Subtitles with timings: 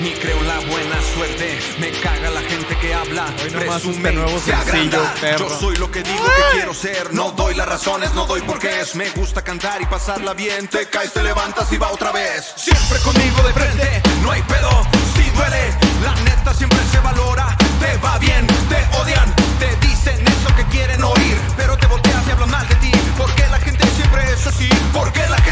[0.00, 1.58] ni creo en la buena suerte.
[1.78, 5.02] Me caga la gente que habla, Hoy presume, este nuevo se sencillo.
[5.38, 8.94] Yo soy lo que digo que quiero ser, no doy las razones, no doy porqués.
[8.94, 12.52] Me gusta cantar y pasarla bien, te caes, te levantas y va otra vez.
[12.56, 14.70] Siempre conmigo de frente, no hay pedo,
[15.14, 15.70] si duele,
[16.02, 17.56] la neta siempre se valora.
[17.80, 22.30] Te va bien, te odian, te dicen eso que quieren oír, pero te volteas y
[22.30, 22.90] hablan mal de ti.
[23.16, 25.45] Porque la gente siempre es así, porque la gente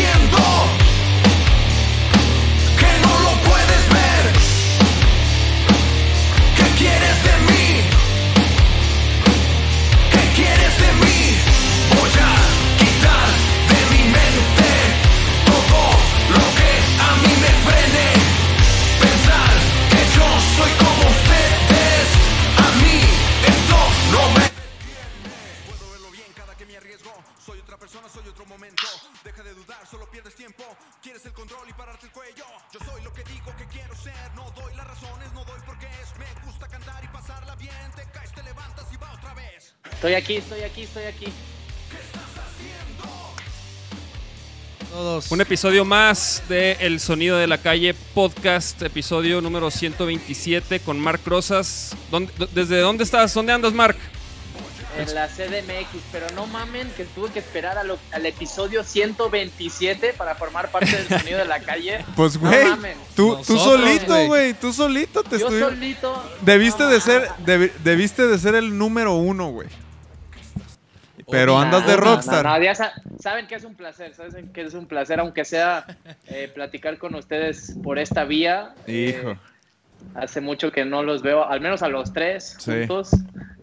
[0.00, 0.37] estás
[40.08, 41.26] Estoy aquí, estoy aquí, estoy aquí.
[44.90, 45.30] Todos.
[45.30, 51.26] Un episodio más de El Sonido de la Calle podcast, episodio número 127 con Marc
[51.26, 51.94] Rosas.
[52.10, 53.34] ¿Dónde- d- ¿Desde dónde estás?
[53.34, 53.98] ¿Dónde andas, Marc?
[54.96, 60.14] En la CDMX, pero no mamen que tuve que esperar a lo- al episodio 127
[60.14, 62.02] para formar parte del sonido de la calle.
[62.16, 62.96] Pues, No güey, mamen.
[63.14, 64.54] tú, tú solito, güey.
[64.54, 65.60] tú solito te Yo estoy...
[65.60, 66.30] solito.
[66.40, 69.68] Debiste no de ser, debi- debiste de ser el número uno, güey.
[71.30, 72.44] Pero Oye, andas de No, no, rockstar.
[72.44, 75.84] no, ya sa- saben que es un placer, saben que es un placer, aunque sea
[76.26, 78.74] eh, platicar con ustedes por esta vía.
[78.86, 79.36] Eh, Hijo.
[80.14, 82.70] hace mucho que no los veo, al menos a los tres Sí.
[82.72, 83.10] juntos.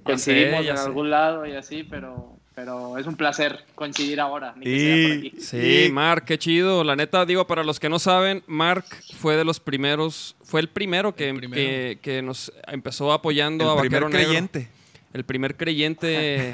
[0.04, 0.84] Coincidimos sé, ya en sé.
[0.86, 4.54] algún lado y así, pero, pero es un placer coincidir ahora.
[4.58, 5.42] ni que sea por aquí.
[5.42, 6.84] Sí, y- Marc, qué chido.
[6.84, 8.86] La neta, digo, para los que no saben, Marc
[9.18, 11.60] fue de los primeros, fue el primero que, El primero.
[11.60, 14.28] que, que nos empezó apoyando a el primer Vaquero Negro.
[14.30, 14.75] creyente.
[15.16, 16.52] El primer creyente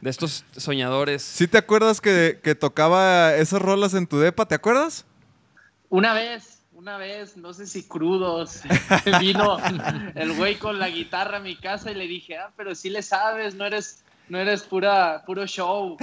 [0.00, 1.22] de estos soñadores.
[1.22, 4.46] ¿Sí te acuerdas que, que tocaba esas rolas en tu depa?
[4.46, 5.04] ¿Te acuerdas?
[5.88, 8.60] Una vez, una vez, no sé si crudos,
[9.20, 9.58] vino
[10.14, 13.02] el güey con la guitarra a mi casa y le dije, ah, pero sí le
[13.02, 15.96] sabes, no eres, no eres pura, puro show.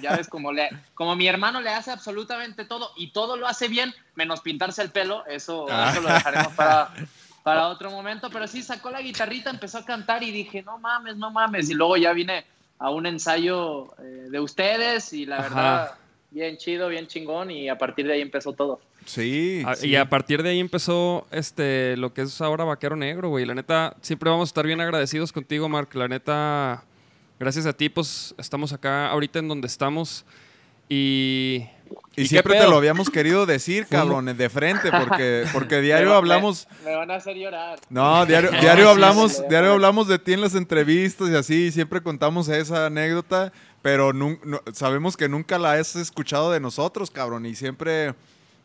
[0.00, 3.66] Ya ves, como, le, como mi hermano le hace absolutamente todo y todo lo hace
[3.66, 6.94] bien, menos pintarse el pelo, eso, eso lo dejaremos para,
[7.48, 8.28] para otro momento.
[8.30, 11.70] Pero sí, sacó la guitarrita, empezó a cantar y dije, no mames, no mames.
[11.70, 12.44] Y luego ya vine
[12.78, 15.42] a un ensayo eh, de ustedes y la Ajá.
[15.48, 15.94] verdad,
[16.30, 18.80] bien chido, bien chingón y a partir de ahí empezó todo.
[19.06, 19.62] Sí.
[19.66, 19.88] A- sí.
[19.88, 23.46] Y a partir de ahí empezó este lo que es ahora Vaquero Negro, güey.
[23.46, 25.94] La neta, siempre vamos a estar bien agradecidos contigo, Marc.
[25.94, 26.84] La neta,
[27.40, 30.24] gracias a ti, pues estamos acá ahorita en donde estamos.
[30.88, 31.64] Y.
[32.16, 36.66] Y, siempre te lo habíamos querido decir, cabrones, de frente, porque, porque diario Me- hablamos...
[36.84, 37.78] Me, me van a hacer llorar.
[37.90, 42.48] No, diario, diario hablamos, diario hablamos de ti en las entrevistas y así, siempre contamos
[42.48, 44.38] esa anécdota, pero no-
[44.72, 48.14] sabemos que nunca la has escuchado de nosotros, cabrón, y siempre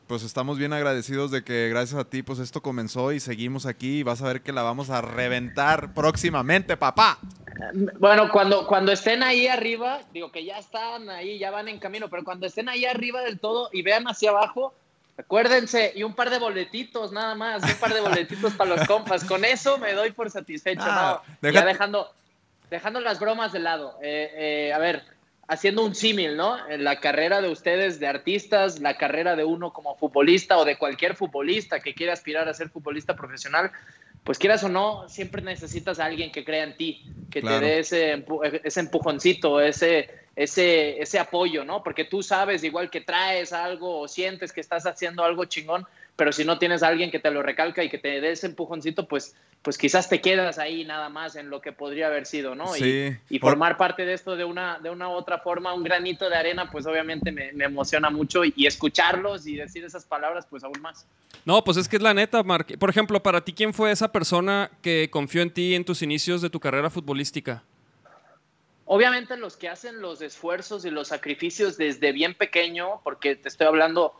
[0.07, 3.99] pues estamos bien agradecidos de que gracias a ti pues esto comenzó y seguimos aquí
[3.99, 7.19] y vas a ver que la vamos a reventar próximamente, papá.
[7.99, 12.09] Bueno, cuando, cuando estén ahí arriba, digo que ya están ahí, ya van en camino,
[12.09, 14.73] pero cuando estén ahí arriba del todo y vean hacia abajo,
[15.17, 19.23] acuérdense, y un par de boletitos nada más, un par de boletitos para los compas.
[19.23, 20.83] Con eso me doy por satisfecho.
[20.85, 22.11] Ah, Ya dejando,
[22.69, 23.97] dejando las bromas de lado.
[24.01, 24.31] Eh,
[24.69, 25.03] eh, a ver,
[25.47, 26.67] haciendo un símil, ¿no?
[26.69, 30.77] En la carrera de ustedes de artistas, la carrera de uno como futbolista o de
[30.77, 33.71] cualquier futbolista que quiera aspirar a ser futbolista profesional,
[34.23, 37.59] pues quieras o no, siempre necesitas a alguien que crea en ti, que Claro.
[37.59, 41.83] te dé ese, empu- ese empujoncito, ese, ese, ese apoyo, ¿no?
[41.83, 45.85] Porque tú sabes igual que traes algo o sientes que estás haciendo algo chingón,
[46.15, 48.45] pero si no tienes a alguien que te lo recalca y que te dé ese
[48.47, 52.53] empujoncito, pues, pues quizás te quedas ahí nada más en lo que podría haber sido,
[52.53, 52.67] ¿no?
[52.73, 53.15] Sí.
[53.29, 55.83] Y, y Por- formar parte de esto de una, de una u otra forma, un
[55.83, 60.05] granito de arena, pues obviamente me, me emociona mucho y, y escucharlos y decir esas
[60.05, 61.05] palabras, pues aún más.
[61.45, 62.77] No, pues es que es la neta, Marc.
[62.77, 66.41] Por ejemplo, para ti, ¿quién fue esa persona que confió en ti en tus inicios
[66.43, 67.63] de tu carrera futbolística?
[68.85, 73.67] Obviamente los que hacen los esfuerzos y los sacrificios desde bien pequeño, porque te estoy
[73.67, 74.13] hablando,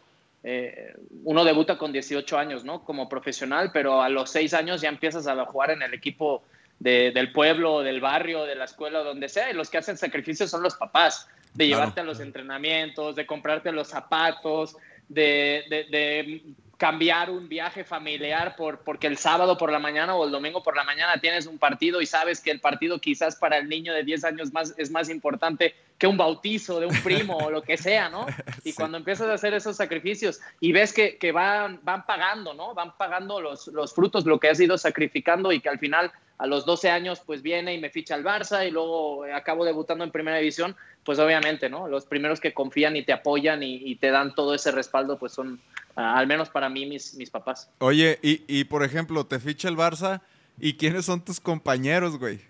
[0.44, 0.94] eh,
[1.24, 2.84] uno debuta con 18 años, ¿no?
[2.84, 6.44] Como profesional, pero a los 6 años ya empiezas a jugar en el equipo
[6.80, 10.50] de- del pueblo, del barrio, de la escuela, donde sea, y los que hacen sacrificios
[10.50, 11.82] son los papás, de Claro.
[11.82, 14.76] llevarte a los entrenamientos, de comprarte los zapatos,
[15.08, 16.42] de, de- de
[16.78, 20.76] cambiar un viaje familiar por, porque el sábado por la mañana o el domingo por
[20.76, 24.04] la mañana tienes un partido y sabes que el partido quizás para el niño de
[24.04, 27.78] 10 años más, es más importante que un bautizo de un primo o lo que
[27.78, 28.26] sea, ¿no?
[28.66, 28.74] Y Sí.
[28.74, 32.74] cuando empiezas a hacer esos sacrificios y ves que, que van, van pagando, ¿no?
[32.74, 36.12] Van pagando los, los frutos, lo que has ido sacrificando y que al final
[36.44, 40.04] a los 12 años pues viene y me ficha al Barça y luego acabo debutando
[40.04, 40.76] en primera división,
[41.06, 41.88] pues obviamente, ¿no?
[41.88, 45.32] Los primeros que confían y te apoyan y, y te dan todo ese respaldo pues
[45.32, 45.62] son,
[45.96, 47.72] ah, al menos para mí, mis, mis papás.
[47.80, 50.20] Oye, y, y por ejemplo, te ficha el Barça,
[50.60, 52.42] ¿y quiénes son tus compañeros, güey?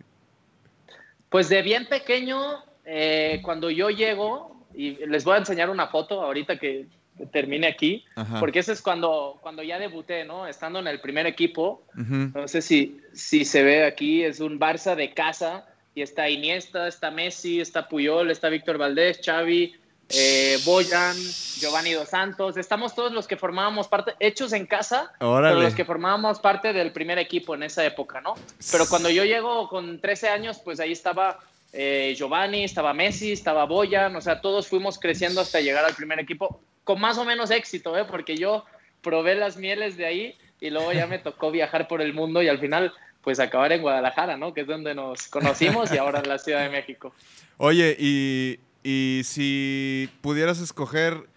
[1.30, 2.40] Pues de bien pequeño,
[2.86, 6.88] eh, cuando yo llego, y les voy a enseñar una foto ahorita que
[7.32, 8.40] termine aquí, Ajá.
[8.40, 10.48] porque ese es cuando, cuando ya debuté, ¿no?
[10.48, 12.32] Estando en el primer equipo, Ujú.
[12.34, 15.66] no sé si, si se ve aquí, es un Barça de casa,
[15.96, 19.76] y está Iniesta, está Messi, está Puyol, está Víctor Valdés, Xavi,
[20.10, 21.16] eh, Boyan,
[21.60, 25.54] Giovanni Dos Santos, estamos todos los que formábamos parte, hechos en casa, Órale.
[25.56, 28.34] pero los que formábamos parte del primer equipo en esa época, ¿no?
[28.72, 31.40] Pero cuando yo llego con 13 años, pues ahí estaba
[31.74, 36.20] eh, Giovanni, estaba Messi, estaba Boyan, o sea, todos fuimos creciendo hasta llegar al primer
[36.20, 38.06] equipo con más o menos éxito, ¿eh?
[38.06, 38.64] Porque yo
[39.02, 42.48] probé las mieles de ahí y luego ya me tocó viajar por el mundo y
[42.48, 44.54] al final, pues acabar en Guadalajara, ¿no?
[44.54, 47.14] Que es donde nos conocimos y ahora en la Ciudad de México.
[47.58, 51.28] Oye, y, y si pudieras escoger,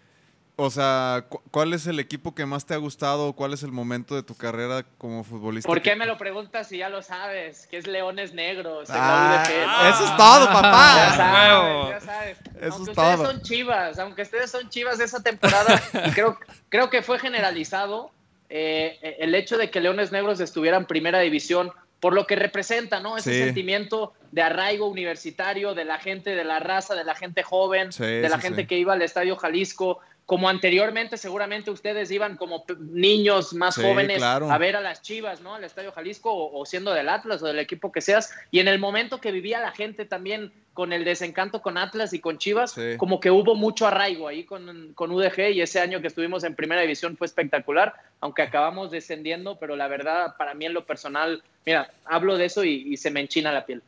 [0.59, 3.35] o sea, cu- ¿cuál es el equipo que más te ha gustado?
[3.35, 5.67] ¿Cuál es el momento de tu carrera como futbolista?
[5.69, 7.67] ¿Por qué me lo preguntas si ya lo sabes?
[7.67, 8.89] Que es Leones Negros.
[8.91, 9.89] Ah, ¿no?
[9.91, 11.15] eso es todo, Ya papá.
[11.35, 11.83] huevo.
[11.91, 12.39] sabes, ya sabes.
[12.39, 13.27] Eso aunque es ustedes todo.
[13.27, 16.39] son chivas, aunque ustedes son chivas de esa temporada, y creo,
[16.71, 18.11] creo que fue generalizado
[18.49, 23.01] eh, el hecho de que Leones Negros estuviera en primera división por lo que representa,
[23.01, 23.17] ¿no?
[23.17, 23.39] Ese Sí.
[23.45, 28.05] sentimiento de arraigo universitario, de la gente, de la raza, de la gente joven, Sí,
[28.05, 28.67] de la sí, gente sí.
[28.69, 34.17] que iba al Estadio Jalisco, como anteriormente seguramente ustedes iban como niños más Sí, jóvenes
[34.19, 34.51] claro.
[34.51, 35.55] a ver a las Chivas, ¿no?
[35.55, 38.35] Al Estadio Jalisco o, o siendo del Atlas o del equipo que seas.
[38.51, 42.19] Y en el momento que vivía la gente también con el desencanto con Atlas y
[42.19, 42.97] con Chivas, Sí.
[42.99, 46.55] como que hubo mucho arraigo ahí con, con UDG y ese año que estuvimos en
[46.57, 51.41] primera división fue espectacular, aunque acabamos descendiendo, pero la verdad para mí en lo personal,
[51.65, 53.81] mira, hablo de eso y, y se me enchina la piel.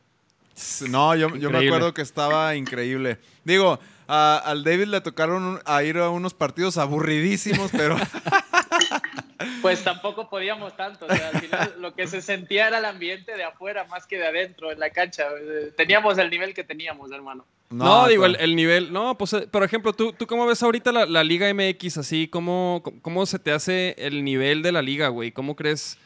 [0.89, 3.17] No, yo, yo me acuerdo que estaba increíble.
[3.43, 7.95] Digo, a- al David le tocaron un- a ir a unos partidos aburridísimos, pero
[9.61, 13.35] Pues tampoco podíamos tanto, o sea, al final lo que se sentía era el ambiente
[13.35, 15.23] de afuera más que de adentro en la cancha.
[15.41, 17.45] Eh, Teníamos el nivel que teníamos, hermano.
[17.69, 18.91] No, digo, el, nivel.
[18.91, 21.97] No, pues, eh, por ejemplo, ¿tú, ¿tú cómo ves ahorita la, la Liga MX?
[21.99, 25.31] Así, ¿cómo, ¿cómo se te hace el nivel de la liga, güey?
[25.31, 25.97] ¿Cómo crees?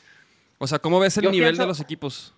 [0.58, 2.34] O sea, ¿cómo ves el Yo nivel pienso- de los equipos?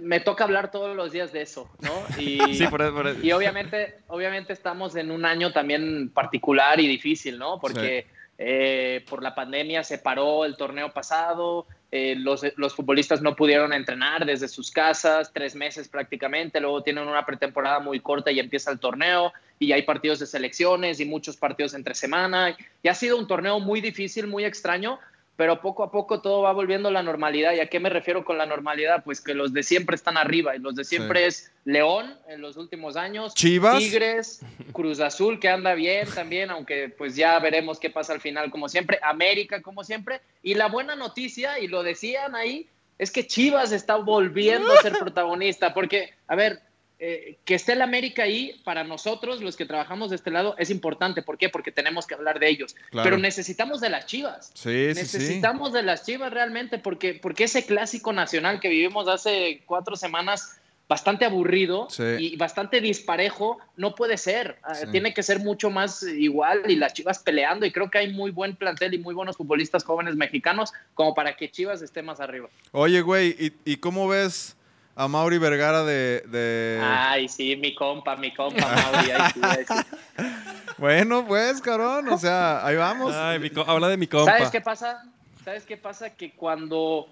[0.00, 2.20] Me toca hablar todos los días de eso, ¿no?
[2.20, 2.94] Y, Sí, por eso.
[2.94, 3.20] por eso.
[3.22, 7.60] y obviamente, obviamente estamos en un año también particular y difícil, ¿no?
[7.60, 8.06] Porque
[8.42, 13.74] eh, por la pandemia se paró el torneo pasado, eh, los, los futbolistas no pudieron
[13.74, 18.70] entrenar desde sus casas, tres meses prácticamente, luego tienen una pretemporada muy corta y empieza
[18.70, 23.18] el torneo, y hay partidos de selecciones y muchos partidos entre semana, y ha sido
[23.18, 24.98] un torneo muy difícil, muy extraño,
[25.36, 27.54] pero poco a poco todo va volviendo a la normalidad.
[27.54, 29.02] ¿Y a qué me refiero con la normalidad?
[29.04, 31.26] Pues que los de siempre están arriba y los de siempre Sí.
[31.26, 33.78] es León en los últimos años, Chivas.
[33.78, 34.40] Tigres,
[34.72, 38.68] Cruz Azul que anda bien también, aunque pues ya veremos qué pasa al final como
[38.68, 40.20] siempre, América como siempre.
[40.42, 42.68] Y la buena noticia, y lo decían ahí,
[42.98, 46.60] es que Chivas está volviendo a ser protagonista, porque, a ver,
[47.02, 50.68] eh, que esté el América ahí, para nosotros, los que trabajamos de este lado, es
[50.68, 51.22] importante.
[51.22, 51.48] ¿Por qué?
[51.48, 52.76] Porque tenemos que hablar de ellos.
[52.90, 53.04] Claro.
[53.04, 54.50] Pero necesitamos de las Chivas.
[54.52, 55.18] Sí, sí, sí.
[55.18, 60.60] Necesitamos de las Chivas realmente porque, porque ese clásico nacional que vivimos hace cuatro semanas,
[60.90, 61.88] bastante aburrido
[62.18, 64.58] y bastante disparejo, no puede ser.
[64.62, 64.74] Ah.
[64.90, 68.30] Tiene que ser mucho más igual y las Chivas peleando y creo que hay muy
[68.30, 72.50] buen plantel y muy buenos futbolistas jóvenes mexicanos como para que Chivas esté más arriba.
[72.72, 74.56] Oye, güey, ¿y, y cómo ves
[75.02, 76.22] a Mauri Vergara de...
[76.28, 79.10] de- Ay, sí, mi compa, mi compa, Mauri.
[79.10, 80.24] ay, sí, ay, sí.
[80.78, 83.14] Bueno, pues, cabrón, o sea, ahí vamos.
[83.14, 84.32] Ay, mi co- habla de mi compa.
[84.32, 85.02] ¿Sabes qué pasa?
[85.44, 86.10] ¿Sabes qué pasa?
[86.16, 87.06] Que cuando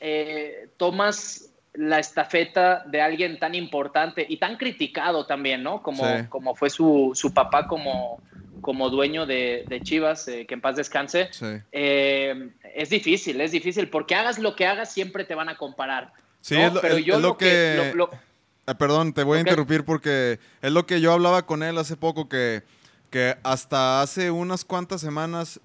[0.00, 5.82] eh, tomas la estafeta de alguien tan importante y tan criticado también, ¿no?
[5.82, 6.26] Como, Sí.
[6.28, 8.20] como fue su, su papá como,
[8.60, 11.46] como dueño de, de Chivas, eh, que en paz descanse, Sí.
[11.72, 16.12] eh, es difícil, es difícil, porque hagas lo que hagas, siempre te van a comparar.
[16.44, 16.66] Sí, ¿no?
[16.66, 17.92] es lo, Pero es- yo es lo que...
[17.94, 18.10] lo-
[18.66, 21.96] Ah, perdón, te voy a interrumpir porque es lo que yo hablaba con él hace
[21.96, 22.62] poco, que,
[23.10, 25.58] que hasta hace unas cuantas semanas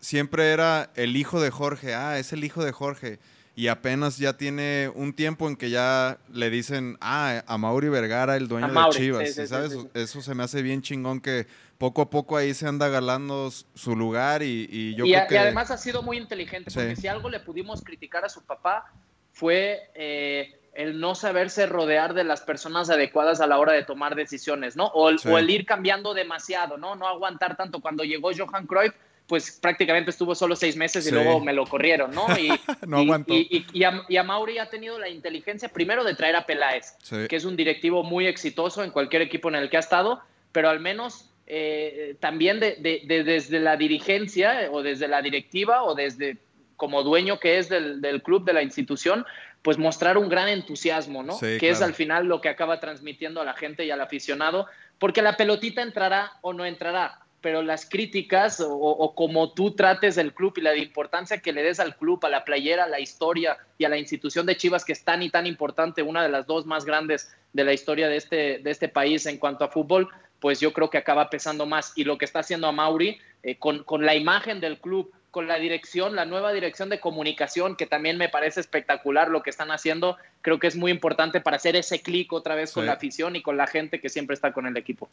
[0.00, 1.94] siempre era el hijo de Jorge.
[1.94, 3.18] Ah, es el hijo de Jorge.
[3.56, 8.36] y apenas ya tiene un tiempo en que ya le dicen, ah, a Mauri Vergara,
[8.36, 9.72] el dueño Mauri, de Chivas, sí, sí, ¿sabes?
[9.72, 9.88] sí.
[9.94, 11.46] Eso se me hace bien chingón que
[11.78, 15.26] poco a poco ahí se anda galando su lugar y, y yo y, creo a-
[15.28, 15.34] que...
[15.34, 18.86] y además ha sido muy inteligente, porque si algo le pudimos criticar a su papá
[19.34, 24.14] fue eh, el no saberse rodear de las personas adecuadas a la hora de tomar
[24.14, 24.86] decisiones, ¿no?
[24.86, 25.28] O el, Sí.
[25.28, 26.96] o el ir cambiando demasiado, ¿no?
[26.96, 27.80] No aguantar tanto.
[27.80, 28.94] Cuando llegó Johan Cruyff,
[29.26, 31.14] pues prácticamente estuvo solo seis meses y Sí.
[31.14, 32.26] luego me lo corrieron, ¿no?
[32.38, 32.48] Y,
[32.86, 33.32] No aguantó.
[33.34, 36.46] Y, y- y a, y a Mauri ha tenido la inteligencia primero de traer a
[36.46, 37.26] Peláez, Sí.
[37.28, 40.20] que es un directivo muy exitoso en cualquier equipo en el que ha estado,
[40.52, 45.82] pero al menos eh, también de, de- de- desde la dirigencia o desde la directiva
[45.82, 46.38] o desde
[46.84, 49.24] como dueño que es del, del club, de la institución,
[49.62, 51.32] pues mostrar un gran entusiasmo, ¿no?
[51.32, 54.66] Sí, que es al final lo que acaba transmitiendo a la gente y al aficionado,
[54.98, 60.18] porque la pelotita entrará o no entrará, pero las críticas o, o como tú trates
[60.18, 63.00] el club y la importancia que le des al club, a la playera, a la
[63.00, 66.28] historia y a la institución de Chivas, que es tan y tan importante, una de
[66.28, 69.68] las dos más grandes de la historia de este, de este país en cuanto a
[69.68, 70.10] fútbol,
[70.44, 71.94] pues yo creo que acaba pesando más.
[71.96, 75.48] Y lo que está haciendo a Mauri eh, con, con la imagen del club, con
[75.48, 79.70] la dirección, la nueva dirección de comunicación, que también me parece espectacular lo que están
[79.70, 82.88] haciendo, creo que es muy importante para hacer ese clic otra vez con Sí.
[82.88, 85.08] la afición y con la gente que siempre está con el equipo.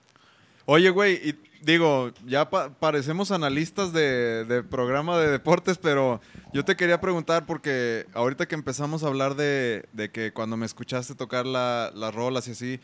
[0.66, 6.20] Oye, güey, y digo, ya pa- parecemos analistas de, de programa de deportes, pero
[6.52, 10.66] yo te quería preguntar porque ahorita que empezamos a hablar de, de que cuando me
[10.66, 12.80] escuchaste tocar la- las rolas y así,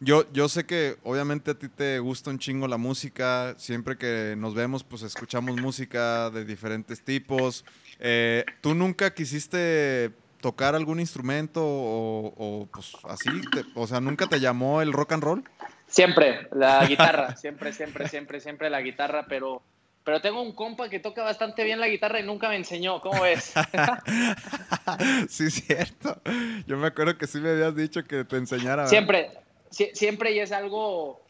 [0.00, 4.34] yo, yo sé que obviamente a ti te gusta un chingo la música, siempre que
[4.38, 7.64] nos vemos pues escuchamos música de diferentes tipos.
[7.98, 13.42] Eh, ¿Tú nunca quisiste tocar algún instrumento o, o, pues así?
[13.52, 15.44] Te- o sea, ¿nunca te llamó el rock and roll?
[15.88, 19.62] Siempre, la guitarra, siempre, siempre, siempre, siempre la guitarra, pero,
[20.04, 23.22] pero tengo un compa que toca bastante bien la guitarra y nunca me enseñó, ¿cómo
[23.22, 23.52] ves?
[25.28, 26.20] sí, es cierto.
[26.66, 28.86] Yo me acuerdo que sí me habías dicho que te enseñara.
[28.86, 29.30] Siempre,
[29.70, 31.20] sie- siempre y es algo,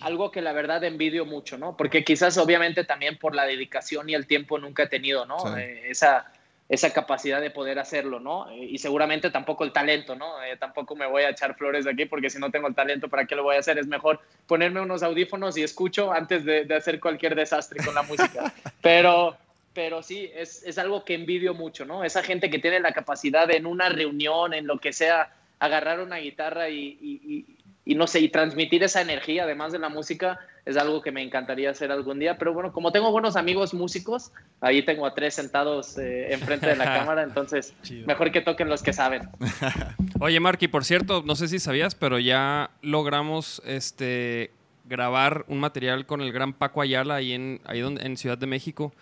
[0.00, 1.76] algo que la verdad envidio mucho, ¿no?
[1.76, 5.38] Porque quizás obviamente también por la dedicación y el tiempo nunca he tenido, ¿no?
[5.40, 5.48] Sí.
[5.58, 6.30] Eh, esa,
[6.68, 8.48] esa capacidad de poder hacerlo, ¿no?
[8.50, 10.42] Eh, Y seguramente tampoco el talento, ¿no?
[10.42, 13.08] Eh, tampoco me voy a echar flores de aquí porque si no tengo el talento,
[13.08, 13.78] ¿para qué lo voy a hacer?
[13.78, 18.02] Es mejor ponerme unos audífonos y escucho antes de, de hacer cualquier desastre con la
[18.02, 18.52] música.
[18.82, 19.36] Pero,
[19.74, 22.04] pero sí, es, es algo que envidio mucho, ¿no?
[22.04, 25.98] Esa gente que tiene la capacidad de en una reunión, en lo que sea, agarrar
[26.00, 27.46] una guitarra y, y- y-
[27.86, 31.22] y no sé, y transmitir esa energía, además de la música, es algo que me
[31.22, 32.38] encantaría hacer algún día.
[32.38, 36.76] Pero bueno, como tengo buenos amigos músicos, ahí tengo a tres sentados eh, enfrente de
[36.76, 38.06] la cámara, entonces Chido.
[38.06, 39.28] mejor que toquen los que saben.
[40.20, 44.50] Oye, Marky, por cierto, no sé si sabías, pero ya logramos este
[44.86, 48.46] grabar un material con el gran Paco Ayala ahí en, ahí donde, en Ciudad de
[48.46, 48.94] México.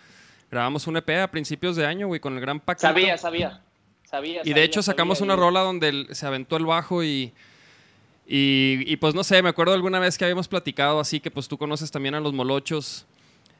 [0.51, 2.81] Grabamos un EP a principios de año, güey, con el gran Paco.
[2.81, 3.61] Sabía, sabía.
[4.03, 7.33] Sabía, Y de sabía, hecho sacamos sabía, una rola donde se aventó el bajo y,
[8.27, 11.47] y, y, pues no sé, me acuerdo alguna vez que habíamos platicado así que pues
[11.47, 13.05] tú conoces también a los molochos.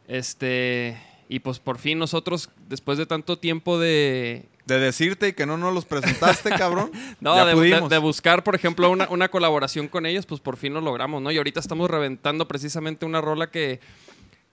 [0.07, 0.97] Este,
[1.29, 4.45] y pues por fin nosotros, después de tanto tiempo de...
[4.65, 6.91] De decirte y que no nos los presentaste, cabrón.
[7.19, 7.89] No, ya de, de- pudimos.
[7.89, 11.31] de buscar, por ejemplo, una, una colaboración con ellos, pues por fin lo logramos, ¿no?
[11.31, 13.81] Y ahorita estamos reventando precisamente una rola que,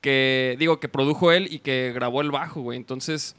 [0.00, 2.76] que digo, que produjo él y que grabó el bajo, güey.
[2.76, 3.36] Entonces,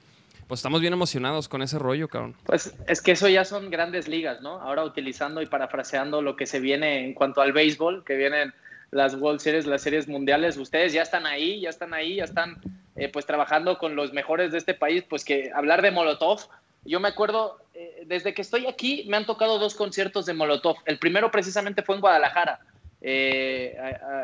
[0.52, 2.36] pues estamos bien emocionados con ese rollo, cabrón.
[2.44, 4.60] Pues es que eso ya son grandes ligas, ¿no?
[4.60, 8.54] Ahora utilizando y parafraseando lo que se viene en cuanto al béisbol, que vienen
[8.92, 12.60] las World Series, las series mundiales, ustedes ya están ahí, ya están ahí, ya están
[12.98, 16.42] eh, pues trabajando con los mejores de este país, pues que hablar de Molotov,
[16.84, 20.76] yo me acuerdo, eh, desde que estoy aquí me han tocado dos conciertos de Molotov,
[20.84, 22.60] el primero precisamente fue en Guadalajara,
[23.00, 23.78] eh,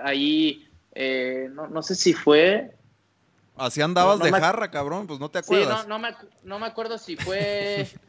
[0.04, 2.74] ahí, eh, no, no sé si fue,
[3.58, 5.08] Así andabas No, no de me- jarra, cabrón.
[5.08, 5.88] Pues no te Sí, acuerdas.
[5.88, 7.88] no, no, me, acu- no me acuerdo si fue.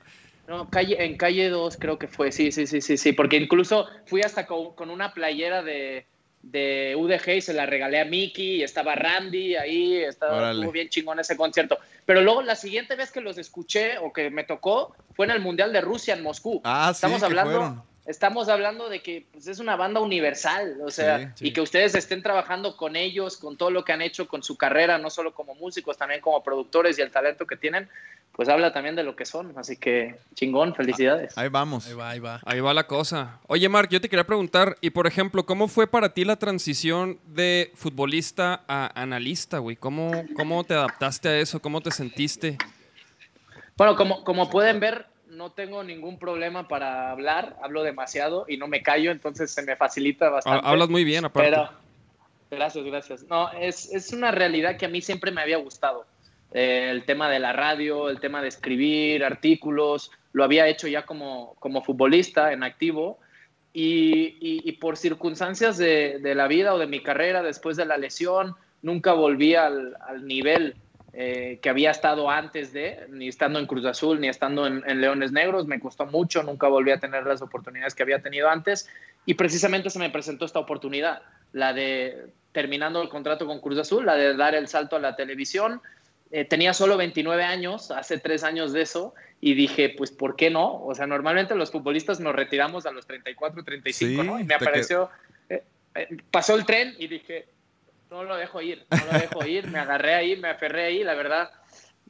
[0.49, 2.33] No, calle, en calle 2 creo que fue.
[2.33, 3.13] Sí, sí, sí, sí, sí.
[3.13, 6.07] Porque incluso fui hasta con, con una playera de,
[6.41, 9.97] de UDG y se la regalé a Mickey y estaba Randy ahí.
[9.97, 11.77] Estaba estuvo bien chingón ese concierto.
[12.07, 15.41] Pero luego la siguiente vez que los escuché o que me tocó fue en el
[15.41, 16.63] Mundial de Rusia en Moscú.
[16.65, 17.85] Ah, sí, Estamos hablando.
[18.09, 21.47] Estamos hablando de que pues, es una banda universal, o sea, Sí, sí.
[21.49, 24.57] y que ustedes estén trabajando con ellos, con todo lo que han hecho con su
[24.57, 27.87] carrera, no solo como músicos, también como productores y el talento que tienen,
[28.33, 29.53] pues habla también de lo que son.
[29.59, 31.37] Así que chingón, felicidades.
[31.37, 31.87] Ahí vamos.
[31.87, 32.41] Ahí va, ahí va.
[32.47, 33.41] Ahí va la cosa.
[33.47, 37.19] Oye, Mark, yo te quería preguntar, y por ejemplo, ¿cómo fue para ti la transición
[37.27, 39.77] de futbolista a analista, güey?
[39.77, 41.61] ¿Cómo, ¿Cómo te adaptaste a eso?
[41.61, 42.57] ¿Cómo te sentiste?
[43.77, 45.07] Bueno, como, como pueden ver,
[45.39, 49.77] no tengo ningún problema para hablar, hablo demasiado y no me callo, entonces se me
[49.77, 50.67] facilita bastante.
[50.67, 51.51] Hablas muy bien, aparte.
[51.51, 51.71] Pero,
[52.51, 53.23] gracias, gracias.
[53.25, 56.07] No, es, es una realidad que a mí siempre me había gustado.
[56.53, 61.05] eh, el tema de la radio, el tema de escribir artículos, lo había hecho ya
[61.07, 63.19] como, como futbolista en activo
[63.73, 67.85] y, y- y por circunstancias de, de la vida o de mi carrera después de
[67.85, 70.75] la lesión, nunca volví al, al nivel
[71.13, 75.01] eh, que había estado antes de, ni estando en Cruz Azul, ni estando en, en
[75.01, 78.89] Leones Negros, me costó mucho, nunca volví a tener las oportunidades que había tenido antes
[79.25, 81.23] y precisamente se me presentó esta oportunidad,
[81.53, 85.17] la de terminando el contrato con Cruz Azul, la de dar el salto a la
[85.17, 85.81] televisión.
[86.31, 90.51] Eh, tenía solo 29 años, hace tres años de eso, y dije, pues, ¿por qué
[90.51, 90.83] no?
[90.83, 94.41] O sea, normalmente los futbolistas nos retiramos a los 34, 35, Sí, ¿no?
[94.41, 95.11] Y me apareció,
[95.49, 95.63] eh,
[96.31, 97.47] pasó el tren y dije,
[98.11, 101.15] no lo dejo ir, no lo dejo ir, me agarré ahí, me aferré ahí, la
[101.15, 101.51] verdad.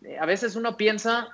[0.05, 1.28] eh, a veces uno piensa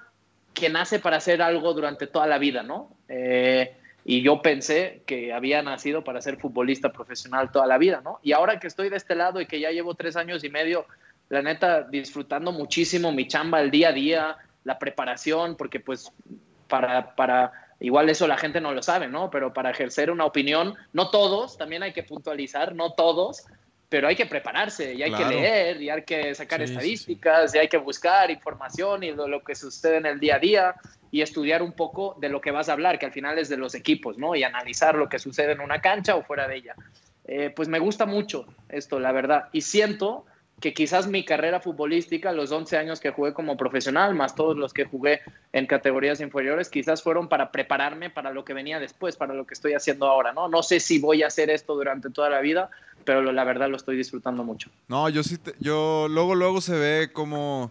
[0.55, 2.91] que nace para hacer algo durante toda la vida, ¿no?
[3.09, 8.21] Eh, y yo pensé que había nacido para ser futbolista profesional toda la vida, ¿no?
[8.23, 10.87] Y ahora que estoy de este lado y que ya llevo tres años y medio,
[11.29, 16.13] la neta, disfrutando muchísimo mi chamba, el día a día, la preparación, porque pues
[16.69, 19.31] para, para, igual eso la gente no lo sabe, ¿no?
[19.31, 23.45] Pero para ejercer una opinión, no todos, también hay que puntualizar, no todos,
[23.95, 25.29] pero hay que prepararse y hay Claro.
[25.29, 26.75] que leer y hay que sacar Sí, sí, sí.
[26.75, 30.39] estadísticas y hay que buscar información y lo, lo que sucede en el día a
[30.41, 30.75] día
[31.13, 33.57] y estudiar un poco de lo que vas a hablar, que al final es de
[33.57, 34.35] los equipos, ¿no?
[34.35, 36.75] Y analizar lo que sucede en una cancha o fuera de ella.
[37.25, 39.45] Eh, pues me gusta mucho esto, la verdad.
[39.53, 40.27] Y siento
[40.61, 44.73] que quizás mi carrera futbolística, los 11 años que jugué como profesional, más todos los
[44.73, 45.21] que jugué
[45.53, 49.55] en categorías inferiores, quizás fueron para prepararme para lo que venía después, para lo que
[49.55, 50.49] estoy haciendo ahora, ¿no?
[50.49, 52.71] No sé si voy a hacer esto durante toda la vida,
[53.05, 54.71] pero la verdad lo estoy disfrutando mucho.
[54.89, 57.71] No, yo sí, te- yo luego, luego se ve como,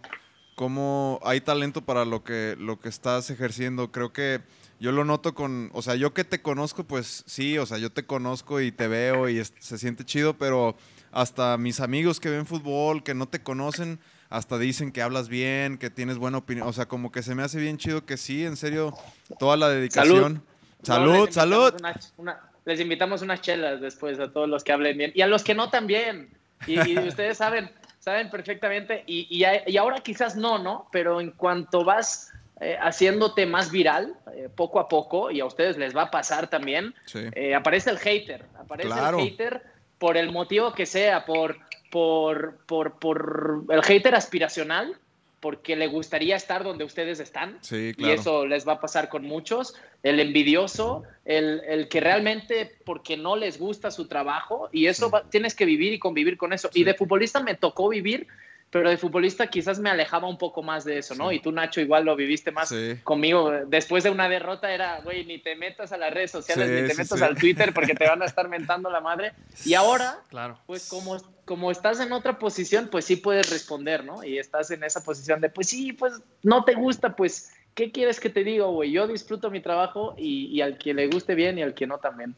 [1.24, 3.90] hay talento para lo que, lo que estás ejerciendo.
[3.90, 4.40] Creo que
[4.78, 7.90] yo lo noto con, o sea, yo que te conozco, pues sí, o sea, yo
[7.90, 10.76] te conozco y te veo y se siente chido, pero
[11.14, 15.78] hasta mis amigos que ven fútbol, que no te conocen, hasta dicen que hablas bien,
[15.78, 16.66] que tienes buena opinión.
[16.66, 18.92] O sea, como que se me hace bien chido que sí, en serio,
[19.38, 20.42] toda la dedicación.
[20.82, 21.68] Salud, No, les salud.
[21.72, 25.20] invitamos una- una- les invitamos unas chelas después a todos los que hablen bien y
[25.22, 26.30] a los que no también.
[26.66, 29.04] Y, y ustedes saben, saben perfectamente.
[29.06, 30.88] Y, y, ahora quizás no, ¿no?
[30.90, 32.30] Pero en cuanto vas
[32.60, 36.48] eh, haciéndote más viral, eh, poco a poco, y a ustedes les va a pasar
[36.48, 37.20] también, Sí.
[37.34, 38.46] eh, aparece el hater.
[38.58, 39.18] Aparece Claro.
[39.18, 39.62] el hater
[40.04, 41.56] por el motivo que sea, por,
[41.90, 44.98] por, por, por el hater aspiracional,
[45.40, 47.56] porque le gustaría estar donde ustedes están.
[47.62, 48.12] Sí, Y claro.
[48.14, 49.74] eso les va a pasar con muchos.
[50.02, 55.12] El envidioso, el, el que realmente porque no les gusta su trabajo y eso Sí.
[55.14, 56.68] va- tienes que vivir y convivir con eso.
[56.70, 56.80] Sí.
[56.82, 58.26] Y de futbolista me tocó vivir,
[58.74, 61.30] pero de futbolista quizás me alejaba un poco más de eso, ¿no?
[61.30, 61.36] Sí.
[61.36, 62.96] Y tú, Nacho, igual lo viviste más Sí.
[63.04, 63.52] conmigo.
[63.68, 66.88] Después de una derrota era, güey, ni te metas a las redes sociales, Sí, ni
[66.88, 69.32] te metas al Twitter porque te van a estar mentando la madre.
[69.64, 70.58] Y ahora, Claro.
[70.66, 74.24] pues como, como estás en otra posición, pues sí puedes responder, ¿no?
[74.24, 78.18] Y estás en esa posición de, pues sí, pues no te gusta, pues, ¿qué quieres
[78.18, 78.90] que te diga, güey?
[78.90, 81.98] Yo disfruto mi trabajo y, y al que le guste bien y al que no
[81.98, 82.34] también.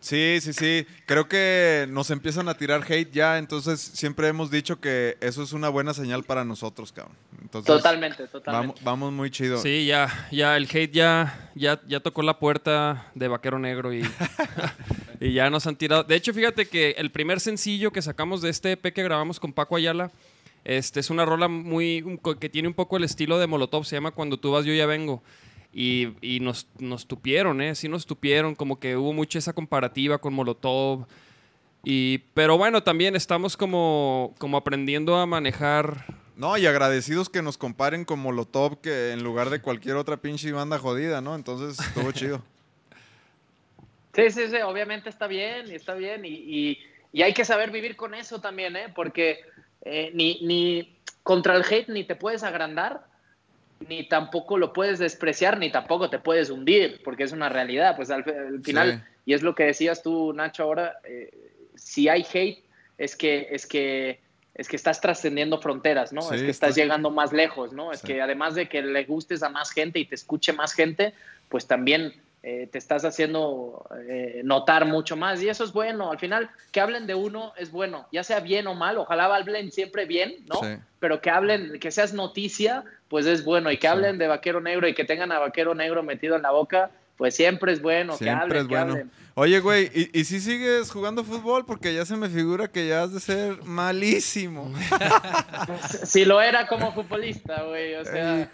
[0.00, 0.86] Sí, sí, sí.
[1.06, 5.52] Creo que nos empiezan a tirar hate ya, entonces siempre hemos dicho que eso es
[5.52, 7.16] una buena señal para nosotros, cabrón.
[7.42, 8.80] Entonces, Totalmente, totalmente.
[8.82, 9.58] Vamos, vamos muy chido.
[9.58, 14.02] Sí, ya, ya el hate ya, ya, ya tocó la puerta de Vaquero Negro y,
[15.20, 16.04] y ya nos han tirado.
[16.04, 19.52] De hecho, fíjate que el primer sencillo que sacamos de este EP que grabamos con
[19.52, 20.12] Paco Ayala,
[20.64, 24.12] este es una rola muy que tiene un poco el estilo de Molotov, se llama
[24.12, 25.22] Cuando tú vas yo ya vengo.
[25.72, 27.74] Y, y nos, nos tupieron, ¿eh?
[27.74, 31.06] Sí nos tupieron, como que hubo mucha esa comparativa con Molotov.
[31.84, 36.04] Y, pero bueno, también estamos como, como aprendiendo a manejar
[36.36, 40.50] No, y agradecidos que nos comparen con Molotov que en lugar de cualquier otra pinche
[40.52, 41.34] banda jodida, ¿no?
[41.34, 42.42] Entonces estuvo chido.
[44.14, 46.78] Sí, sí, sí, obviamente está bien, y está bien, y, y-
[47.12, 48.86] y hay que saber vivir con eso también, ¿eh?
[48.94, 49.40] Porque
[49.82, 53.06] eh, ni, ni contra el hate ni te puedes agrandar,
[53.86, 58.10] ni tampoco lo puedes despreciar, ni tampoco te puedes hundir, porque es una realidad, pues
[58.10, 59.20] al, al final, Sí.
[59.26, 61.30] y es lo que decías tú, Nacho, ahora, eh,
[61.76, 62.64] si hay hate,
[62.98, 64.20] es que, es que,
[64.54, 66.22] es que estás trascendiendo fronteras, ¿no?
[66.22, 67.92] Sí, es que estás llegando más lejos, ¿no?
[67.92, 71.14] Es que además de que le gustes a más gente y te escuche más gente,
[71.48, 76.10] pues también eh, te estás haciendo eh, notar mucho más y eso es bueno.
[76.10, 79.72] Al final, que hablen de uno es bueno, ya sea bien o mal, ojalá hablen
[79.72, 80.56] siempre bien, ¿no?
[80.56, 80.76] Sí.
[81.00, 83.70] Pero que hablen, que seas noticia, pues es bueno.
[83.70, 83.92] Y que Sí.
[83.92, 87.34] hablen de Vaquero Negro y que tengan a Vaquero Negro metido en la boca, pues
[87.34, 88.16] siempre es bueno.
[88.16, 88.96] que hablen, es bueno.
[89.34, 91.64] Oye, güey, ¿y, ¿y si sigues jugando fútbol?
[91.64, 94.72] Porque ya se me figura que ya has de ser malísimo.
[96.04, 98.50] Si lo era como futbolista, güey, o sea...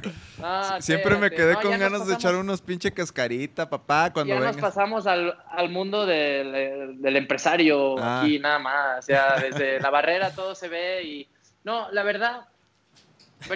[0.80, 4.56] Siempre me quedé No, con ganas de echar unos pinche cascarita, papá, cuando ya nos
[4.56, 8.20] pasamos al, al mundo del, del empresario Ah.
[8.20, 8.98] aquí nada más.
[8.98, 11.28] O sea, desde la barrera todo se ve y...
[11.64, 12.46] No, la verdad,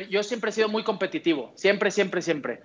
[0.09, 2.61] yo siempre he sido muy competitivo, siempre, siempre, siempre.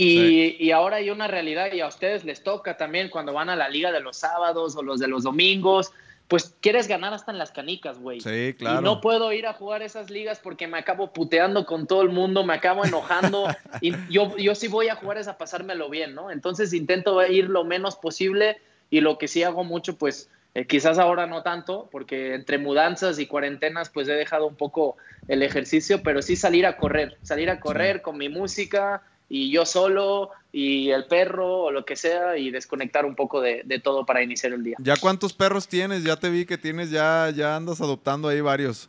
[0.00, 3.56] Y, y ahora hay una realidad y a ustedes les toca también cuando van a
[3.56, 5.92] la liga de los sábados o los de los domingos,
[6.28, 8.20] pues quieres ganar hasta en las canicas, güey.
[8.20, 8.80] Sí, claro.
[8.80, 12.10] Y no puedo ir a jugar esas ligas porque me acabo puteando con todo el
[12.10, 13.48] mundo, me acabo enojando.
[13.80, 16.30] y yo, yo sí voy a jugar es a pasármelo bien, ¿no?
[16.30, 20.98] Entonces intento ir lo menos posible y lo que sí hago mucho, pues eh, quizás
[20.98, 26.04] ahora no tanto, porque entre mudanzas y cuarentenas, pues he dejado un poco el ejercicio,
[26.04, 30.90] pero sí salir a correr, salir a correr con mi música y yo solo y
[30.90, 34.52] el perro o lo que sea y desconectar un poco de, de todo para iniciar
[34.54, 34.76] el día.
[34.80, 36.02] ¿Ya cuántos perros tienes?
[36.04, 38.88] Ya te vi que tienes, ya, ya andas adoptando ahí varios.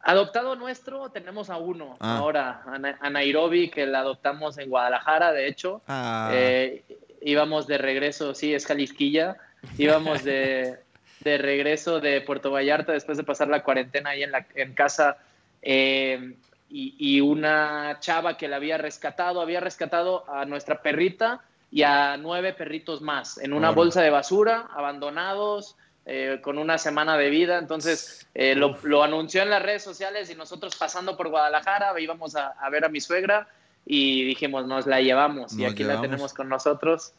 [0.00, 2.18] Adoptado nuestro, tenemos a uno Ah.
[2.18, 5.82] ahora, a, Na- a Nairobi, que la adoptamos en Guadalajara, de hecho.
[5.88, 6.82] Ah, Eh,
[7.22, 9.36] íbamos de regreso, sí, es Jalisquilla.
[9.76, 10.76] Íbamos de,
[11.20, 15.18] de regreso de Puerto Vallarta después de pasar la cuarentena ahí en, la, en casa.
[15.62, 16.34] eh,
[16.70, 22.16] y, y una chava que la había rescatado, había rescatado a nuestra perrita y a
[22.16, 25.76] nueve perritos más en una bolsa de basura, abandonados,
[26.06, 27.58] eh, con una semana de vida.
[27.58, 32.36] Entonces eh, lo, lo anunció en las redes sociales y nosotros pasando por Guadalajara íbamos
[32.36, 33.46] a, a ver a mi suegra
[33.84, 36.02] y dijimos, nos la llevamos y Nos aquí llevamos.
[36.02, 37.12] la tenemos con nosotros.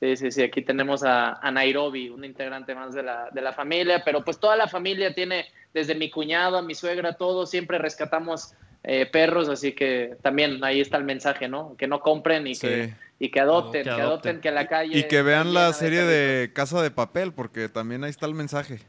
[0.00, 3.52] Sí, sí, sí, aquí tenemos a, a Nairobi, un integrante más de la, de la
[3.52, 7.78] familia, pero pues toda la familia tiene, desde mi cuñado a mi suegra, todos siempre
[7.78, 8.52] rescatamos
[8.84, 11.74] eh, perros, así que también ahí está el mensaje, ¿no?
[11.76, 14.06] Que no compren y, que, y que adopten, Que que adopten.
[14.06, 14.98] adopten, que la calle...
[14.98, 18.80] y que vean la serie de Casa de Papel, porque también ahí está el mensaje.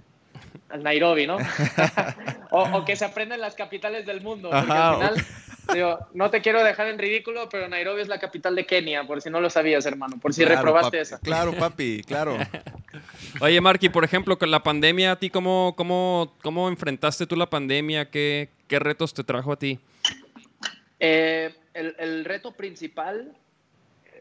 [0.69, 1.37] al Nairobi, ¿no?
[2.51, 4.49] o, o que se aprenden las capitales del mundo.
[4.49, 5.25] Porque Ajá, al final,
[5.73, 9.21] digo, no te quiero dejar en ridículo, pero Nairobi es la capital de Kenia, por
[9.21, 11.19] si no lo sabías, hermano, por si Claro, reprobaste papi, esa.
[11.19, 12.37] Claro, papi, claro.
[13.41, 17.49] Oye, Marky, por ejemplo, con la pandemia, ¿a ti cómo, cómo, cómo enfrentaste tú la
[17.49, 18.09] pandemia?
[18.09, 19.79] ¿Qué, ¿Qué retos te trajo a ti?
[20.99, 23.35] Eh, el, el reto principal,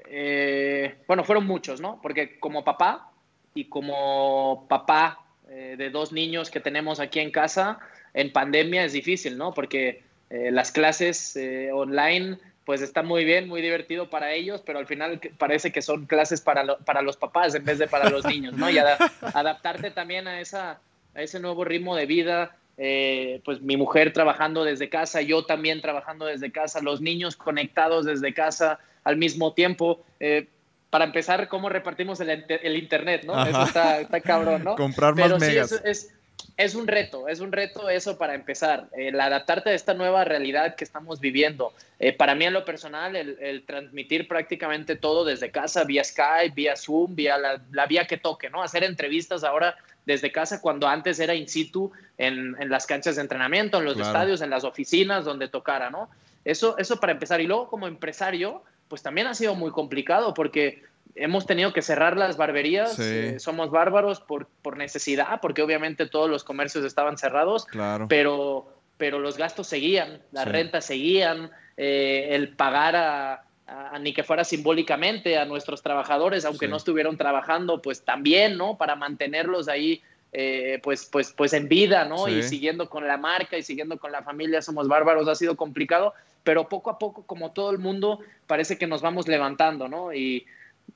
[0.09, 2.01] eh, bueno, fueron muchos, ¿no?
[2.03, 3.11] Porque como papá
[3.55, 7.79] y como papá eh, de dos niños que tenemos aquí en casa,
[8.13, 9.55] en pandemia es difícil, ¿no?
[9.55, 14.79] Porque eh, las clases eh, online, pues está muy bien, muy divertido para ellos, pero
[14.79, 18.09] al final parece que son clases para, lo- para los papás en vez de para
[18.09, 18.71] los niños, ¿no?
[18.71, 18.99] Y ada-
[19.35, 20.81] adaptarte también a, esa,
[21.15, 25.81] a ese nuevo ritmo de vida, eh, pues mi mujer trabajando desde casa, yo también
[25.81, 30.03] trabajando desde casa, los niños conectados desde casa al mismo tiempo.
[30.21, 30.49] eh,
[30.91, 33.45] para empezar, cómo repartimos el, internet, ¿no?
[33.45, 34.77] Eso está, está cabrón, ¿no?
[34.77, 35.73] Comprar más Pero sí, megas.
[35.73, 36.15] es, es,
[36.57, 40.77] es un reto, es un reto eso para empezar, el adaptarte a esta nueva realidad
[40.77, 41.73] que estamos viviendo.
[41.99, 46.55] Eh, para mí en lo personal, el, el transmitir prácticamente todo desde casa, vía Skype,
[46.55, 48.63] vía Zoom, vía la, la vía que toque, ¿no?
[48.63, 53.23] Hacer entrevistas ahora desde casa cuando antes era in situ en, en las canchas de
[53.23, 54.09] entrenamiento, en los Claro.
[54.11, 56.09] estadios, en las oficinas, donde tocara, ¿no?
[56.45, 57.41] Eso, eso para empezar.
[57.41, 60.83] Y luego como empresario, pues también ha sido muy complicado porque
[61.17, 63.03] hemos tenido que cerrar las barberías, Sí.
[63.05, 68.07] eh, somos bárbaros por, por necesidad, porque obviamente todos los comercios estaban cerrados, Claro.
[68.09, 70.51] pero, pero los gastos seguían, las Sí.
[70.51, 76.67] rentas seguían, eh, el pagar a, a- ni que fuera simbólicamente a nuestros trabajadores, aunque
[76.67, 76.71] Sí.
[76.71, 78.77] no estuvieron trabajando, pues también, ¿no?
[78.77, 82.29] Para mantenerlos ahí, eh, pues, pues, pues en vida, ¿no?
[82.29, 86.13] Y siguiendo con la marca y siguiendo con la familia, somos bárbaros, ha sido complicado,
[86.43, 90.13] pero poco a poco, como todo el mundo, parece que nos vamos levantando, ¿no?
[90.13, 90.45] Y,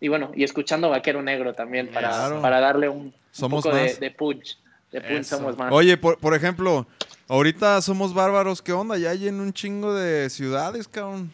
[0.00, 2.42] y bueno, y escuchando Vaquero Negro también para, Claro.
[2.42, 4.58] para darle un, poco de, punch.
[4.92, 5.72] De punch somos más.
[5.72, 6.86] Oye, por, por ejemplo,
[7.28, 8.96] ahorita somos bárbaros, ¿qué onda?
[8.96, 11.32] Ya hay en un chingo de ciudades, cabrón.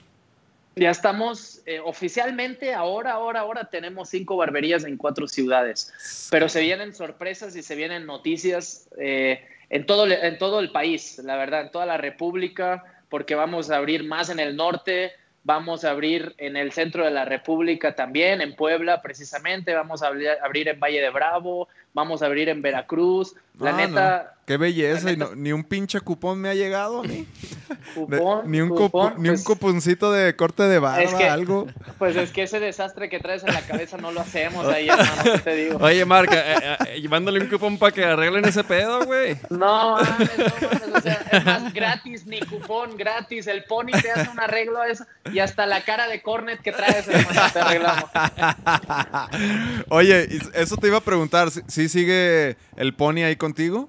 [0.76, 5.92] Ya estamos eh, oficialmente, ahora, ahora, ahora tenemos cinco barberías en cuatro ciudades,
[6.30, 11.20] pero se vienen sorpresas y se vienen noticias eh, en, todo, en todo el país,
[11.22, 15.12] la verdad, en toda la República, porque vamos a abrir más en el norte,
[15.44, 20.08] vamos a abrir en el centro de la República también, en Puebla precisamente, vamos a
[20.08, 24.34] abrir, en Valle de Bravo, vamos a abrir en Veracruz, la Ah, neta, no.
[24.46, 25.10] Qué belleza.
[25.10, 27.26] y no- ni un pinche cupón me ha llegado a mí.
[28.08, 31.14] De- cupón, ni un, cupón, cupo- ni un pues- cuponcito de corte de barba, Es
[31.14, 31.66] que- algo.
[31.98, 35.22] Pues es que ese desastre que traes en la cabeza no lo hacemos ahí, hermano,
[35.22, 35.78] ¿qué te digo?
[35.80, 39.38] Oye, Mark, eh, eh, eh, llevándole un cupón para que arreglen ese pedo, güey.
[39.48, 43.46] No, mames, no mames, o sea, es más gratis, ni cupón, gratis.
[43.46, 46.72] El pony te hace un arreglo a eso y hasta la cara de cornet que
[46.72, 48.10] traes, hermano, te arreglamos.
[49.88, 51.50] Oye, eso te iba a preguntar.
[51.50, 53.88] ¿sí, sí sigue el pony ahí contigo?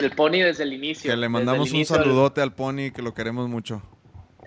[0.00, 1.10] El pony desde el inicio.
[1.10, 3.82] Que le mandamos un saludote al pony, que lo queremos mucho.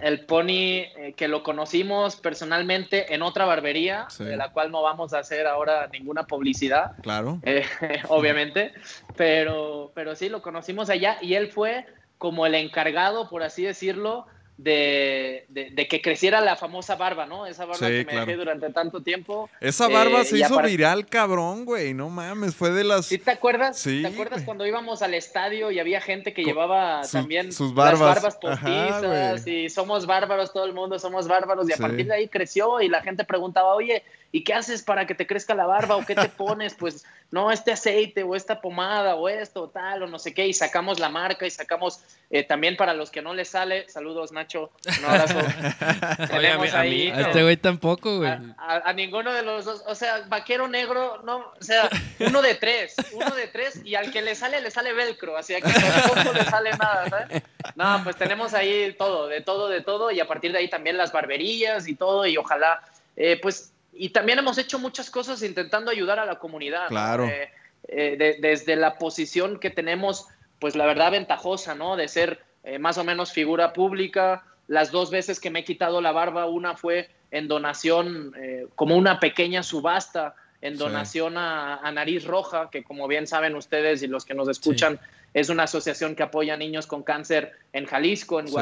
[0.01, 4.25] El, pony eh, que lo conocimos personalmente en otra barbería, Sí.
[4.25, 6.93] de la cual no vamos a hacer ahora ninguna publicidad.
[7.01, 7.39] Claro.
[7.43, 7.65] eh,
[8.09, 8.73] obviamente,
[9.15, 11.85] pero, pero sí, lo conocimos allá y él fue
[12.17, 14.25] como el encargado, por así decirlo,
[14.57, 17.45] de, de, de que creciera la famosa barba, ¿no?
[17.45, 18.25] Esa barba Sí, que me claro.
[18.25, 19.49] dejé durante tanto tiempo.
[19.59, 21.93] Esa barba Eh, se hizo viral, cabrón, güey.
[21.93, 23.07] No mames, fue de las.
[23.07, 23.77] ¿Sí te acuerdas?
[23.77, 24.45] Sí, ¿Te acuerdas güey.
[24.45, 27.99] cuando íbamos al estadio y había gente que Con llevaba también sus las barbas.
[27.99, 29.65] barbas Ajá, postizas güey.
[29.65, 31.81] y somos bárbaros, todo el mundo somos bárbaros y a Sí.
[31.81, 35.25] partir de ahí creció y la gente preguntaba, oye, ¿y qué haces para que te
[35.27, 36.73] crezca la barba o qué te pones?
[36.75, 40.53] Pues no, este aceite o esta pomada o esto tal o no sé qué y
[40.53, 44.71] sacamos la marca y sacamos eh, también para los que no les sale, saludos Nacho,
[44.99, 45.37] un abrazo.
[46.37, 48.29] Oye, a mí- Tenemos a ahí, mí- A este güey tampoco, güey.
[48.29, 52.41] a, a- a ninguno de los dos, o sea, vaquero negro, no, o sea, uno
[52.41, 55.61] de tres, uno de tres, y al que le sale, le sale velcro, así que
[55.61, 57.43] tampoco le sale nada, ¿sabes?
[57.75, 60.97] No, pues tenemos ahí todo, de todo, de todo, y a partir de ahí también
[60.97, 62.81] las barberías y todo, y ojalá,
[63.15, 66.87] eh, pues, y también hemos hecho muchas cosas intentando ayudar a la comunidad.
[66.89, 67.25] Claro.
[67.25, 67.49] Eh,
[67.87, 70.27] eh, de- desde la posición que tenemos,
[70.59, 71.95] pues la verdad ventajosa, ¿no?
[71.95, 74.43] De ser eh, más o menos figura pública.
[74.67, 78.95] Las dos veces que me he quitado la barba, una fue en donación, eh, como
[78.95, 80.79] una pequeña subasta, en Sí.
[80.79, 84.99] donación a, a Nariz Roja, que como bien saben ustedes y los que nos escuchan,
[85.35, 88.53] es una asociación que apoya a niños con cáncer en Jalisco, en Sí.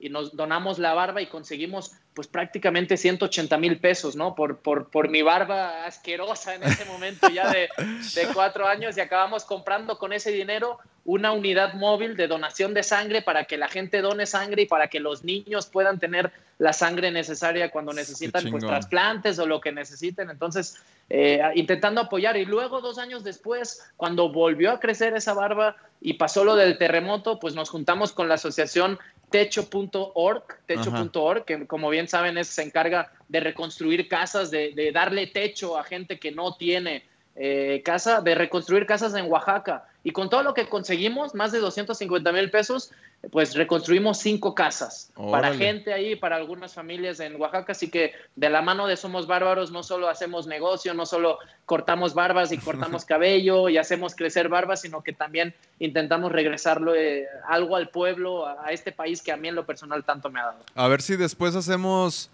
[0.00, 4.34] Y nos donamos la barba y conseguimos pues prácticamente 180 mil pesos, ¿no?
[4.34, 7.68] Por, por, por mi barba asquerosa en ese momento ya de,
[8.14, 10.78] de cuatro años y acabamos comprando con ese dinero
[11.10, 14.86] una unidad móvil de donación de sangre para que la gente done sangre y para
[14.86, 19.72] que los niños puedan tener la sangre necesaria cuando necesitan pues trasplantes o lo que
[19.72, 20.30] necesiten.
[20.30, 20.76] Entonces,
[21.08, 22.36] eh, intentando apoyar.
[22.36, 26.78] Y luego, dos años después, cuando volvió a crecer esa barba y pasó lo del
[26.78, 28.96] terremoto, pues nos juntamos con la asociación
[29.30, 35.26] techo.org, techo.org, que como bien saben es, se encarga de reconstruir casas, de, de darle
[35.26, 37.09] techo a gente que no tiene
[37.42, 39.86] eh, casa, de reconstruir casas en Oaxaca.
[40.04, 42.90] Y con todo lo que conseguimos, más de 250 mil pesos,
[43.30, 47.72] pues reconstruimos cinco casas para gente ahí, para algunas familias en Oaxaca.
[47.72, 52.12] Así que de la mano de Somos Bárbaros no solo hacemos negocio, no solo cortamos
[52.12, 57.74] barbas y cortamos cabello y hacemos crecer barbas, sino que también intentamos regresarlo eh, algo
[57.74, 60.44] al pueblo, a, a este país que a mí en lo personal tanto me ha
[60.44, 60.58] dado.
[60.74, 62.28] A ver si después hacemos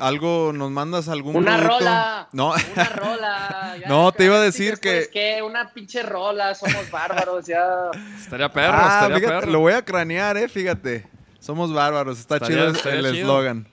[0.00, 1.78] algo, nos mandas algún Una producto.
[1.80, 2.28] rola.
[2.32, 3.76] No, Una rola.
[3.80, 5.42] ya, No, te iba a sí, decir después, que- ¿qué?
[5.42, 7.62] Una pinche rola, somos bárbaros, ya.
[8.20, 9.52] Estaría perro, ah, estaría fíjate, perro.
[9.52, 11.06] lo voy a cranear, eh, fíjate.
[11.40, 13.68] Somos bárbaros, está Estaría- chido estaría el eslogan.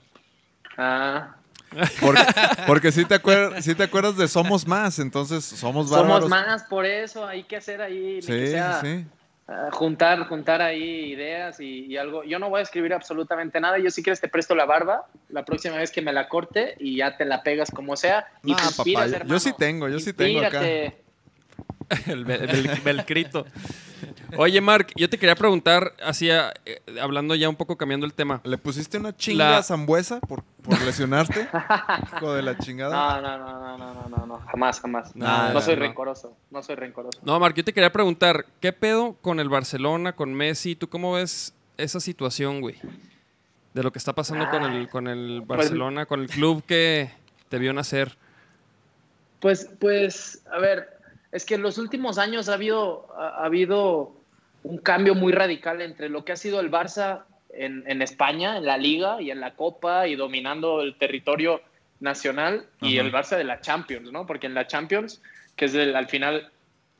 [0.77, 1.35] Ah,
[1.99, 2.21] Porque,
[2.67, 6.29] porque sí, te acuer- sí te acuerdas de Somos Más, entonces somos bárbaros.
[6.29, 9.05] somos más, por eso hay que hacer ahí, ni que Sí, sea, sí.
[9.47, 12.23] Ah, juntar, juntar ahí ideas y, y algo.
[12.23, 13.77] Yo no voy a escribir absolutamente nada.
[13.79, 16.97] Yo si quieres te presto la barba la próxima vez que me la corte y
[16.97, 18.27] ya te la pegas como sea.
[18.43, 19.39] Y Nah, papá, yo- yo hermano.
[19.39, 20.61] sí tengo, yo sí tengo acá.
[22.07, 23.45] El, bel- bel- belcrito.
[24.37, 28.41] Oye, Mark, yo te quería preguntar, así, eh, hablando ya un poco cambiando el tema.
[28.43, 31.47] ¿Le pusiste una chinga La- a Zambuesa por, por lesionarte?
[32.17, 33.21] Hijo de la chingada.
[33.21, 35.15] No, no, no, no, no, no, no, no, jamás, jamás.
[35.15, 35.81] No soy no.
[35.81, 37.19] rencoroso, no soy rencoroso.
[37.23, 40.75] No, Mark, yo te quería preguntar, ¿qué pedo con el Barcelona, con Messi?
[40.75, 42.75] ¿Tú cómo ves esa situación, güey?
[43.73, 47.11] De lo que está pasando con el, con el Pues Barcelona, con el club que
[47.49, 48.17] te vio nacer.
[49.39, 50.94] Pues, pues, a ver,
[51.35, 54.13] es que en los últimos años ha habido, ha, ha habido
[54.63, 58.65] un cambio muy radical entre lo que ha sido el Barça en, en España, en
[58.65, 61.61] la Liga y en la Copa y dominando el territorio
[61.99, 64.25] nacional y el Barça de la Champions, ¿no?
[64.25, 65.21] Porque en la Champions,
[65.55, 66.51] que es el- al final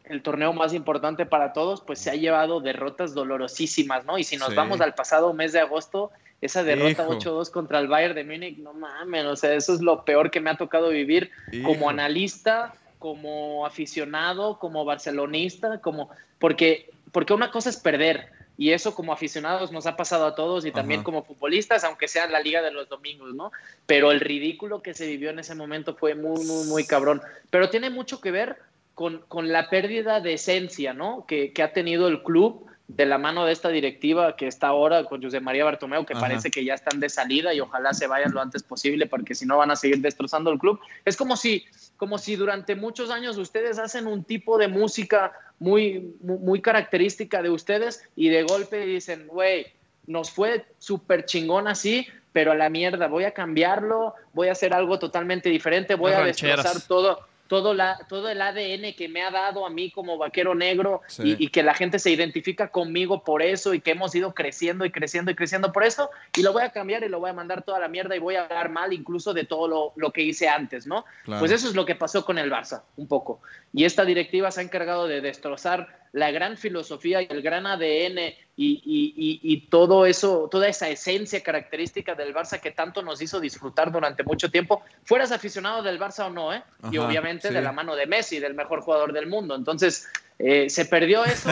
[0.05, 4.17] el torneo más importante para todos, pues se ha llevado derrotas dolorosísimas, ¿no?
[4.19, 4.55] Y si nos Sí.
[4.55, 7.13] vamos al pasado mes de agosto, esa derrota Hijo.
[7.15, 10.41] 8-2 contra el Bayern de Múnich, no mames, o sea, eso es lo peor que
[10.41, 11.69] me ha tocado vivir Hijo.
[11.69, 18.95] como analista, como aficionado, como barcelonista, como porque porque una cosa es perder y eso
[18.95, 21.05] como aficionados nos ha pasado a todos y también Ajá.
[21.05, 23.51] como futbolistas, aunque sea en la liga de los domingos, ¿no?
[23.86, 27.69] Pero el ridículo que se vivió en ese momento fue muy muy muy cabrón, pero
[27.69, 28.58] tiene mucho que ver
[28.93, 31.25] con, con la pérdida de esencia, ¿no?
[31.27, 35.05] Que, que ha tenido el club de la mano de esta directiva que está ahora
[35.05, 36.21] con José María Bartomeu, que Ajá.
[36.21, 39.45] parece que ya están de salida y ojalá se vayan lo antes posible porque si
[39.45, 40.79] no van a seguir destrozando el club.
[41.03, 41.65] Es como si,
[41.97, 47.41] como si durante muchos años ustedes hacen un tipo de música muy, muy, muy característica
[47.41, 49.65] de ustedes y de golpe dicen, güey,
[50.05, 54.73] nos fue súper chingón así, pero a la mierda, voy a cambiarlo, voy a hacer
[54.73, 56.57] algo totalmente diferente, voy Las a rancheras.
[56.57, 60.55] destrozar todo, todo, la, todo el ADN que me ha dado a mí como vaquero
[60.55, 61.36] negro Sí.
[61.39, 64.86] y, y que la gente se identifica conmigo por eso y que hemos ido creciendo
[64.86, 67.34] y creciendo y creciendo por eso y lo voy a cambiar y lo voy a
[67.34, 70.23] mandar toda la mierda y voy a hablar mal incluso de todo lo, lo que
[70.23, 71.05] hice antes, ¿no?
[71.23, 71.39] Claro.
[71.39, 73.41] Pues eso es lo que pasó con el Barça, un poco.
[73.73, 78.34] Y esta directiva se ha encargado de destrozar la gran filosofía y el gran ADN
[78.57, 83.39] y, y- y- todo eso, toda esa esencia característica del Barça que tanto nos hizo
[83.41, 86.63] disfrutar durante mucho tiempo, fueras aficionado del Barça o no, ¿eh?
[86.91, 87.53] y obviamente sí.
[87.53, 89.55] de la mano de Messi, del mejor jugador del mundo.
[89.55, 90.07] Entonces,
[90.39, 91.49] eh, se perdió eso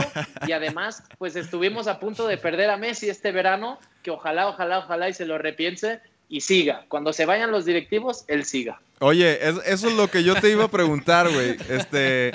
[0.47, 4.79] y además, pues estuvimos a punto de perder a Messi este verano, que ojalá, ojalá,
[4.79, 6.85] ojalá y se lo repiense y siga.
[6.87, 8.79] Cuando se vayan los directivos, él siga.
[8.99, 11.57] Oye, es- eso es lo que yo te iba a preguntar, güey.
[11.69, 12.31] Este,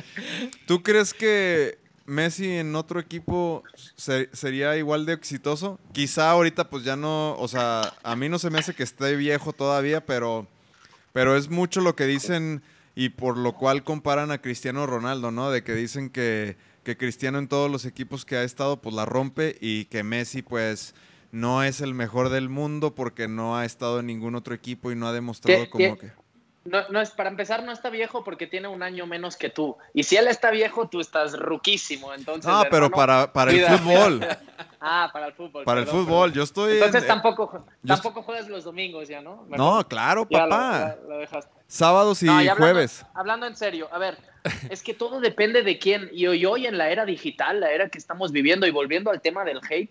[0.67, 1.79] ¿tú crees que
[2.09, 3.63] Messi en otro equipo
[3.97, 5.79] se- sería igual de exitoso?
[5.93, 9.15] Quizá ahorita pues ya no, o sea, a mí no se me hace que esté
[9.15, 10.47] viejo todavía, pero,
[11.13, 12.63] pero es mucho lo que dicen
[12.97, 15.51] y por lo cual comparan a Cristiano Ronaldo, ¿no?
[15.51, 19.05] De que dicen que, que Cristiano en todos los equipos que ha estado pues la
[19.05, 20.95] rompe y que Messi pues
[21.31, 24.97] no es el mejor del mundo porque no ha estado en ningún otro equipo y
[24.97, 26.11] no ha demostrado como que...
[26.71, 29.77] No, no es, para empezar, no está viejo porque tiene un año menos que tú.
[29.95, 32.13] Y si él está viejo, tú estás ruquísimo.
[32.15, 34.27] Entonces, No, pero hermano, para, para el fútbol.
[34.81, 35.65] Ah, para el fútbol.
[35.65, 36.31] Para el fútbol.
[36.31, 36.33] perdón.
[36.35, 36.75] Yo estoy.
[36.75, 39.45] Entonces en- tampoco, tampoco juegas los domingos ya, ¿no?
[39.49, 40.97] No, claro, ya lo- papá.
[41.03, 41.53] ya lo dejaste.
[41.67, 43.05] Sábados y No, y hablando- jueves.
[43.13, 44.19] Hablando en serio, a ver,
[44.71, 46.09] es que todo depende de quién.
[46.13, 49.21] Y hoy, hoy en la era digital, la era que estamos viviendo, y volviendo al
[49.21, 49.91] tema del hate,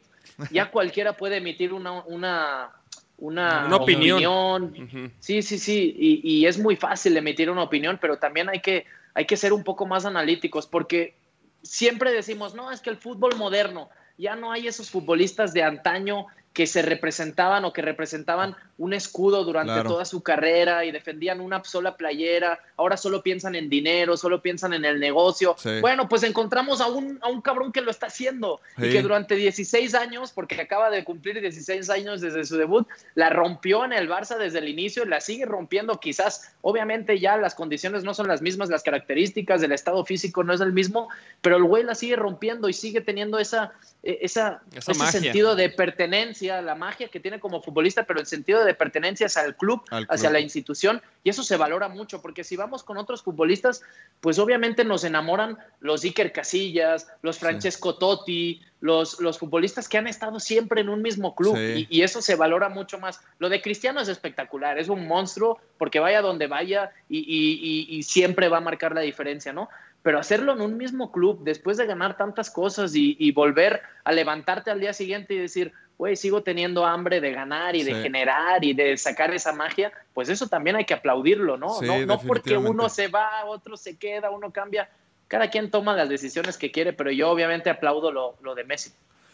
[0.52, 2.72] ya cualquiera puede emitir una, una,
[3.18, 5.14] una, Una opinión.
[5.20, 8.86] Sí, sí, sí, y, y es muy fácil emitir una opinión, pero también hay que,
[9.14, 11.16] hay que ser un poco más analíticos, porque
[11.64, 16.28] siempre decimos, no, es que el fútbol moderno, ya no hay esos futbolistas de antaño
[16.58, 19.90] que se representaban o que representaban un escudo durante Claro.
[19.92, 24.74] toda su carrera y defendían una sola playera, ahora solo piensan en dinero, solo piensan
[24.74, 25.56] en el negocio.
[25.60, 25.80] Sí.
[25.82, 28.90] Bueno, pues encontramos a un, a un cabrón que lo está haciendo y Sí.
[28.90, 33.86] que durante 16 años, porque acaba de cumplir 16 años desde su debut, la rompió
[33.86, 36.00] en el Barça desde el inicio y la sigue rompiendo.
[36.00, 40.54] Quizás, obviamente, ya las condiciones no son las mismas, las características del estado físico no
[40.56, 41.08] es el mismo,
[41.42, 45.22] pero el güey la sigue rompiendo y sigue teniendo esa, eh, esa, Esa ese magia.
[45.22, 49.44] sentido de pertenencia, la magia que tiene como futbolista, pero el sentido de pertenencia hacia
[49.44, 50.34] el club, Al hacia club.
[50.34, 53.82] la institución, y eso se valora mucho, porque si vamos con otros futbolistas,
[54.22, 60.08] pues obviamente nos enamoran los Iker Casillas, los Francesco Totti, los, los futbolistas que han
[60.08, 61.88] estado siempre en un mismo club, Sí.
[61.90, 63.20] y, y eso se valora mucho más.
[63.40, 67.60] Lo de Cristiano es espectacular, es un monstruo, porque vaya donde vaya y, y-
[67.94, 69.70] y- y siempre va a marcar la diferencia, ¿no?
[70.08, 74.14] Pero hacerlo en un mismo club, después de ganar tantas cosas y, y volver a
[74.14, 78.02] levantarte al día siguiente y decir, güey, sigo teniendo hambre de ganar y de Sí.
[78.04, 81.74] generar y de sacar esa magia, pues eso también hay que aplaudirlo, ¿no?
[81.82, 84.90] Sí, no, no porque uno se va, otro se queda, uno cambia.
[85.28, 88.92] Cada quien toma las decisiones que quiere, pero yo obviamente aplaudo lo, lo de Messi.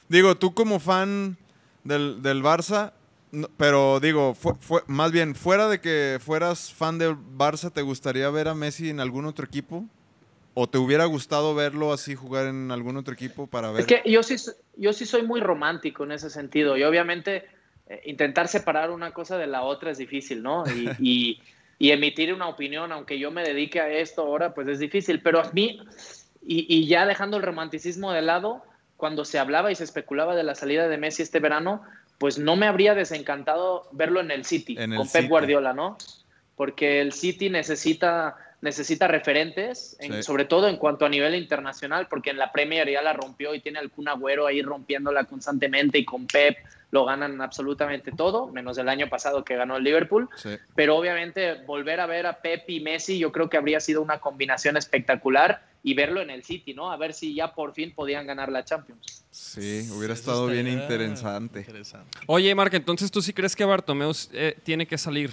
[0.10, 1.38] Digo, tú como fan
[1.84, 2.94] del, del Barça,
[3.32, 7.84] no- pero digo, fue, fue- más bien, fuera de que fueras fan del Barça, ¿te
[7.84, 9.86] gustaría ver a Messi en algún otro equipo?
[10.56, 13.82] ¿O te hubiera gustado verlo así jugar en algún otro equipo para ver?
[13.82, 14.36] Es que yo sí,
[14.78, 16.78] yo sí soy muy romántico en ese sentido.
[16.78, 17.46] Y obviamente
[17.88, 20.64] eh, intentar separar una cosa de la otra es difícil, ¿no?
[20.70, 21.42] Y, y-
[21.80, 25.22] y emitir una opinión, aunque yo me dedique a esto ahora, pues es difícil.
[25.22, 25.82] Pero a mí,
[26.42, 28.64] y, y ya dejando el romanticismo de lado,
[28.96, 31.82] cuando se hablaba y se especulaba de la salida de Messi este verano,
[32.20, 35.28] pues no me habría desencantado verlo en el City, En el con Pep City.
[35.28, 35.98] Guardiola, ¿no?
[36.56, 40.24] Porque el City necesita, necesita referentes, en- Sí.
[40.24, 43.60] sobre todo en cuanto a nivel internacional, porque en la Premier ya la rompió y
[43.60, 46.58] tiene al Kun Agüero ahí rompiéndola constantemente y con Pep
[46.92, 50.30] lo ganan absolutamente todo, menos el año pasado que ganó el Liverpool.
[50.36, 50.52] Sí.
[50.76, 54.20] Pero obviamente volver a ver a Pep y Messi yo creo que habría sido una
[54.20, 56.92] combinación espectacular y verlo en el City, ¿no?
[56.92, 59.26] A ver si ya por fin podían ganar la Champions.
[59.32, 61.60] Sí, hubiera Eso estado bien interesante.
[61.62, 62.20] interesante.
[62.28, 65.32] Oye, Marc, entonces tú sí crees que Bartomeu eh, tiene que salir.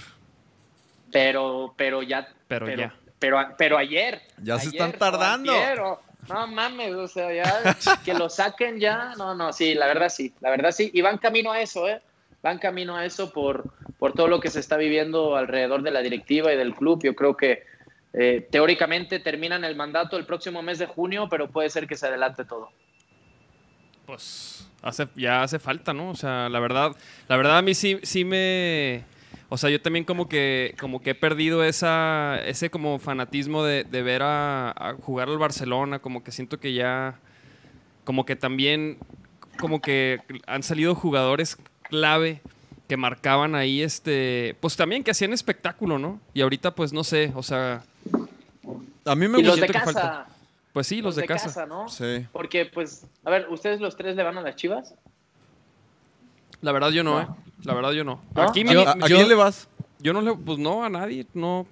[1.12, 2.29] Pero, pero ya.
[2.49, 2.95] Pero ya.
[3.21, 4.21] Pero, pero ayer.
[4.43, 5.53] Ya se ayer están tardando.
[5.55, 9.15] o- no mames, o sea, ya que lo saquen ya.
[9.17, 10.35] No, no, sí, la verdad sí.
[10.41, 10.91] La verdad sí.
[10.93, 12.01] Y van camino a eso, ¿eh?
[12.43, 13.65] Van camino a eso por,
[13.99, 17.01] por todo lo que se está viviendo alrededor de la directiva y del club.
[17.05, 17.63] Yo creo que
[18.13, 22.07] eh, teóricamente terminan el mandato el próximo mes de junio, pero puede ser que se
[22.07, 22.71] adelante todo.
[24.07, 26.11] Pues hace, ya hace falta, ¿no?
[26.11, 26.93] O sea, la verdad,
[27.29, 29.05] la verdad a mí sí, sí me...
[29.53, 33.83] O sea, yo también como que, como que he perdido esa, ese como fanatismo de,
[33.85, 37.19] de ver a, a jugar al Barcelona, como que siento que ya,
[38.05, 38.99] como que también,
[39.59, 42.41] como que han salido jugadores clave
[42.89, 46.20] que marcaban ahí, este, pues también que hacían espectáculo, ¿no?
[46.33, 47.83] Y ahorita pues no sé, o sea,
[49.05, 49.61] A mí me Y los gusta.
[49.61, 49.85] de que casa.
[49.93, 50.27] falta.
[50.72, 51.66] pues sí, los, de, casa.
[51.66, 51.89] ¿no?
[51.89, 52.27] Sí.
[52.33, 54.95] Porque, pues, a ver, ¿ustedes los tres le van a las chivas?
[56.61, 57.20] La verdad yo no, No.
[57.22, 57.49] ¿eh?
[57.65, 58.21] La verdad yo no.
[58.35, 58.43] ¿No?
[58.43, 59.69] Aquí mi- ¿A, a yo- quién le vas?
[59.99, 61.67] Yo no le, pues no, a nadie, no.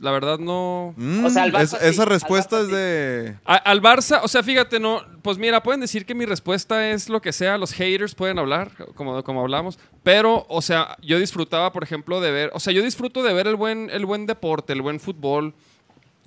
[0.00, 0.94] La verdad no...
[0.96, 3.36] Mm, O sea, al Barça es- sí, esa al respuesta Barça es de...
[3.44, 7.08] A- al Barça, o sea, fíjate, no, pues mira, pueden decir que mi respuesta es
[7.08, 11.70] lo que sea, los haters pueden hablar, como, como hablamos, pero, o sea, yo disfrutaba,
[11.70, 14.72] por ejemplo, de ver, o sea, yo disfruto de ver el buen, el buen deporte,
[14.72, 15.54] el buen fútbol,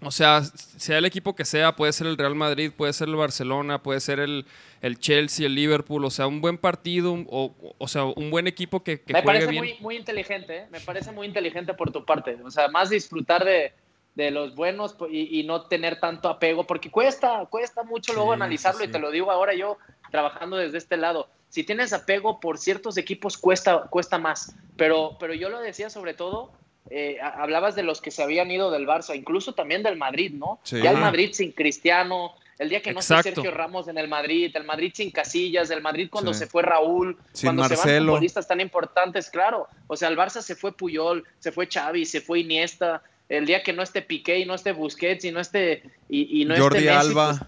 [0.02, 3.16] o sea, sea el equipo que sea, puede ser el Real Madrid, puede ser el
[3.16, 4.46] Barcelona, puede ser el,
[4.82, 8.48] el Chelsea, el Liverpool, o sea, un buen partido, un- o, o sea, un buen
[8.48, 9.64] equipo que, que me juegue parece bien.
[9.64, 10.68] muy, muy inteligente, ¿eh?
[10.72, 12.38] me parece muy inteligente por tu parte.
[12.43, 13.74] O sea, más disfrutar de,
[14.16, 18.36] de los buenos y, y no tener tanto apego, porque cuesta, cuesta mucho luego Sí,
[18.36, 19.78] analizarlo sí, y te lo digo ahora yo
[20.12, 21.28] trabajando desde este lado.
[21.50, 26.14] Si tienes apego por ciertos equipos cuesta, cuesta más, pero, pero yo lo decía sobre
[26.14, 26.52] todo,
[26.89, 30.59] eh, hablabas de los que se habían ido del Barça, incluso también del Madrid, ¿no?
[30.63, 30.81] Sí.
[30.81, 30.97] Ya el.
[30.97, 33.41] Madrid sin Cristiano, el día que no esté Exacto.
[33.41, 36.39] Sergio Ramos en el Madrid, el Madrid sin Casillas, el Madrid cuando Sí.
[36.39, 39.67] se fue Raúl, Sin cuando se van futbolistas tan importantes, claro.
[39.88, 43.01] O sea, el Barça se fue Puyol, se fue Xavi, se fue Iniesta.
[43.27, 46.45] El día que no esté Piqué y no esté Busquets y no esté y, y
[46.45, 47.29] no Jordi esté Messi, Alba.
[47.39, 47.41] pues,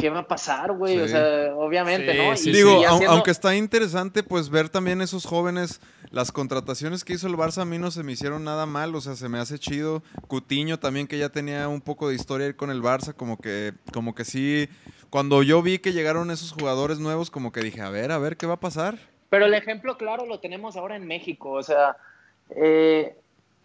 [0.00, 0.96] ¿qué va a pasar, güey?
[0.96, 1.00] Sí.
[1.02, 2.36] O sea, obviamente, Sí, ¿no?
[2.36, 5.80] sí, Y- Digo, haciendo- aunque está interesante, pues ver también esos jóvenes,
[6.10, 9.00] las contrataciones que hizo el Barça a mí no se me hicieron nada mal, o
[9.00, 10.02] sea, se me hace chido.
[10.26, 13.72] Cutiño también que ya tenía un poco de historia ahí con el Barça, como que,
[13.92, 14.68] como que sí.
[15.10, 18.36] Cuando yo vi que llegaron esos jugadores nuevos, como que dije, a ver, a ver,
[18.36, 18.96] ¿qué va a pasar?
[19.28, 21.50] Pero el ejemplo claro lo tenemos ahora en México.
[21.50, 21.96] O sea,
[22.56, 23.16] eh,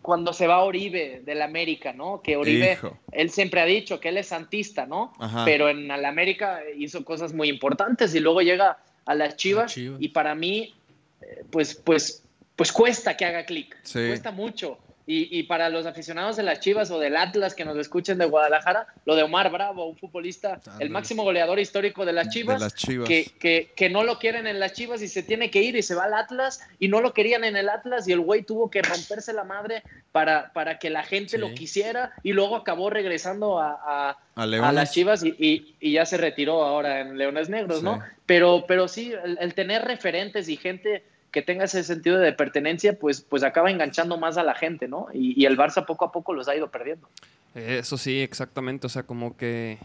[0.06, 2.22] cuando se va Oribe del América, ¿no?
[2.22, 2.96] Que Oribe, Hijo.
[3.12, 5.14] él siempre ha dicho que él es santista, ¿no?
[5.18, 5.44] Ajá.
[5.46, 10.00] Pero en el América hizo cosas muy importantes y luego llega a las Chivas, Chivas.
[10.00, 10.76] y para mí,
[11.22, 12.24] eh, pues, pues,
[12.56, 13.76] pues cuesta que haga clic.
[13.82, 14.06] Sí.
[14.08, 14.78] Cuesta mucho.
[15.08, 18.26] Y, y para los aficionados de las Chivas o del Atlas que nos escuchen de
[18.26, 22.66] Guadalajara, lo de Omar Bravo, un futbolista, el máximo goleador histórico de las Chivas, de
[22.66, 23.08] las Chivas.
[23.08, 25.84] que, que, que no lo quieren en las Chivas y se tiene que ir y
[25.84, 28.72] se va al Atlas y no lo querían en el Atlas y el güey tuvo
[28.72, 31.38] que romperse la madre para, para que la gente Sí.
[31.38, 34.74] lo quisiera y luego acabó regresando a, a, a a Leones.
[34.74, 37.84] las Chivas y, y- y ya se retiró ahora en Leones Negros, Sí.
[37.86, 38.00] ¿no?
[38.26, 41.04] Pero, pero sí, el, el tener referentes y gente
[41.36, 45.08] que tenga ese sentido de pertenencia, pues, pues acaba enganchando más a la gente, ¿no?
[45.14, 47.10] Y, y el Barça poco a poco los ha ido perdiendo.
[47.54, 48.88] Eso sí, exactamente.
[48.88, 49.78] O sea, como que.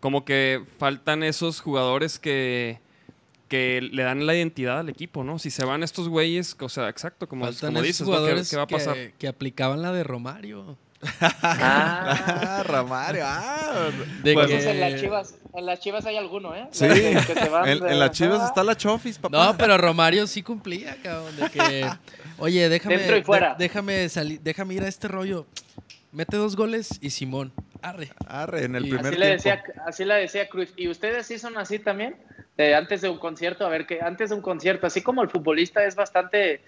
[0.00, 2.80] Como que faltan esos jugadores que.
[3.48, 5.38] que le dan la identidad al equipo, ¿no?
[5.38, 8.06] Si se van estos güeyes, o sea, exacto, como, Faltan como esos dices, ¿no?
[8.06, 8.94] ¿Qué- jugadores ¿Qué, va a pasar?
[8.94, 10.76] Que, que aplicaban la de Romario.
[11.20, 13.90] Ah, Ah, Ramario, ah.
[14.22, 14.48] De Bueno.
[14.48, 16.66] que- entonces en las Chivas, en las Chivas hay alguno, ¿eh?
[16.72, 18.46] Sí, Que- que se van en, de- en las Chivas Ah.
[18.46, 19.36] está la Chofis, papá.
[19.46, 21.34] No, pero Romario sí cumplía, cabrón.
[21.36, 21.86] De que,
[22.38, 23.54] oye, déjame, Dentro y fuera.
[23.54, 25.46] de- déjame salir, déjame ir a este rollo.
[26.12, 27.52] Mete dos goles y Simón.
[27.82, 28.10] Arre.
[28.26, 30.68] Arre, en el Y primer Así le, decía, así le decía Cruz.
[30.76, 32.16] ¿Y ustedes sí son así también?
[32.58, 35.30] Eh, antes de un concierto, a ver, que antes de un concierto, así como el
[35.30, 36.60] futbolista es bastante,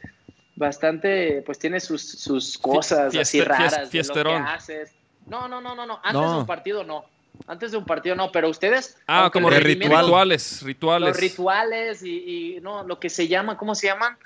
[0.57, 4.93] bastante, pues tiene sus, sus cosas así raras, de lo que haces.
[5.27, 6.01] No, no, no, no, no.
[6.03, 6.33] Antes No.
[6.33, 7.05] de un partido no.
[7.47, 8.97] Antes de un partido no, pero ustedes...
[9.07, 11.09] Ah, como rituales, rituales.
[11.09, 14.17] Los rituales y, y, no, lo que se llama, ¿cómo se llaman?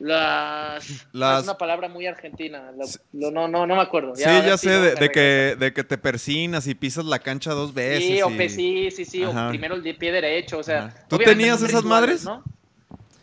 [0.00, 2.70] Las, Las- Es una palabra muy argentina.
[2.76, 2.86] Lo-
[3.20, 4.14] lo- no, no, no me acuerdo.
[4.14, 7.52] Sí, ya sí, sé, no de, que, de que te persinas y pisas la cancha
[7.52, 8.04] dos veces.
[8.04, 9.46] Sí, o pe- sí, sí, sí, Ajá.
[9.46, 10.86] o primero el pie derecho, o sea.
[10.86, 11.06] Ajá.
[11.08, 12.24] ¿Tú tenías esas rituales, madres?
[12.24, 12.42] ¿no?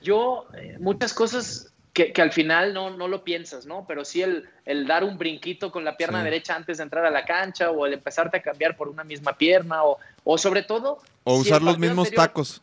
[0.01, 3.85] Yo, eh, muchas cosas que, que al final no, no lo piensas, ¿no?
[3.87, 6.25] Pero sí el, el dar un brinquito con la pierna Sí.
[6.25, 9.31] derecha antes de entrar a la cancha, o el empezarte a cambiar por una misma
[9.37, 10.99] pierna, o, o sobre todo.
[11.23, 12.61] O si usar los mismos anterior- tacos.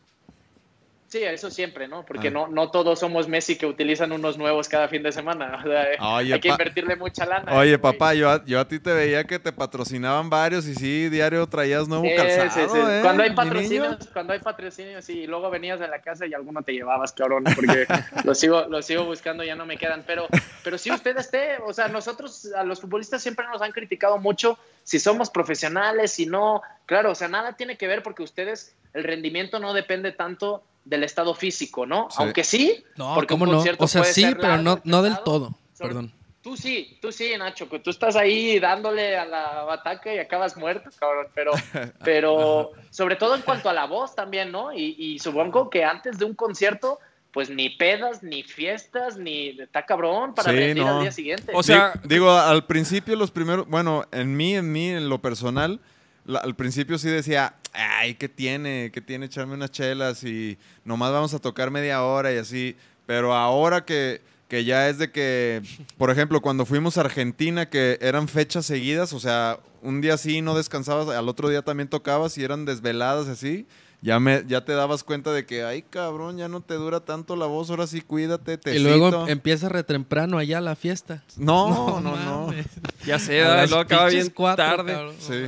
[1.13, 2.03] Sí, eso siempre, ¿no?
[2.03, 2.31] Porque Ah.
[2.31, 5.61] no, no todos somos Messi que utilizan unos nuevos cada fin de semana.
[5.63, 7.55] O sea, Oye, hay que invertirle mucha lana.
[7.55, 7.93] Oye, güey.
[7.93, 11.45] papá, yo a, yo a ti te veía que te patrocinaban varios y sí, diario
[11.45, 12.79] traías nuevo Sí, calzado, sí, sí.
[12.79, 12.99] ¿eh?
[13.03, 16.63] Cuando hay patrocinios, cuando hay patrocinios, sí, y luego venías a la casa y alguno
[16.63, 17.85] te llevabas, cabrón, porque
[18.23, 20.03] lo sigo, lo sigo buscando, ya no me quedan.
[20.07, 20.25] Pero,
[20.63, 24.57] pero si usted esté, o sea, nosotros, a los futbolistas siempre nos han criticado mucho
[24.81, 29.03] si somos profesionales, si no, claro, o sea, nada tiene que ver porque ustedes, el
[29.03, 32.07] rendimiento no depende tanto del estado físico, ¿no?
[32.09, 32.17] Sí.
[32.19, 33.59] Aunque sí, No, porque un ¿cómo no?
[33.79, 35.55] O sea, puede sí, ser pero largo no, no del todo.
[35.73, 36.13] Sobre- Perdón.
[36.41, 40.57] Tú sí, tú sí, Nacho, que tú estás ahí dándole a la bataca y acabas
[40.57, 41.27] muerto, cabrón.
[41.33, 41.51] Pero,
[42.03, 44.73] pero sobre todo en cuanto a la voz también, ¿no?
[44.73, 46.99] Y, y supongo que antes de un concierto,
[47.31, 50.97] pues ni pedas, ni fiestas, ni está cabrón para Sí, rendir no.
[50.97, 51.51] al día siguiente.
[51.55, 55.21] O sea- Di- digo, al principio los primeros, bueno, en mí, en mí, en lo
[55.21, 55.79] personal,
[56.25, 58.91] la- al principio sí decía, ay, ¿qué tiene?
[58.93, 62.75] ¿Qué tiene echarme unas chelas y nomás vamos a tocar media hora y así?
[63.05, 65.61] Pero ahora que, que ya es de que,
[65.97, 70.41] por ejemplo, cuando fuimos a Argentina, que eran fechas seguidas, o sea, un día sí
[70.41, 73.65] no descansabas, al otro día también tocabas y eran desveladas así.
[74.01, 77.37] Ya, me, ya te dabas cuenta de que, ay cabrón, ya no te dura tanto
[77.37, 81.23] la voz, ahora sí cuídate, te Y luego em- empieza retemprano allá la fiesta.
[81.37, 82.47] No, no, no.
[82.47, 82.65] mames.
[83.05, 84.91] Ya sé, luego acaba bien cuatro, tarde.
[84.93, 85.15] cabrón.
[85.19, 85.45] Sí.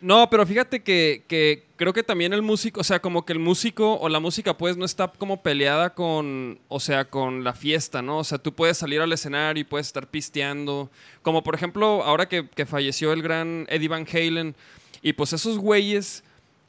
[0.00, 3.38] No, pero fíjate que, que creo que también el músico, o sea, como que el
[3.38, 8.02] músico o la música pues no está como peleada con, o sea, con la fiesta,
[8.02, 8.18] ¿no?
[8.18, 10.90] O sea, tú puedes salir al escenario y puedes estar pisteando.
[11.22, 14.56] Como por ejemplo, ahora que, que falleció el gran Eddie Van Halen,
[15.00, 16.24] y pues esos güeyes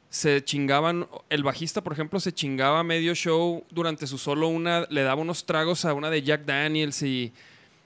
[0.08, 5.02] se chingaban, el bajista por ejemplo se chingaba medio show durante su solo una, le
[5.02, 7.32] daba unos tragos a una de Jack Daniels y...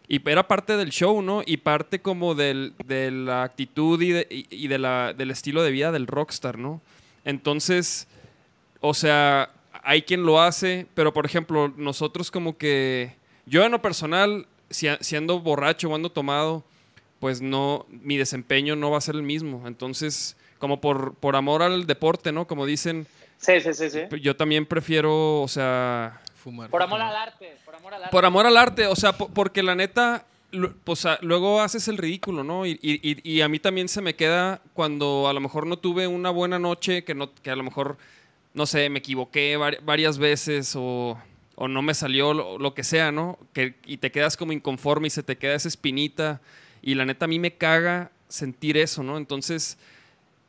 [0.06, 1.42] Y era parte del show, ¿no?
[1.46, 5.70] Y parte como del, de la actitud y, de- y- de la- del estilo de
[5.70, 6.80] vida del rockstar, ¿no?
[7.24, 8.06] Entonces,
[8.80, 9.50] o sea,
[9.82, 13.16] hay quien lo hace, pero por ejemplo, nosotros como que...
[13.46, 16.64] Yo en lo personal, si, siendo borracho o ando tomado,
[17.20, 19.66] pues no, mi desempeño no va a ser el mismo.
[19.66, 22.46] Entonces, como por, por amor al deporte, ¿no?
[22.46, 23.06] Como dicen,
[23.38, 24.00] Sí, sí, sí, sí.
[24.22, 26.68] yo también prefiero, o sea, Fumar.
[26.70, 28.10] Por amor al arte, por amor al arte.
[28.12, 30.26] por amor al arte, o sea, po- porque la neta,
[30.84, 32.66] pues luego haces el ridículo, ¿no?
[32.66, 35.78] Y, y- y- y a mí también se me queda cuando a lo mejor no
[35.78, 37.96] tuve una buena noche, que, no, que a lo mejor,
[38.52, 41.18] no sé, me equivoqué vari- varias veces o,
[41.54, 43.38] o no me salió lo, lo que sea, ¿no?
[43.54, 46.40] Que, y te quedas como inconforme y se te queda esa espinita.
[46.82, 49.16] Y la neta a mí me caga sentir eso, ¿no?
[49.16, 49.78] Entonces...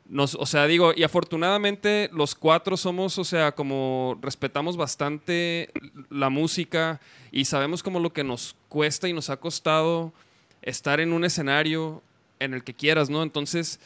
[0.08, 5.70] Nos, o sea, digo, y afortunadamente los cuatro somos, o sea, como respetamos bastante
[6.10, 7.00] la música
[7.32, 10.12] y sabemos como lo que nos cuesta y nos ha costado
[10.62, 12.02] estar en un escenario
[12.38, 13.22] en el que quieras, ¿no?
[13.22, 13.80] Entonces,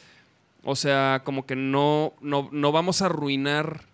[0.63, 3.90] o sea, como que no, no, no vamos a arruinar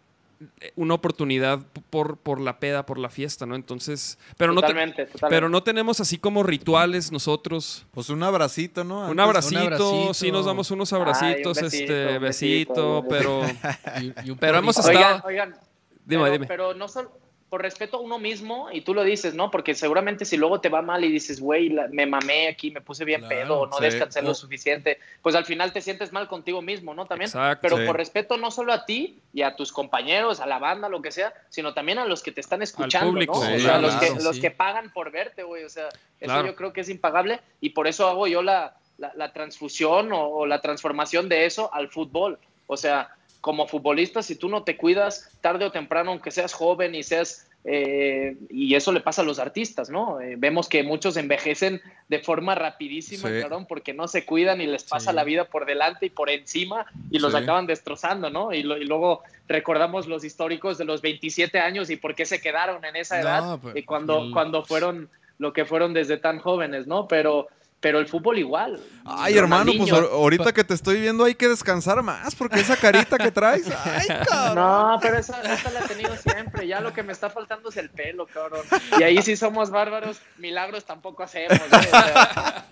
[0.75, 1.59] una oportunidad
[1.89, 3.55] por, por la peda, por la fiesta, ¿no?
[3.55, 5.27] Entonces, pero no, te- totalmente, totalmente.
[5.35, 7.85] pero no tenemos así como rituales nosotros.
[7.91, 9.09] Pues un abracito, ¿no?
[9.09, 10.13] Un abracito, abracito.
[10.13, 13.41] sí nos damos unos Ay, un abracitos, besito, este, un besito, besito, pero...
[14.01, 15.55] Y- y un Pero hemos estado- Oigan, oigan.
[16.05, 16.47] Dime, pero, dime.
[16.47, 17.11] pero no solo
[17.49, 19.49] por respeto a uno mismo, y tú lo dices, ¿no?
[19.51, 23.05] Porque seguramente si luego te va mal y dices, güey, me mamé aquí, me puse
[23.05, 23.83] bien Claro, pedo, no sí.
[23.85, 27.05] descansé lo O- suficiente, pues al final te sientes mal contigo mismo, ¿no?
[27.05, 27.29] También.
[27.29, 27.85] Exacto, pero sí.
[27.85, 31.11] por respeto no solo a ti y a tus compañeros, a la banda, lo que
[31.11, 33.45] sea, sino también a los que te están escuchando, público, ¿no?
[33.45, 35.95] sí, o sea, a los, que, los que pagan por verte, güey, o sea, eso
[36.33, 36.47] Claro.
[36.47, 40.27] yo creo que es impagable y por eso hago yo la, la, la transfusión o,
[40.27, 42.39] o la transformación de eso al fútbol.
[42.65, 43.09] O sea,
[43.41, 47.47] como futbolista, si tú no te cuidas, tarde o temprano, aunque seas joven y seas...
[47.69, 50.21] eh, y eso le pasa a los artistas, ¿no?
[50.21, 53.41] Eh, vemos que muchos envejecen de forma rapidísima, Sí.
[53.41, 55.15] cabrón, porque no se cuidan y les pasa Sí.
[55.15, 57.39] la vida por delante y por encima y los Sí.
[57.39, 58.53] acaban destrozando, ¿no?
[58.53, 62.39] Y, lo- y luego recordamos los históricos de los 27 años y por qué se
[62.39, 65.09] quedaron en esa No, edad pero- y cuando, el- cuando fueron
[65.39, 67.07] lo que fueron desde tan jóvenes, ¿no?
[67.07, 67.47] Pero,
[67.79, 68.79] pero el fútbol igual.
[69.05, 73.17] Ay, hermano, pues ahorita que te estoy viendo hay que descansar más, porque esa carita
[73.17, 74.55] que traes, ay, cabrón.
[74.55, 76.67] No, pero esa, esa la he tenido siempre.
[76.67, 78.61] Ya lo que me está faltando es el pelo, cabrón.
[78.99, 80.19] Y ahí sí somos bárbaros.
[80.37, 81.57] Milagros tampoco hacemos.
[81.57, 81.61] ¿eh?
[81.67, 82.65] O sea,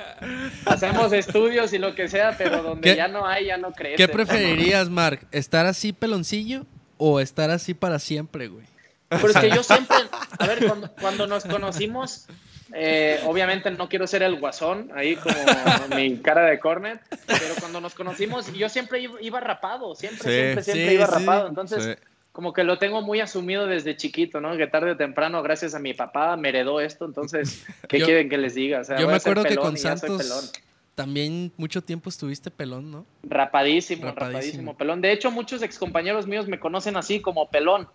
[0.65, 3.95] hacemos estudios y lo que sea, pero donde ¿Qué- ya no hay, ya no crece.
[3.97, 5.27] ¿Qué preferirías, Mark?
[5.31, 6.65] ¿Estar así peloncillo
[6.97, 8.65] o estar así para siempre, güey?
[9.07, 9.95] Pero es que yo siempre,
[10.39, 12.25] a ver, cuando, cuando nos conocimos,
[12.73, 15.35] eh, obviamente no quiero ser el guasón, ahí como
[15.95, 20.63] mi cara de cornet, pero cuando nos conocimos, yo siempre iba, rapado, siempre, Sí, siempre,
[20.63, 21.47] siempre sí, iba rapado.
[21.47, 22.03] Entonces, Sí.
[22.31, 24.57] como que lo tengo muy asumido desde chiquito, ¿no?
[24.57, 27.05] Que tarde o temprano, gracias a mi papá, me heredó esto.
[27.05, 28.79] Entonces, ¿qué Yo- quieren que les diga?
[28.79, 29.77] O sea, Yo me acuerdo que con.
[29.77, 30.51] Santos
[30.95, 33.05] también mucho tiempo estuviste pelón, ¿no?
[33.23, 34.31] Rapadísimo, Rapadísimo.
[34.31, 35.01] rapadísimo, pelón.
[35.01, 37.89] De hecho, muchos excompañeros míos me conocen así como pelón.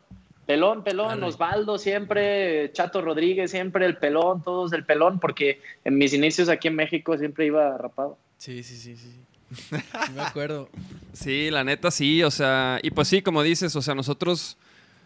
[0.51, 1.26] Pelón, pelón, Dale.
[1.26, 6.66] Osvaldo siempre, Chato Rodríguez siempre, el pelón, todos el pelón, porque en mis inicios aquí
[6.66, 8.18] en México siempre iba rapado.
[8.36, 9.14] Sí, sí, sí, sí.
[9.53, 10.68] Sí me acuerdo.
[11.12, 14.57] Sí, la neta sí, o sea, y pues sí, como dices, o sea, nosotros,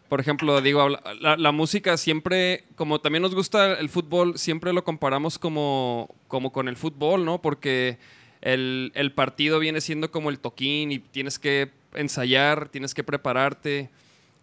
[0.09, 4.83] por ejemplo, digo, la, la música siempre, como también nos gusta el fútbol, siempre lo
[4.85, 7.43] comparamos como, como con el fútbol, ¿no?
[7.43, 7.99] Porque
[8.41, 13.91] el, el partido viene siendo como el toquín y tienes que ensayar, tienes que prepararte,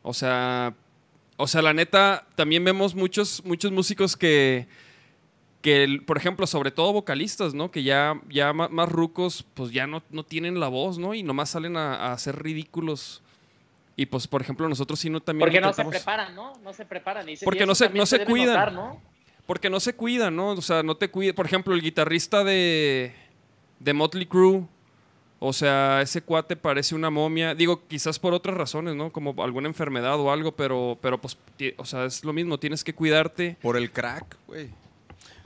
[0.03, 0.73] o sea,
[1.41, 4.67] o sea, la neta, también vemos muchos, muchos músicos que,
[5.61, 7.71] que, por ejemplo, sobre todo vocalistas, ¿no?
[7.71, 11.13] Que ya, ya más, rucos, pues ya no, no tienen la voz, ¿no?
[11.13, 13.21] Y nomás salen a, a hacer ridículos.
[13.95, 16.53] Y pues, por ejemplo, nosotros sí no también Porque no se preparan, ¿no?
[16.63, 17.27] No se preparan.
[17.29, 18.47] Y Porque y no se- no se cuidan.
[18.55, 19.01] notar, ¿no?
[19.45, 20.49] Porque no se cuidan, ¿no?
[20.51, 21.33] O sea, no te cuida.
[21.33, 23.13] Por ejemplo, el guitarrista de,
[23.79, 24.65] de Motley Crue,
[25.43, 27.55] o sea, ese cuate parece una momia.
[27.55, 29.11] Digo, quizás por otras razones, ¿no?
[29.11, 31.35] Como alguna enfermedad o algo, pero, pero pues,
[31.77, 33.57] o sea, es lo mismo, tienes que cuidarte.
[33.61, 34.69] Por el crack, güey.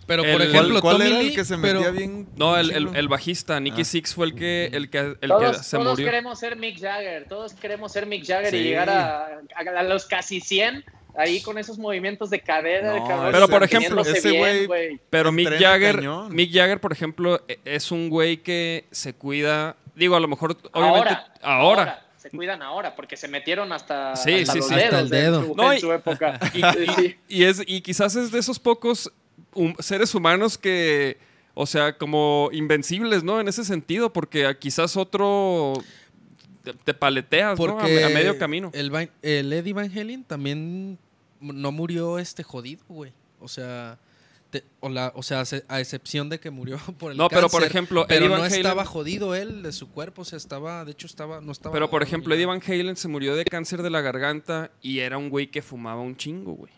[0.06, 2.28] Pero El- por ¿Cuál- ejemplo, ¿Cuál Tommy era el que se pero- metía bien?
[2.36, 3.86] No, el, el, el bajista, Nicky Ah.
[3.86, 6.06] Six fue el que, el que, el que todos se todos murió.
[6.06, 8.58] queremos ser Mick Jagger, todos queremos ser Mick Jagger Sí.
[8.58, 10.84] y llegar a, a- a los casi 100
[11.18, 12.92] ahí con esos movimientos de cadera.
[12.94, 14.32] de No, cabrón, Pero, por ejemplo, ese
[14.68, 15.00] güey-.
[15.10, 16.04] Pero Mick Jagger.
[16.30, 19.76] Mick Jagger, por ejemplo, e- es un güey que se cuida.
[19.96, 22.02] Digo, a lo mejor, obviamente, ahora, ahora.
[22.18, 24.76] Se cuidan ahora porque se metieron hasta, Sí, hasta sí, los sí.
[24.76, 25.46] dedos Hasta el en dedo.
[25.46, 26.40] su- No, en y- su época.
[26.54, 27.16] Y, Sí.
[27.30, 29.12] y- y es, y quizás es de esos pocos
[29.80, 31.18] seres humanos que,
[31.54, 33.40] o sea, como invencibles, ¿no?
[33.40, 35.74] En ese sentido, porque quizás otro
[36.64, 37.80] te, te paleteas, ¿no?
[37.80, 38.72] A, medio camino.
[38.74, 38.92] El,
[39.22, 40.98] el Eddie Van Halen también
[41.40, 43.14] no murió este jodido, güey.
[43.40, 44.00] O sea,
[44.60, 47.44] te- o, la, o sea, se- a excepción de que murió por el No, pero
[47.50, 50.26] por cáncer, ejemplo, pero Eddie no Van Halen- estaba jodido él de su cuerpo, o
[50.26, 51.74] sea, estaba, de hecho estaba, no estaba.
[51.74, 52.46] Pero, por ejemplo, Eddie.
[52.46, 56.02] Van Halen se murió de cáncer de la garganta y era un güey que fumaba
[56.02, 56.72] un chingo, güey.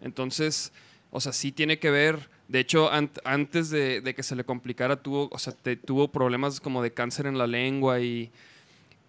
[0.00, 0.72] Entonces,
[1.10, 2.28] o sea, sí tiene que ver.
[2.48, 6.08] De hecho, ant- antes de, de que se le complicara, tuvo, o sea, te- tuvo
[6.08, 8.30] problemas como de cáncer en la lengua y,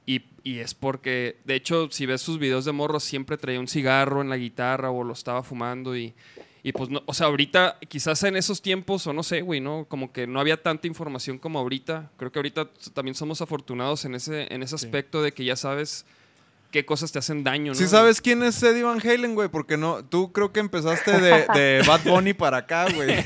[0.05, 3.67] y, y es porque, de hecho, si ves sus videos de morro, siempre traía un
[3.67, 6.13] cigarro en la guitarra o lo estaba fumando y,
[6.63, 9.85] y pues, no, o sea, ahorita, quizás en esos tiempos, o no sé, güey, ¿no?
[9.89, 12.09] Como que no había tanta información como ahorita.
[12.17, 16.05] Creo que ahorita también somos afortunados en ese, en ese aspecto de que ya sabes
[16.71, 17.77] qué cosas te hacen daño, ¿no?
[17.77, 21.45] Sí sabes quién es Eddie Van Halen, güey, porque no, tú creo que empezaste de,
[21.53, 23.23] de Bad Bunny para acá, güey.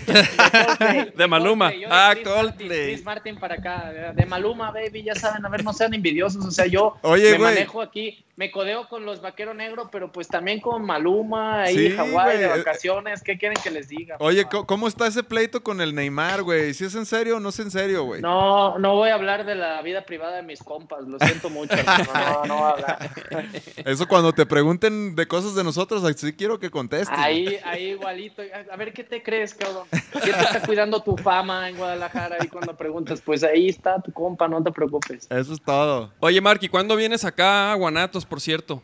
[1.16, 1.70] De Maluma.
[1.70, 2.94] Coldplay, Ah, Chris Martin, Coldplay.
[2.94, 3.92] Chris Martin para acá.
[3.92, 6.44] De, de Maluma, baby, ya saben, a ver, no sean envidiosos.
[6.46, 7.54] O sea, yo Oye, me güey.
[7.54, 11.86] manejo aquí, me codeo con los vaqueros negros, pero pues también con Maluma, ahí Sí,
[11.88, 12.60] en Hawái de güey.
[12.60, 13.22] vacaciones.
[13.24, 14.16] ¿Qué quieren que les diga?
[14.20, 14.52] Oye, papá?
[14.52, 16.74] ¿cómo- ¿cómo está ese pleito con el Neymar, güey?
[16.76, 18.22] ¿Si es en serio o no es en serio, güey?
[18.22, 21.76] No, no voy a hablar de la vida privada de mis compas, lo siento mucho,
[21.76, 23.10] no, no voy a hablar.
[23.86, 27.18] Eso cuando te pregunten de cosas de nosotros, sí quiero que contestes.
[27.18, 28.44] Ahí, ahí igualito.
[28.72, 29.88] A ver, ¿qué te crees, cabrón?
[30.22, 32.38] ¿Quién te está cuidando tu fama en Guadalajara?
[32.40, 35.26] Ahí cuando preguntas, pues ahí está tu compa, no te preocupes.
[35.32, 36.12] Eso es todo.
[36.20, 38.82] Oye, Mark, ¿y cuándo vienes acá a Guanatos, por cierto?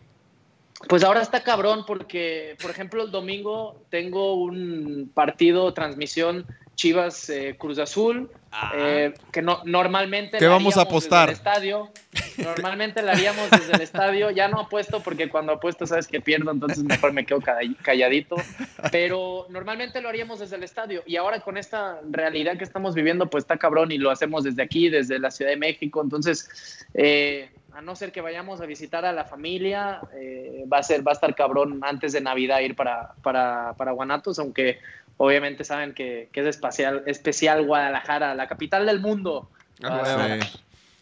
[0.90, 7.56] Pues ahora está cabrón porque, por ejemplo, el domingo tengo un partido, transmisión Chivas eh,
[7.58, 8.32] Cruz Azul,
[8.76, 11.30] eh, que no, normalmente ¿Qué la vamos a apostar?
[11.30, 11.90] desde el estadio.
[12.38, 14.32] Normalmente la haríamos desde el estadio.
[14.32, 18.36] Ya no apuesto porque cuando apuesto sabes que pierdo, entonces mejor me quedo calla- calladito.
[18.92, 21.04] Pero normalmente lo haríamos desde el estadio.
[21.06, 24.64] Y ahora con esta realidad que estamos viviendo, pues está cabrón y lo hacemos desde
[24.64, 26.02] aquí, desde la Ciudad de México.
[26.02, 30.84] Entonces, eh, a no ser que vayamos a visitar a la familia, eh, va a
[30.84, 34.80] ser, va a estar cabrón antes de Navidad ir para, para, para Guanatos, aunque
[35.18, 39.50] obviamente saben que, que es especial, especial Guadalajara, la capital del mundo.
[39.84, 40.40] Ah.
[40.42, 40.60] Sí.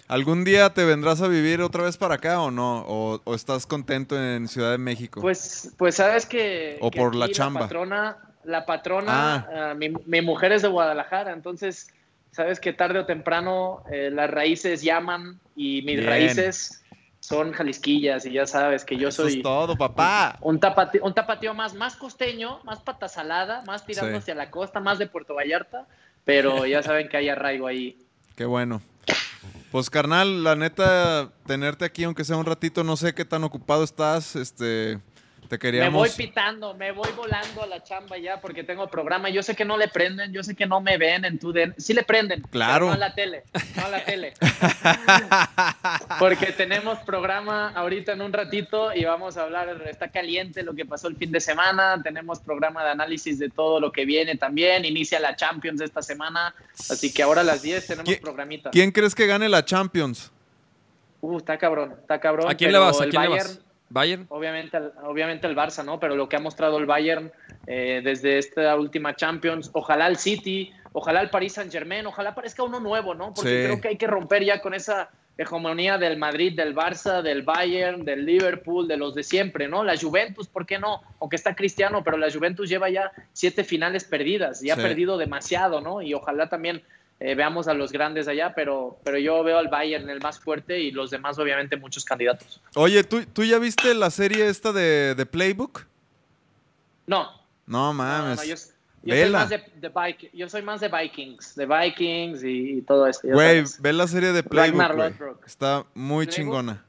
[0.07, 2.79] ¿Algún día te vendrás a vivir otra vez para acá o no?
[2.85, 5.21] ¿O, o estás contento en Ciudad de México?
[5.21, 6.77] Pues, pues sabes que.
[6.81, 7.61] O que por la chamba.
[7.61, 9.47] patrona, la patrona, Ah.
[9.69, 11.87] ah, mi, mi mujer es de Guadalajara, entonces
[12.31, 16.07] sabes que tarde o temprano eh, las raíces llaman y mis Bien.
[16.07, 16.83] raíces
[17.19, 20.37] son jalisquillas y ya sabes que yo Eso soy es todo, papá.
[20.41, 21.03] un tapateo,
[21.51, 24.17] un más, más costeño, más patasalada, más tirando Sí.
[24.17, 25.87] hacia la costa, más de Puerto Vallarta,
[26.25, 27.97] pero ya saben que hay arraigo ahí.
[28.35, 28.81] Qué bueno.
[29.71, 33.83] Pues carnal, la neta, tenerte aquí, aunque sea un ratito, no sé qué tan ocupado
[33.83, 34.99] estás, este,
[35.57, 36.09] te Me voy queríamos...
[36.15, 39.29] pitando, me voy volando a la chamba ya porque tengo programa.
[39.29, 41.73] Yo sé que no le prenden, yo sé que no me ven en tu den.
[41.77, 42.87] Sí le prenden, Claro.
[42.87, 43.43] pero no a la tele,
[43.75, 44.33] no a la tele.
[46.19, 50.85] porque tenemos programa ahorita en un ratito y vamos a hablar, está caliente lo que
[50.85, 54.85] pasó el fin de semana, tenemos programa de análisis de todo lo que viene también,
[54.85, 56.53] inicia la Champions esta semana,
[56.89, 58.71] así que ahora a las 10 tenemos ¿Qui- programitas.
[58.71, 60.31] ¿Quién crees que gane la Champions?
[61.21, 62.49] Uh, está cabrón, está cabrón.
[62.49, 62.99] ¿A quién le vas?
[62.99, 63.59] ¿A quién le Bayern- vas?
[63.91, 64.25] ¿Bayern?
[64.29, 65.99] Obviamente, el- obviamente el Barça, ¿no?
[65.99, 67.31] Pero lo que ha mostrado el Bayern
[67.67, 72.63] eh, desde esta última Champions, ojalá el City, ojalá el Paris Saint Germain, ojalá parezca
[72.63, 73.33] uno nuevo, ¿no?
[73.33, 73.63] Porque Sí.
[73.67, 78.03] creo que hay que romper ya con esa hegemonía del Madrid, del Barça, del Bayern,
[78.03, 79.83] del Liverpool, de los de siempre, ¿no?
[79.83, 81.01] La Juventus, ¿por qué no?
[81.19, 85.81] Aunque está Cristiano, pero la Juventus lleva ya siete finales perdidas y ha perdido demasiado,
[85.81, 86.01] ¿no?
[86.01, 86.83] Y ojalá también
[87.23, 90.79] eh, veamos a los grandes allá, pero, pero yo veo al Bayern el más fuerte
[90.79, 92.59] y los demás, obviamente, muchos candidatos.
[92.75, 95.85] Oye, ¿tú, ¿tú ya viste la serie esta de, de Playbook?
[97.05, 97.29] No,
[97.67, 98.37] No mames.
[98.39, 98.55] no, yo,
[99.03, 103.07] yo soy más de, de yo soy más de Vikings, de Vikings y, y todo
[103.07, 103.27] esto.
[103.27, 105.45] Güey, ve la serie de Playbook.
[105.45, 106.29] Está muy Playbook.
[106.29, 106.85] chingona.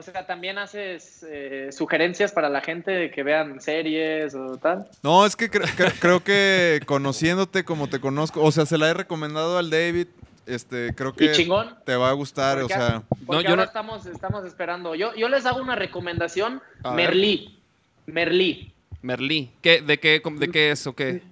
[0.00, 4.88] O sea, también haces eh, sugerencias para la gente de que vean series o tal.
[5.02, 8.88] No, es que cre- cre- creo que conociéndote como te conozco, o sea, se la
[8.88, 10.06] he recomendado al David,
[10.46, 11.76] este, creo que Y chingón.
[11.84, 14.94] te va a gustar, o sea, Porque No, yo ahora no- estamos, estamos esperando.
[14.94, 16.62] Yo, yo les hago una recomendación.
[16.82, 17.08] A ver.
[17.10, 17.58] Merlí.
[18.06, 18.72] Merlí.
[19.02, 19.50] Merlí.
[19.60, 21.22] ¿Qué, de, qué, de qué es o qué?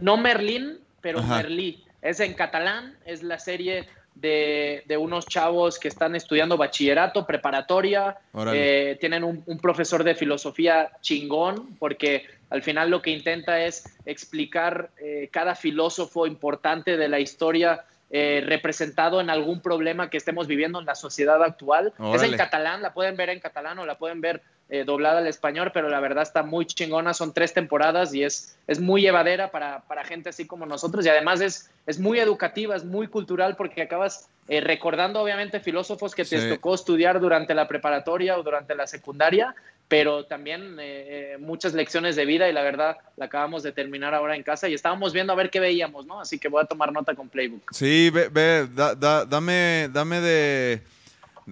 [0.00, 1.36] no Merlín, pero Ajá.
[1.36, 1.84] Merlí.
[2.00, 3.86] Es en catalán, es la serie
[4.16, 8.16] de, de unos chavos que están estudiando bachillerato, preparatoria,
[8.52, 13.84] eh, tienen un, un profesor de filosofía chingón, porque al final lo que intenta es
[14.06, 20.46] explicar eh, cada filósofo importante de la historia eh, representado en algún problema que estemos
[20.46, 21.92] viviendo en la sociedad actual.
[22.14, 25.26] Es en catalán, la pueden ver en catalán o la pueden ver eh, doblada al
[25.28, 29.50] español, pero la verdad está muy chingona, son tres temporadas y es, es muy llevadera
[29.50, 33.54] para, para gente así como nosotros y además es, es muy educativa, es muy cultural
[33.56, 38.74] porque acabas eh, recordando obviamente filósofos que te tocó estudiar durante la preparatoria o durante
[38.74, 39.54] la secundaria,
[39.88, 44.34] pero también eh, muchas lecciones de vida y la verdad la acabamos de terminar ahora
[44.34, 46.20] en casa y estábamos viendo a ver qué veíamos, ¿no?
[46.20, 47.72] Así que voy a tomar nota con Playbook.
[47.72, 50.82] Sí, ve, ve, da- da- dame, dame de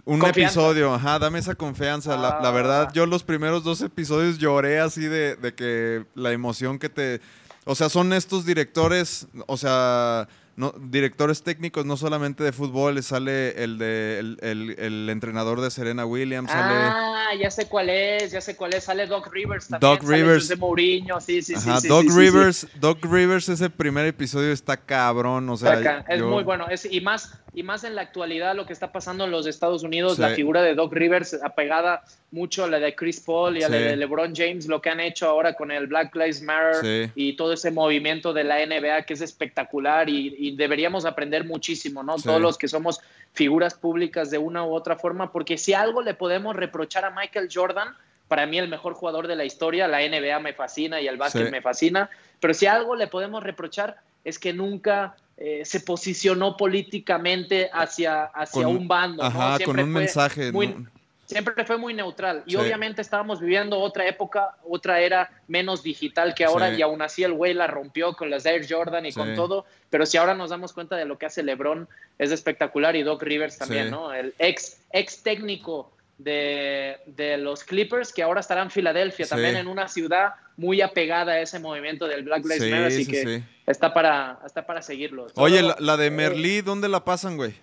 [0.05, 0.61] un Confianza.
[0.61, 2.17] episodio, ajá, dame esa confianza.
[2.17, 2.51] La, la Ah.
[2.51, 7.21] verdad, yo los primeros dos episodios lloré así de, de que la emoción que te...
[7.67, 13.63] O sea, son estos directores, o sea, no, directores técnicos, no solamente de fútbol, sale
[13.65, 16.75] el de el, el- el entrenador de Serena Williams, sale...
[16.77, 18.85] Ah, ya sé cuál es, ya sé cuál es.
[18.85, 19.93] Sale Doc Rivers también.
[19.93, 20.43] Doc sale Rivers.
[20.45, 21.71] José Mourinho, sí, sí, sí.
[21.71, 22.21] Ajá, sí, Doc sí, sí, sí.
[22.21, 26.67] Rivers, Doc Rivers, ese primer episodio está cabrón, o sea, Acá, es yo- muy bueno.
[26.69, 29.83] Es, y, más, y más en la actualidad, lo que está pasando en los Estados
[29.85, 30.23] Unidos, Sí.
[30.23, 32.03] la figura de Doc Rivers apegada
[32.33, 34.99] mucho a la de Chris Paul y a la de LeBron James, lo que han
[35.01, 37.13] hecho ahora con el Black Lives Matter Sí.
[37.15, 42.03] y todo ese movimiento de la NBA que es espectacular y, y deberíamos aprender muchísimo,
[42.03, 42.17] ¿no?
[42.17, 43.01] Todos los que somos
[43.33, 47.49] figuras públicas de una u otra forma, porque si algo le podemos reprochar a Michael
[47.53, 47.95] Jordan,
[48.29, 51.51] para mí el mejor jugador de la historia, la NBA me fascina y el básquet
[51.51, 57.69] me fascina, pero si algo le podemos reprochar es que nunca eh, se posicionó políticamente
[57.73, 59.23] hacia, hacia Con- un bando.
[59.23, 59.29] ¿no?
[59.29, 60.53] Ajá, con Siempre un mensaje.
[60.53, 60.87] muy- ¿no?
[61.27, 62.43] Siempre fue muy neutral.
[62.47, 62.57] Y Sí.
[62.59, 66.77] obviamente estábamos viviendo otra época, otra era menos digital que ahora, Sí.
[66.77, 69.19] y aún así el güey la rompió con las Air Jordan y Sí.
[69.19, 69.65] con todo.
[69.89, 72.95] Pero si ahora nos damos cuenta de lo que hace LeBron, es espectacular.
[72.95, 73.91] Y Doc Rivers también.
[73.91, 74.13] ¿no?
[74.13, 79.31] El ex, ex técnico de, de los Clippers, que ahora estará en Filadelfia, Sí.
[79.31, 82.87] también en una ciudad muy apegada a ese movimiento del Black Lives Sí, Matter.
[82.87, 83.45] Así sí, que sí.
[83.67, 85.27] está para, está para seguirlo.
[85.35, 87.55] Oye, la, la de Merlí, ¿dónde la pasan, güey?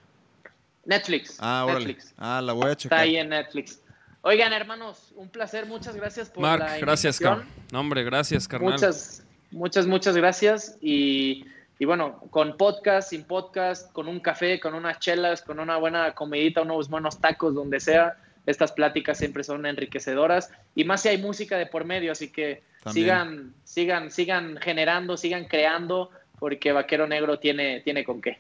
[0.86, 1.38] Netflix.
[1.40, 1.86] Ah, órale.
[1.86, 2.14] Netflix.
[2.18, 3.00] Ah, la voy a Está checar.
[3.00, 3.80] ahí en Netflix.
[4.24, 5.66] Oigan, hermanos, un placer.
[5.66, 7.48] Muchas gracias por Marc, la gracias, invitación.
[7.48, 7.66] carnal.
[7.72, 8.74] No, hombre, gracias, carnal.
[8.74, 10.78] Muchas, muchas, muchas gracias.
[10.82, 11.46] Y,
[11.80, 16.14] y bueno, con podcast, sin podcast, con un café, con unas chelas, con una buena
[16.14, 20.52] comidita, unos buenos tacos, donde sea, estas pláticas siempre son enriquecedoras.
[20.76, 23.06] Y más si hay música de por medio, así que También.
[23.06, 28.40] sigan, sigan, sigan generando, sigan creando, porque Vaquero Negro tiene, tiene con qué.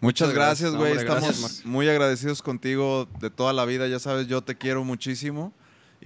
[0.00, 0.96] Muchas gracias, güey.
[0.96, 3.86] Estamos gracias, muy agradecidos contigo de toda la vida.
[3.86, 5.52] Ya sabes, yo te quiero muchísimo.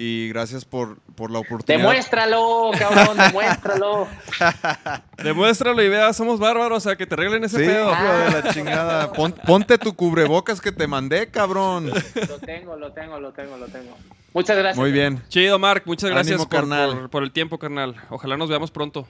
[0.01, 1.76] Y gracias por, por la oportunidad.
[1.82, 4.07] Demuéstralo, cabrón, demuéstralo.
[5.22, 7.90] Demuéstralo y vea, somos bárbaros, o sea, que te arreglen ese Sí, pedo.
[7.92, 9.12] hijo de la chingada.
[9.12, 11.90] Pon- ponte tu cubrebocas que te mandé, cabrón.
[12.28, 13.96] Lo tengo, lo tengo, lo tengo, lo tengo.
[14.32, 14.76] Muchas gracias.
[14.78, 15.20] Muy bien.
[15.28, 16.90] Chido, Marc, muchas gracias Ánimo, por, carnal.
[16.92, 17.96] por- por el tiempo, carnal.
[18.11, 19.09] Ojalá nos veamos pronto.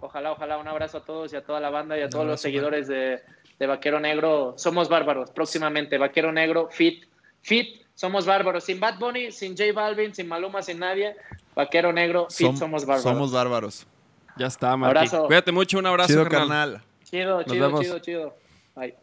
[0.00, 0.58] Ojalá, ojalá.
[0.58, 2.88] Un abrazo a todos y a toda la banda y a Un todos los seguidores
[2.88, 3.22] de,
[3.58, 4.52] de Vaquero Negro.
[4.58, 5.30] Somos bárbaros.
[5.30, 7.04] Próximamente, Vaquero Negro, Fit.
[7.40, 8.64] Fit, somos bárbaros.
[8.64, 11.16] Sin Bad Bunny, sin J Balvin, sin Maluma, sin nadie.
[11.54, 13.02] Vaquero Negro, Som- somos bárbaros.
[13.02, 13.86] Somos bárbaros.
[14.36, 14.96] Ya está, Marc.
[14.96, 15.26] Abrazo.
[15.26, 16.48] Cuídate mucho, un abrazo, Chido, carnal.
[16.48, 16.82] carnal.
[17.04, 18.36] Chido, chido, chido, chido.
[18.74, 18.94] Bye.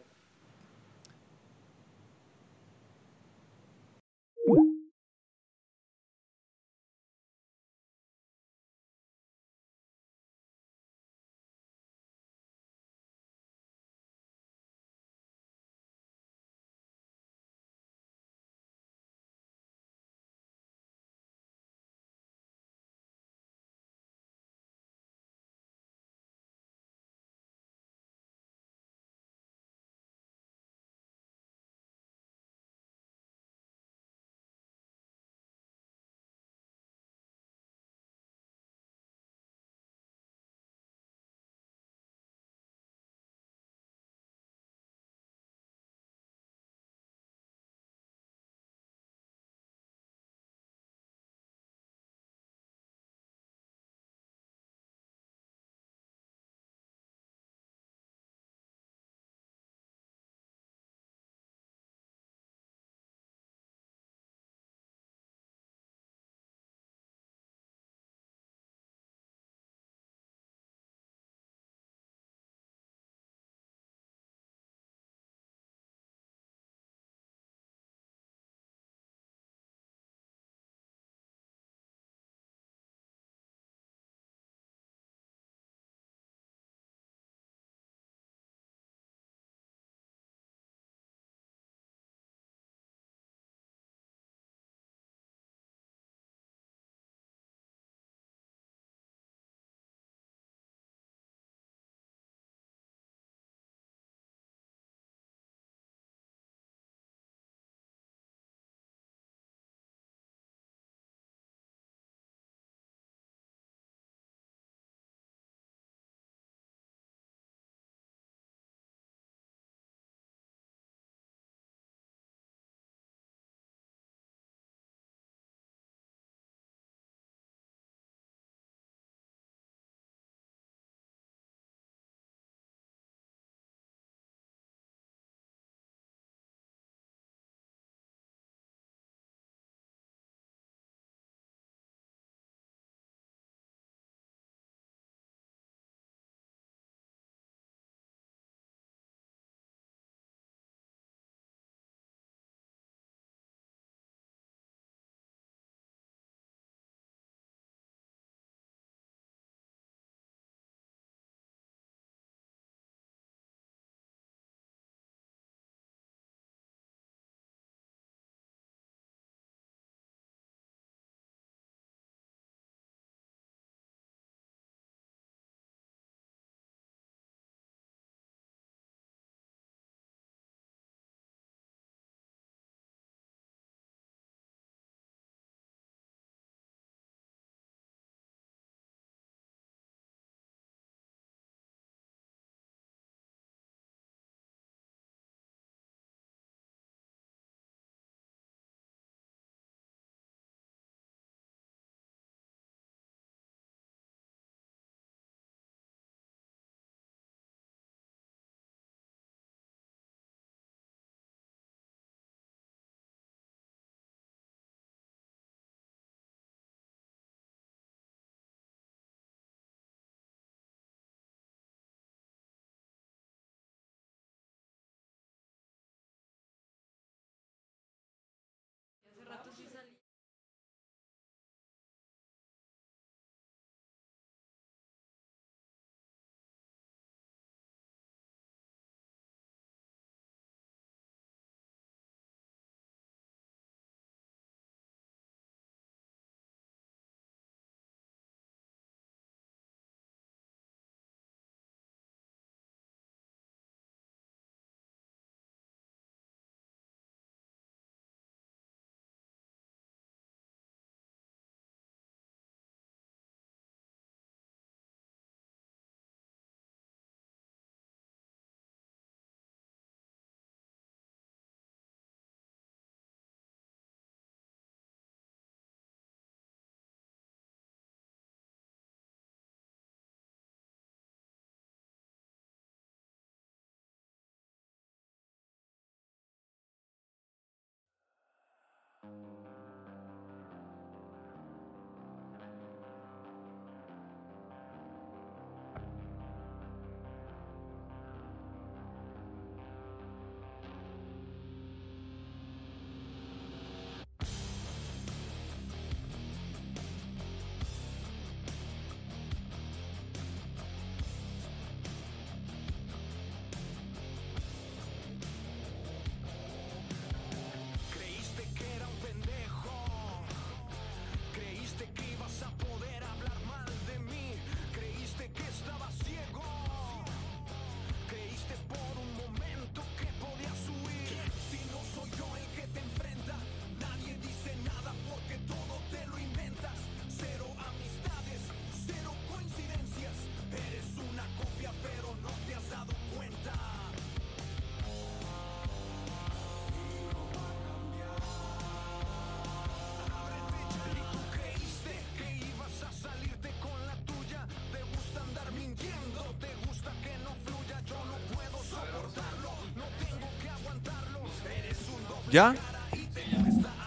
[362.32, 362.54] ¿Ya?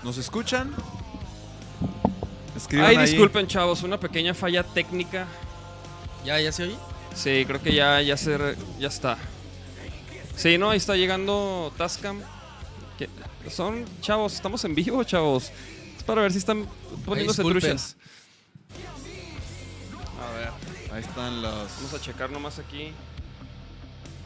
[0.03, 0.73] ¿Nos escuchan?
[2.55, 3.05] Escriban Ay, ahí.
[3.09, 5.25] disculpen, chavos, una pequeña falla técnica.
[6.23, 6.75] ¿Ya, ya se oye?
[7.13, 9.17] Sí, creo que ya, ya, se re- ya está.
[10.35, 12.21] Sí, no, ahí está llegando Tascam.
[12.97, 13.09] Que
[13.49, 15.51] son, chavos, estamos en vivo, chavos.
[15.97, 16.65] Es para ver si están
[17.05, 17.61] poniéndose disculpen.
[17.71, 17.95] truchas.
[20.21, 20.49] A ver,
[20.93, 21.53] Ahí están los...
[21.77, 22.91] vamos a checar nomás aquí.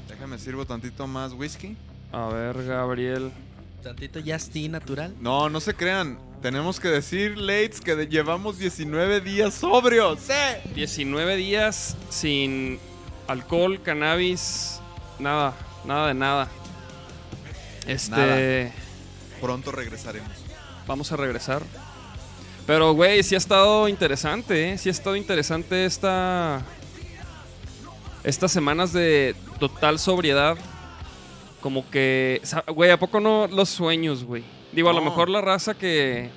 [0.08, 1.76] Déjame sirvo tantito más whisky.
[2.12, 3.32] A ver, Gabriel.
[3.84, 5.16] Tantito Justin natural.
[5.20, 6.20] No, no se crean.
[6.42, 10.20] Tenemos que decir, Lates, que llevamos 19 días sobrios.
[10.20, 10.72] ¡Sí!
[10.76, 12.80] 19 días sin
[13.28, 14.80] alcohol, cannabis,
[15.20, 15.54] nada,
[15.86, 16.48] nada de nada.
[17.88, 18.72] Este, Nada.
[19.42, 20.30] Pronto regresaremos.
[20.86, 21.62] vamos a regresar.
[22.68, 24.78] Pero, güey, sí ha estado interesante, ¿eh?
[24.78, 26.62] Sí ha estado interesante esta.
[28.24, 30.58] Estas semanas de total sobriedad.
[31.62, 32.41] Como que.
[32.68, 34.43] Güey, ¿a poco no los sueños, güey?
[34.72, 36.30] Digo, a lo mejor la raza que.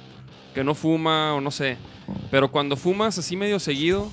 [0.54, 1.76] Que no fuma o no sé.
[2.30, 4.10] Pero cuando fumas así medio seguido.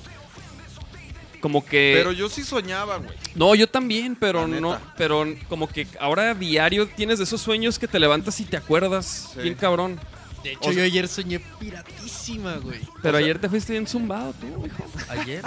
[1.40, 1.94] Como que.
[1.96, 3.16] Pero yo sí soñaba, güey.
[3.34, 7.78] No, yo también, pero no, pero como que ahora a diario tienes de esos sueños
[7.78, 9.40] que te levantas y te acuerdas, Sí.
[9.40, 9.98] bien cabrón.
[10.42, 12.80] De hecho, O sea- yo ayer soñé piratísima, güey.
[13.02, 14.84] Pero ayer te fuiste bien zumbado tú, hijo.
[15.08, 15.44] ¿Ayer?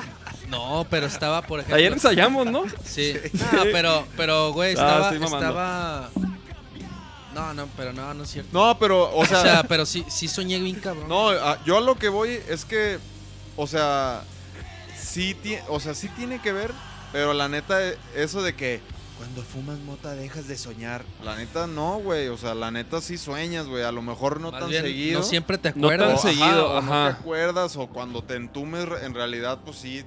[0.50, 1.78] No, pero estaba, por ejemplo...
[1.78, 2.64] Ayer ensayamos, ¿no?
[2.86, 3.16] Sí.
[3.34, 5.16] No, pero, pero, güey, Ah, estaba...
[5.16, 6.10] estaba...
[7.34, 8.50] No, no, pero no, no es cierto.
[8.54, 11.08] No, pero, o O sea, sea, pero sí, sí soñé bien cabrón.
[11.10, 13.00] no, a- yo a lo que voy es que,
[13.56, 14.24] o sea,
[14.96, 15.36] sí,
[15.68, 16.72] o sea, sí tiene que ver,
[17.12, 17.80] pero la neta,
[18.16, 18.82] eso de que
[19.18, 21.04] cuando fumas mota dejas de soñar.
[21.24, 22.28] La neta, no, güey.
[22.28, 23.84] O sea, la neta sí sueñas, güey.
[23.84, 25.20] A lo mejor no Más tan bien, seguido.
[25.20, 26.20] No siempre te No tan acuerdas.
[26.20, 27.14] O, seguido, o no ajá.
[27.14, 30.04] te acuerdas, o cuando te entumes, en realidad, pues sí,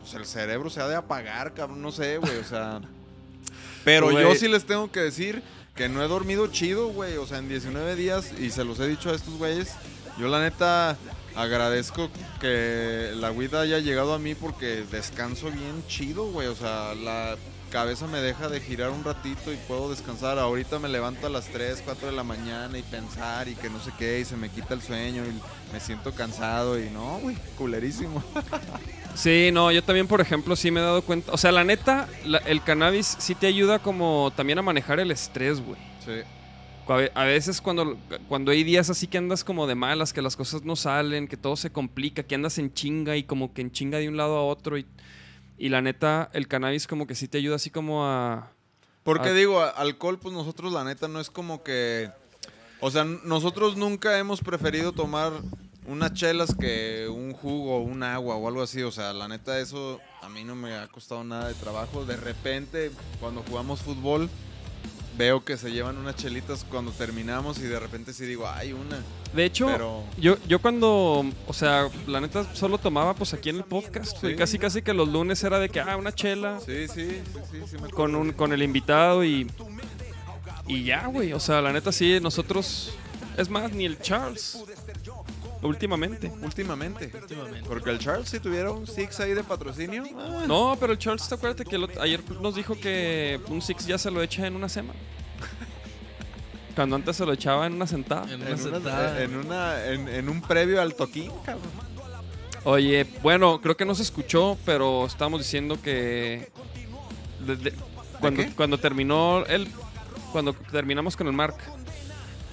[0.00, 2.80] pues el cerebro se ha de apagar, cabrón, no sé, güey, o sea.
[3.84, 5.42] Pero yo sí les tengo que decir
[5.74, 8.86] que no he dormido chido, güey, o sea, en 19 días, y se los he
[8.86, 9.74] dicho a estos güeyes,
[10.18, 10.96] yo la neta
[11.34, 16.94] agradezco que la weed haya llegado a mí porque descanso bien chido, güey, o sea,
[16.94, 17.36] la
[17.72, 20.38] cabeza me deja de girar un ratito y puedo descansar.
[20.38, 23.80] Ahorita me levanto a las 3, 4 de la mañana y pensar y que no
[23.80, 27.36] sé qué, y se me quita el sueño y me siento cansado y no, güey,
[27.56, 28.22] culerísimo.
[29.14, 31.32] Sí, no, yo también, por ejemplo, sí me he dado cuenta.
[31.32, 35.10] O sea, la neta, la- el cannabis sí te ayuda como también a manejar el
[35.10, 35.78] estrés, güey.
[36.02, 36.22] Sí.
[37.14, 40.62] A veces cuando, cuando hay días así que andas como de malas, que las cosas
[40.64, 43.98] no salen, que todo se complica, que andas en chinga y como que en chinga
[43.98, 44.86] de un lado a otro y,
[45.62, 48.50] y la neta, el cannabis como que sí te ayuda así como a...
[49.04, 52.10] Porque digo, alcohol, pues nosotros la neta no es como que...
[52.80, 55.30] O sea, nosotros nunca hemos preferido tomar
[55.86, 58.82] unas chelas que un jugo, un agua o algo así.
[58.82, 62.04] O sea, la neta eso a mí no me ha costado nada de trabajo.
[62.04, 62.90] De repente,
[63.20, 64.28] cuando jugamos fútbol,
[65.16, 69.02] veo que se llevan unas chelitas cuando terminamos y de repente sí digo, ay, una.
[69.34, 70.04] De hecho, Pero...
[70.18, 74.18] yo, yo cuando, o sea, la neta solo tomaba pues aquí en el podcast.
[74.20, 74.34] Sí.
[74.36, 77.58] Casi casi que los lunes era de que, ah, una chela Sí, sí, sí, sí,
[77.66, 79.50] sí me con, un, con el invitado y...
[80.66, 81.32] Y ya, güey.
[81.32, 82.92] O sea, la neta sí, nosotros...
[83.36, 84.62] Es más, ni el Charles.
[85.62, 86.32] Últimamente.
[86.42, 87.10] Últimamente.
[87.14, 87.68] Últimamente.
[87.68, 90.02] Porque el Charles si tuviera un Six ahí de patrocinio.
[90.16, 93.62] ah, No, pero el Charles, ¿te acuerdas que el ot- ayer nos dijo que un
[93.62, 94.98] Six ya se lo echa en una semana?
[96.74, 98.24] Cuando antes se lo echaba en una sentada.
[98.32, 99.22] En una En, una- sentada.
[99.22, 101.70] en, una- en- en un previo al toquín, cabrón.
[102.64, 106.50] Oye, bueno, creo que no se escuchó, pero estábamos diciendo que
[107.44, 107.72] desde-
[108.20, 108.50] cuando, qué?
[108.54, 109.68] cuando terminó el
[110.32, 111.56] cuando terminamos con el Mark,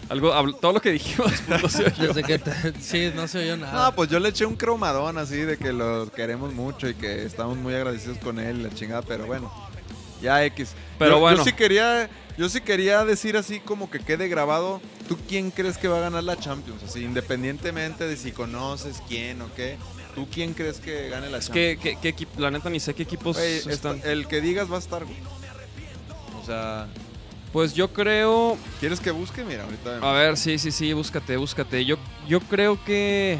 [0.09, 2.07] algo habl- todo lo que dijimos pues, no se oyó.
[2.13, 3.87] Desde que te- sí, no se oyó nada.
[3.87, 7.23] Ah, pues yo le eché un cromadón así de que lo queremos mucho y que
[7.25, 9.51] estamos muy agradecidos con él, la chingada, pero bueno.
[10.21, 10.71] Ya X.
[10.97, 11.37] Pero yo, bueno.
[11.37, 14.81] Yo sí quería, yo sí quería decir así como que quede grabado.
[15.07, 16.83] ¿Tú quién crees que va a ganar la Champions?
[16.83, 19.77] Así, independientemente de si conoces quién o qué.
[20.15, 21.79] ¿Tú quién crees que gane la Es Champions?
[21.81, 24.01] que, que- qué equipo, la neta ni sé qué equipos está- están.
[24.03, 25.17] el que digas va a estar, güey.
[26.41, 26.87] O sea,
[27.53, 29.43] Pues yo creo, ¿quieres que busque?
[29.43, 29.97] Mira, ahorita.
[30.07, 31.83] a ver, sí, sí, sí, búscate, búscate.
[31.83, 31.97] Yo,
[32.27, 33.39] yo creo que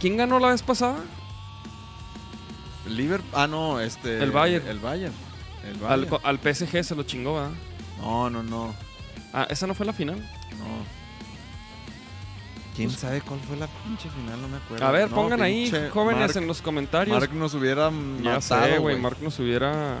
[0.00, 0.98] ¿Quién ganó la vez pasada?
[2.86, 3.30] El Liverpool.
[3.34, 4.22] Ah, no, este.
[4.22, 4.66] El Bayern.
[4.66, 5.12] El Bayern.
[5.64, 6.20] El Al, Bayern.
[6.24, 7.50] al PSG se lo chingó, ¿verdad?
[8.00, 8.74] No, no, no.
[9.32, 10.18] Ah, esa no fue la final.
[10.58, 11.00] No.
[12.74, 14.40] ¿Quién sabe cuál fue la pinche final?
[14.40, 14.86] No me acuerdo.
[14.86, 17.18] A ver, No, pongan ahí, jóvenes, Mark- en los comentarios.
[17.18, 17.90] Mark nos hubiera
[18.22, 18.98] ya sé, güey, güey.
[18.98, 20.00] Mark nos hubiera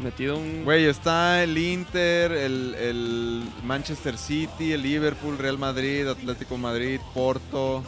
[0.00, 0.64] metido un...
[0.64, 7.82] Güey, está el Inter, el, el Manchester City, el Liverpool, Real Madrid, Atlético Madrid, Porto,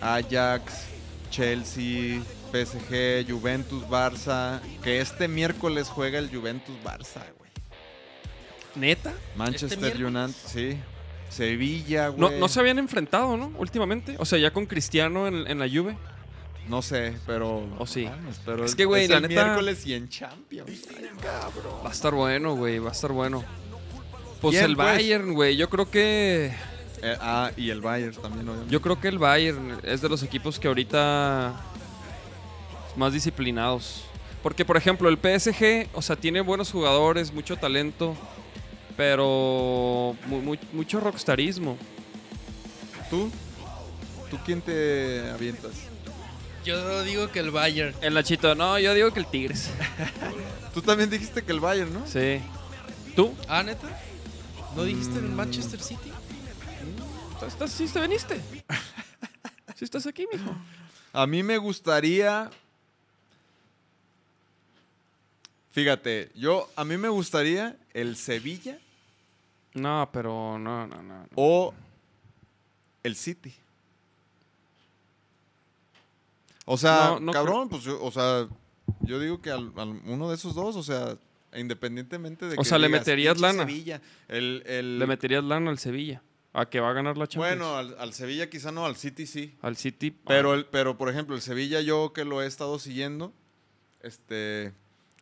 [0.00, 0.84] Ajax,
[1.30, 2.20] Chelsea,
[2.52, 4.60] PSG, Juventus, Barça.
[4.82, 7.50] Que este miércoles juega el Juventus Barça, güey.
[8.74, 9.12] ¿Neta?
[9.36, 10.04] Manchester ¿Este?
[10.04, 10.78] United, sí.
[11.30, 12.40] Sevilla, No, güey.
[12.40, 13.52] no se habían enfrentado, ¿no?
[13.58, 14.16] Últimamente.
[14.18, 15.96] O sea, ya con Cristiano en, en la Juve.
[16.68, 17.66] No sé, pero.
[17.78, 18.04] ¿O sí?
[18.04, 20.68] Mames, pero Es que, güey, la el neta- miércoles y en Champions.
[20.90, 21.74] Ay, cabrón.
[21.84, 22.78] Va a estar bueno, güey.
[22.78, 23.42] Va a estar bueno.
[24.40, 24.86] Pues el pues.
[24.86, 25.56] Bayern, güey.
[25.56, 26.52] Yo creo que.
[27.02, 28.72] Eh, ah, y el Bayern también, obviamente.
[28.72, 31.54] Yo creo que el Bayern es de los equipos que ahorita
[32.96, 34.04] más disciplinados.
[34.42, 38.14] Porque, por ejemplo, el PSG, o sea, tiene buenos jugadores, mucho talento,
[38.96, 41.76] pero mu- mu- mucho rockstarismo.
[43.10, 43.30] ¿Tú?
[44.30, 45.72] ¿Tú quién te avientas?
[46.68, 47.94] Yo digo que el Bayern.
[48.02, 49.70] El Nachito, no, yo digo que el Tigres.
[50.74, 52.06] Tú también dijiste que el Bayern, ¿no?
[52.06, 52.42] Sí.
[53.16, 53.34] ¿Tú?
[53.48, 53.88] Ah, ¿neta?
[54.76, 56.12] ¿No dijiste el Manchester City?
[57.46, 58.38] ¿Estás, sí te viniste?
[59.76, 60.54] ¿Sí estás aquí, mijo?
[61.14, 62.50] A mí me gustaría.
[65.70, 68.78] Fíjate, yo a mí me gustaría el Sevilla
[69.72, 71.22] No, pero no, no, no.
[71.22, 71.28] no.
[71.34, 71.72] o
[73.02, 73.54] el City.
[76.70, 78.46] O sea, No, no cabrón, pues yo, o sea,
[79.00, 81.16] yo digo que al, al- uno de esos dos, o sea,
[81.56, 83.64] independientemente de O que sea, le digas, meterías "Pinche lana".
[83.66, 86.22] Sevilla, el, el- Le meterías lana al Sevilla.
[86.52, 87.58] A que va a ganar la Champions.
[87.58, 89.54] bueno, al, al Sevilla quizá no, al City sí.
[89.62, 90.10] al City.
[90.26, 93.32] Pero, el, pero, por ejemplo, el Sevilla, yo que lo he estado siguiendo,
[94.02, 94.72] este.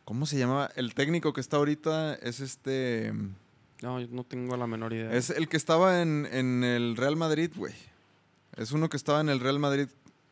[0.05, 0.71] ¿Cómo se llamaba?
[0.75, 3.11] El técnico que está ahorita es este.
[3.81, 5.11] No, yo no tengo la menor idea.
[5.13, 7.73] Es el que estaba en, en el Real Madrid, güey.
[8.55, 9.87] Es uno que estaba en el Real Madrid,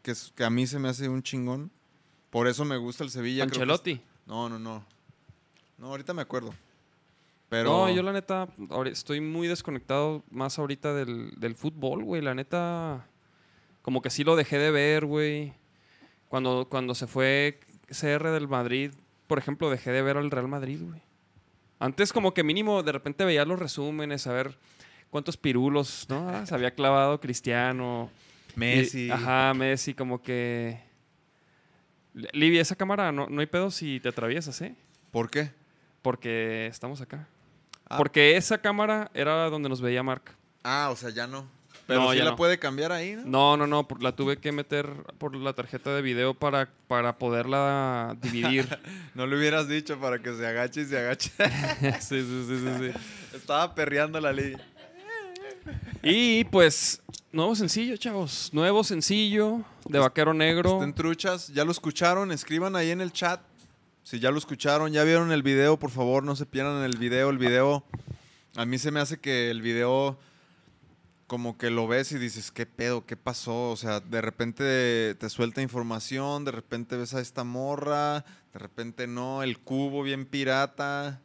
[0.06, 1.72] que, es- que a mí se me hace un chingón.
[2.30, 3.44] Por eso me gusta el Sevilla.
[3.46, 3.92] creo que Ancelotti.
[3.94, 4.86] es- no, no, no.
[5.80, 6.54] No, ahorita me acuerdo.
[7.50, 7.72] Pero.
[7.72, 8.48] No, yo la neta
[8.86, 12.22] estoy muy desconectado más ahorita del, del fútbol, güey.
[12.22, 13.06] La neta,
[13.82, 15.54] como que sí lo dejé de ver, güey.
[16.30, 18.92] Cuando, cuando se fue CR del Madrid,
[19.28, 21.02] por ejemplo, dejé de ver al Real Madrid, güey.
[21.80, 24.58] Antes como que mínimo de repente veía los resúmenes, a ver
[25.10, 26.30] cuántos pirulos, ¿no?
[26.30, 28.10] Ah, se había clavado Cristiano.
[28.56, 29.08] Messi.
[29.08, 30.80] Y- ajá, Messi, como que...
[32.34, 34.74] Livia, esa cámara no, no hay pedo si te atraviesas, ¿eh?
[35.12, 35.52] ¿Por qué?
[36.02, 37.28] Porque estamos acá.
[37.90, 37.98] Ah.
[37.98, 40.24] Porque esa cámara era donde nos veía Mark.
[40.64, 41.46] Ah, o sea, ya no.
[41.88, 42.36] Pero No, sí ya la no.
[42.38, 43.26] puede cambiar ahí, ¿no?
[43.26, 44.88] No, no, no, por- la tuve que meter
[45.20, 48.68] por la tarjeta de video para, para poderla dividir.
[49.14, 51.32] No le hubieras dicho para que se agache y se agache.
[52.02, 53.00] sí, sí, sí, sí, sí.
[53.36, 54.56] Estaba perreando la ley.
[56.04, 57.02] Y pues,
[57.32, 58.50] nuevo sencillo, chavos.
[58.54, 60.74] Nuevo sencillo de Vaquero Negro.
[60.74, 63.42] Estén truchas, ya lo escucharon, escriban ahí en el chat.
[64.04, 67.30] Si ya lo escucharon, ya vieron el video, por favor, no se pierdan el video.
[67.32, 67.84] El video,
[68.56, 70.20] a mí se me hace que el video,
[71.26, 73.08] como que lo ves y dices, ¿qué pedo?
[73.08, 73.72] ¿Qué pasó?
[73.72, 79.08] O sea, de repente te suelta información, de repente ves a esta morra, de repente
[79.08, 81.20] no, el cubo bien pirata.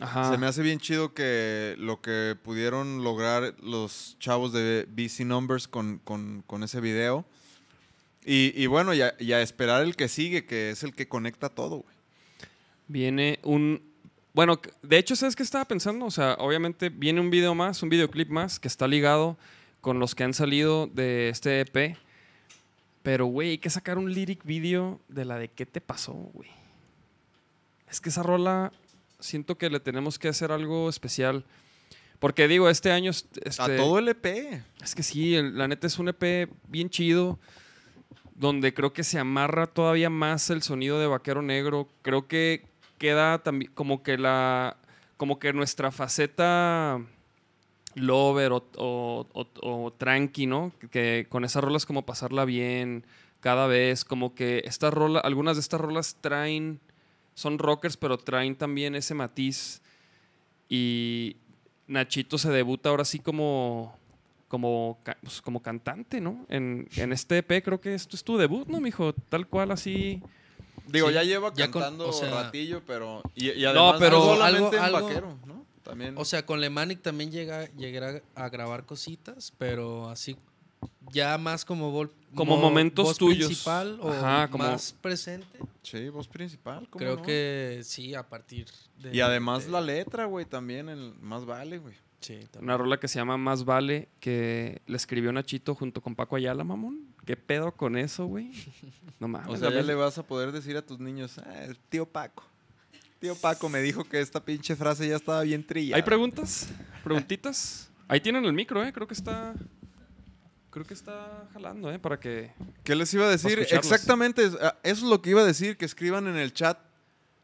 [0.00, 0.30] Ajá.
[0.30, 5.68] Se me hace bien chido que lo que pudieron lograr los chavos de BC Numbers
[5.68, 7.24] con, con- con ese video.
[8.24, 11.08] Y, y bueno, y a, y a esperar el que sigue, que es el que
[11.08, 11.94] conecta todo, güey.
[12.88, 13.82] Viene un.
[14.32, 16.06] Bueno, de hecho, ¿sabes qué estaba pensando?
[16.06, 19.36] O sea, obviamente viene un video más, un videoclip más, que está ligado
[19.80, 21.96] con los que han salido de este EP.
[23.02, 26.50] Pero, güey, hay que sacar un lyric video de la de qué te pasó, güey.
[27.90, 28.72] Es que esa rola
[29.20, 31.44] siento que le tenemos que hacer algo especial.
[32.18, 33.10] Porque digo, este año.
[33.10, 34.62] es- A este- todo el EP.
[34.82, 37.38] es que sí, el- la neta es un EP bien chido,
[38.34, 41.88] donde creo que se amarra todavía más el sonido de Vaquero Negro.
[42.02, 42.64] Creo que
[42.98, 44.76] queda también como que la,
[45.16, 47.00] como que nuestra faceta
[47.94, 49.46] lover o, o, o-
[49.86, 50.72] o tranqui, ¿no?
[50.90, 53.04] Que con esas rolas como pasarla bien
[53.40, 56.80] cada vez, como que estas rolas, algunas de estas rolas traen,
[57.40, 59.80] son rockers, pero traen también ese matiz.
[60.68, 61.36] Y
[61.86, 63.96] Nachito se debuta ahora sí como,
[64.48, 66.46] como, pues, como cantante, ¿no?
[66.48, 69.12] En, en este EP creo que esto es tu debut, ¿no, mijo?
[69.12, 70.22] Tal cual así.
[70.86, 73.22] Digo, Sí, ya lleva ya con- cantando o sea- ratillo, pero...
[73.34, 75.64] Y, y además pero- no solamente algo- en algo- vaquero, ¿no?
[75.82, 76.14] También...
[76.18, 80.36] O sea, con Lemanic también llega, llegará a grabar cositas, pero así
[81.12, 83.46] ya más como vol- Como mo- momentos voz tuyos.
[83.46, 85.58] principal o Ajá, como- más presente.
[85.82, 87.22] sí, voz principal, ¿cómo Creo no?
[87.22, 88.66] que sí, a partir
[88.98, 89.14] de...
[89.14, 91.94] Y además de- la letra, güey, también, el más vale, güey.
[92.20, 92.64] Sí, también.
[92.64, 96.64] Una rola que se llama Más Vale, que le escribió Nachito junto con Paco Ayala,
[96.64, 97.06] mamón.
[97.24, 98.50] ¿Qué pedo con eso, güey?
[99.18, 99.48] No mames.
[99.48, 102.42] O sea, ya le vas a poder decir a tus niños, "Ah, el tío Paco.
[103.20, 105.96] Tío Paco me dijo que esta pinche frase ya estaba bien trillada.
[105.96, 106.68] ¿Hay preguntas?
[107.04, 107.90] ¿Preguntitas?
[108.06, 108.92] Ahí tienen el micro, ¿eh?
[108.92, 109.54] Creo que está...
[110.70, 111.98] Creo que está jalando, ¿eh?
[111.98, 112.52] Para que...
[112.84, 113.58] ¿Qué les iba a decir?
[113.70, 116.78] Exactamente, ah, eso es lo que iba a decir, que escriban en el chat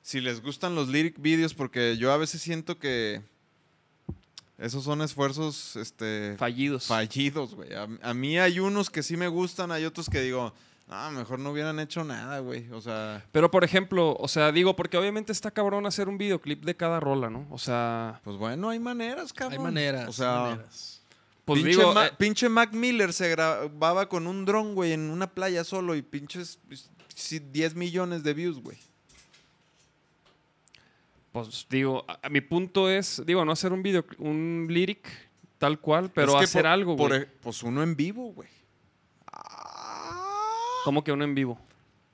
[0.03, 3.23] si les gustan los lyric videos, porque yo a veces siento que
[4.59, 6.37] Esos son esfuerzos, este...
[6.39, 6.87] Fallidos.
[6.87, 7.75] fallidos, güey.
[7.75, 10.55] A, a mí hay unos que sí me gustan, hay otros que digo,
[10.89, 12.71] ah, mejor no hubieran hecho nada, güey.
[12.71, 16.65] O sea, Pero por ejemplo, o sea, digo, porque obviamente está cabrón hacer un videoclip
[16.65, 17.47] de cada rola, ¿no?
[17.51, 19.63] O sea, pues bueno, hay maneras, Hay cabrón.
[19.65, 20.09] maneras.
[20.09, 20.96] O sea, hay maneras.
[21.47, 25.09] Pues pinche, digo, Ma- eh, pinche Mac Miller se grababa con un dron, güey, en
[25.11, 28.77] una playa solo y pinches pues, sí, 10 millones de views, güey.
[31.33, 35.07] pues digo, a, a mi punto es, digo, no hacer un video, un lyric
[35.59, 37.23] tal cual, pero Es que hacer por- algo, por güey.
[37.23, 38.49] e- pues uno en vivo, güey.
[39.33, 40.61] Ah.
[40.85, 41.59] Como que uno en vivo.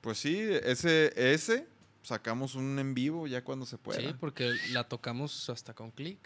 [0.01, 1.65] Pues sí, ese, ese
[2.01, 3.99] sacamos un en vivo ya cuando se pueda.
[4.01, 6.19] Sí, porque la tocamos hasta con clic.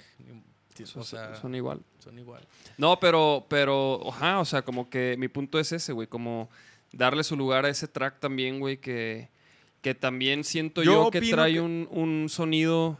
[0.85, 1.81] Son, O sea, son igual.
[1.99, 2.45] son igual.
[2.77, 6.49] No, pero, pero, ajá, o sea, como que mi punto es ese, güey, como
[6.91, 9.29] darle su lugar a ese track también, güey, que,
[9.81, 12.97] que también siento Yo yo, que trae que- Un, un sonido,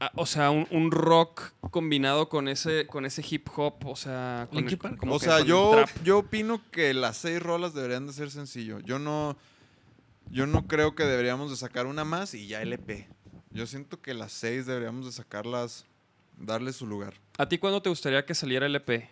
[0.00, 4.48] ah, o sea, un, un rock combinado con ese, con ese hip hop, o sea,
[4.52, 5.88] con el- como o sea, con yo, trap.
[6.04, 8.80] yo opino que las seis rolas deberían de ser sencillo.
[8.80, 9.36] Yo no,
[10.30, 13.08] yo no creo que deberíamos de sacar una más y ya LP.
[13.50, 15.84] Yo siento que las seis deberíamos de sacarlas,
[16.42, 17.14] darle su lugar.
[17.38, 19.08] ¿A ti cuándo te gustaría que saliera el EP?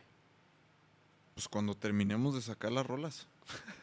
[1.34, 3.26] Pues cuando terminemos de sacar las rolas.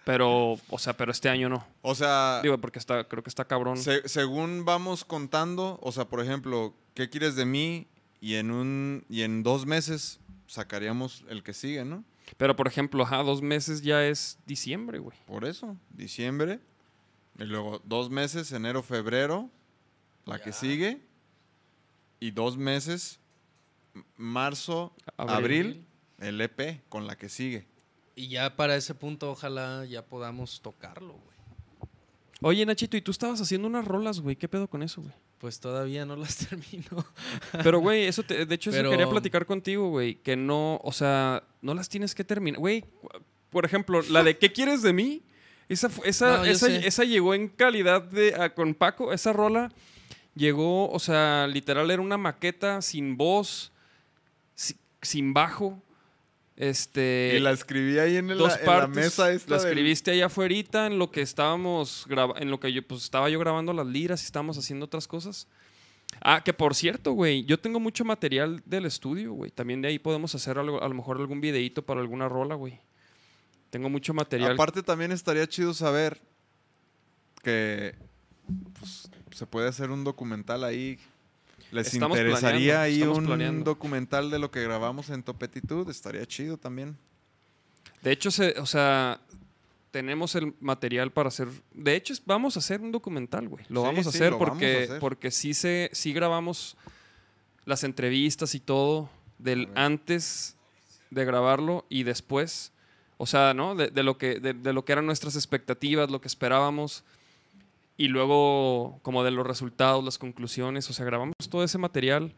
[0.06, 1.65] Pero, o sea, pero este año no.
[1.82, 3.78] O sea, Digo, porque está, creo que está cabrón.
[3.78, 7.88] se- según vamos contando, o sea, por ejemplo, ¿qué quieres de mí?
[8.22, 12.03] Y en un y en dos meses sacaríamos el que sigue, ¿no?
[12.38, 15.18] Pero, por ejemplo, ajá, dos meses ya es diciembre, güey.
[15.26, 16.60] Por eso, diciembre.
[17.40, 19.49] Y luego dos meses, enero, febrero,
[20.26, 21.02] la que sigue.
[22.19, 23.19] Y dos meses,
[24.15, 25.36] marzo, Abril.
[25.36, 25.86] abril,
[26.19, 27.68] el EP con la que sigue.
[28.15, 31.38] Y ya para ese punto, ojalá ya podamos tocarlo, güey.
[32.41, 34.36] Oye, Nachito, ¿y tú estabas haciendo unas rolas, güey?
[34.36, 35.14] ¿Qué pedo con eso, güey?
[35.40, 37.06] Pues todavía no las termino.
[37.64, 40.15] Pero, güey, eso te- de hecho, eso quería platicar contigo, güey.
[40.15, 42.60] Que no, o sea, no las tienes que terminar.
[42.60, 42.86] Güey,
[43.49, 45.24] por ejemplo, la de ¿Qué quieres de mí?
[45.69, 49.14] Esa, esa, No, esa, llegó en calidad de ah, con Paco.
[49.14, 49.72] Esa rola
[50.36, 53.72] llegó, o sea, literal era una maqueta sin voz,
[55.08, 55.82] sin bajo.
[56.56, 57.34] Este.
[57.36, 58.96] y la escribí ahí en, el- dos en partes.
[58.96, 62.08] la mesa esta la del- escribiste allá afuera en lo que estábamos
[62.38, 65.48] en lo que yo pues estaba yo grabando las liras y estábamos haciendo otras cosas.
[66.22, 69.52] Ah, que por cierto, güey, yo tengo mucho material del estudio, güey.
[69.52, 72.80] También de ahí podemos hacer algo, a lo mejor algún videíto para alguna rola, güey.
[73.70, 74.54] Tengo mucho material.
[74.54, 76.20] Aparte también estaría chido saber
[77.44, 77.94] que
[78.80, 80.98] pues, se puede hacer un documental ahí.
[81.72, 83.64] ¿Les Estamos interesaría ahí un planeando.
[83.65, 85.89] documental de lo que grabamos en Topetitud?
[85.89, 86.98] Estaría chido también.
[88.02, 89.19] De hecho, se, o sea,
[89.91, 91.49] tenemos el material para hacer.
[91.73, 93.65] De hecho, vamos a hacer un documental, güey.
[93.69, 94.99] Lo Sí, vamos a sí, hacer lo vamos a porque, hacer.
[94.99, 96.77] porque sí se, sí grabamos
[97.65, 100.56] las entrevistas y todo del antes
[101.10, 102.72] de grabarlo y después.
[103.18, 103.76] O sea, ¿no?
[103.76, 107.03] De, de lo que, de, de lo que eran nuestras expectativas, lo que esperábamos.
[107.98, 110.90] Y luego, como de los resultados, las conclusiones.
[110.90, 112.36] O sea, grabamos todo ese material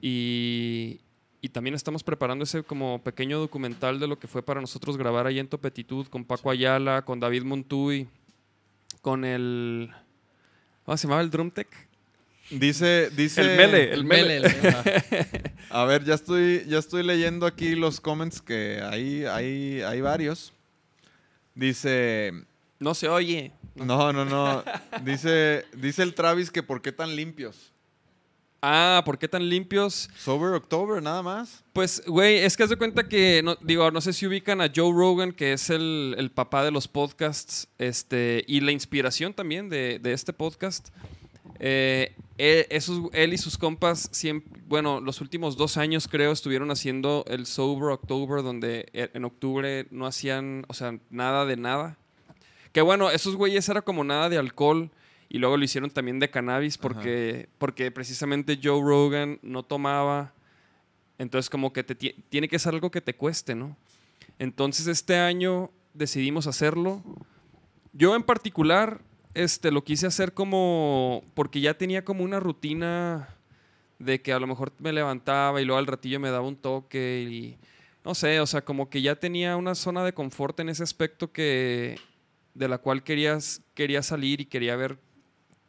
[0.00, 1.00] y,
[1.42, 5.26] y también estamos preparando ese como pequeño documental de lo que fue para nosotros grabar
[5.26, 8.08] ahí en Topetitud con Paco Ayala, con David Montuy,
[9.02, 9.90] con el...
[10.84, 11.68] ¿Cómo se llamaba el Drum Tech?
[12.50, 13.40] Dice, dice.
[13.40, 13.92] El Mele.
[13.92, 15.04] El mele, el mele.
[15.70, 20.52] A ver, ya estoy, ya estoy leyendo aquí los comments que hay, hay, hay varios.
[21.54, 22.32] Dice.
[22.78, 23.52] No se oye.
[23.74, 24.62] No, no, no.
[25.04, 27.72] Dice, dice el Travis que por qué tan limpios.
[28.62, 30.08] Ah, ¿por qué tan limpios?
[30.16, 31.62] Sober October, nada más.
[31.72, 34.72] Pues, güey, es que haz de cuenta que, no, digo, no sé si ubican a
[34.74, 39.68] Joe Rogan, que es el, el papá de los podcasts, este, y la inspiración también
[39.68, 40.88] de, de este podcast.
[41.60, 46.70] Eh, él, esos, él y sus compas, siempre, bueno, los últimos dos años creo estuvieron
[46.70, 51.98] haciendo el Sober October, donde e- en octubre no hacían, o sea, nada de nada.
[52.76, 54.90] Que bueno, esos güeyes era como nada de alcohol
[55.30, 60.34] y luego lo hicieron también de cannabis porque, porque precisamente Joe Rogan no tomaba.
[61.16, 63.78] Entonces como que te ti- tiene que ser algo que te cueste, ¿no?
[64.38, 67.02] Entonces este año decidimos hacerlo.
[67.94, 69.00] Yo en particular
[69.32, 73.30] este, lo quise hacer como porque ya tenía como una rutina
[73.98, 77.26] de que a lo mejor me levantaba y luego al ratillo me daba un toque
[77.26, 77.56] y
[78.04, 81.32] no sé, o sea, como que ya tenía una zona de confort en ese aspecto
[81.32, 81.98] que
[82.56, 84.98] de la cual querías quería salir y quería ver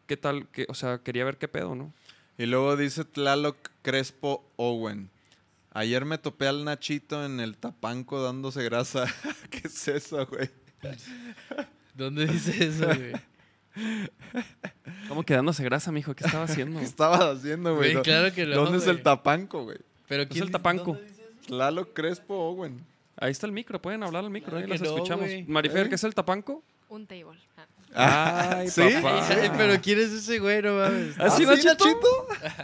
[0.07, 1.93] qué tal, que, o sea, quería ver qué pedo, ¿no?
[2.37, 5.09] Y luego dice Tlaloc Crespo Owen.
[5.71, 9.05] Ayer me topé al Nachito en el tapanco dándose grasa.
[9.49, 10.49] ¿Qué es eso, güey?
[11.93, 13.13] ¿Dónde dice eso, güey?
[15.07, 16.15] ¿Cómo quedándose grasa, mijo?
[16.15, 16.79] ¿Qué estaba haciendo?
[16.79, 17.93] ¿Qué estabas haciendo, güey?
[17.93, 19.77] Güey, claro que no, ¿Dónde es el tapanco, güey?
[20.07, 20.97] Pero es ¿quién el dice- tapanco.
[21.49, 22.83] Lalo Crespo Owen.
[23.17, 25.25] Ahí está el micro, pueden hablar al micro, Claro ahí no, escuchamos.
[25.25, 25.43] güey.
[25.45, 25.89] Marifer, ¿Eh?
[25.89, 26.63] ¿qué es el tapanco?
[26.89, 27.37] Un table.
[27.93, 28.57] Ah.
[28.59, 28.81] Ay, ¿Sí?
[29.01, 29.27] papá.
[29.29, 30.61] Ay, pero ¿quién es ese güey?
[30.61, 31.15] No mames.
[31.19, 32.07] ¿Ah, sí, ¿Ah, sí, Nachito?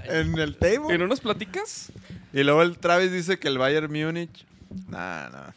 [0.06, 0.98] En el ¿Y table.
[0.98, 1.91] no nos platicas?
[2.32, 4.45] Y luego el Travis dice que el Bayern Múnich.
[4.88, 5.52] Nah, nah.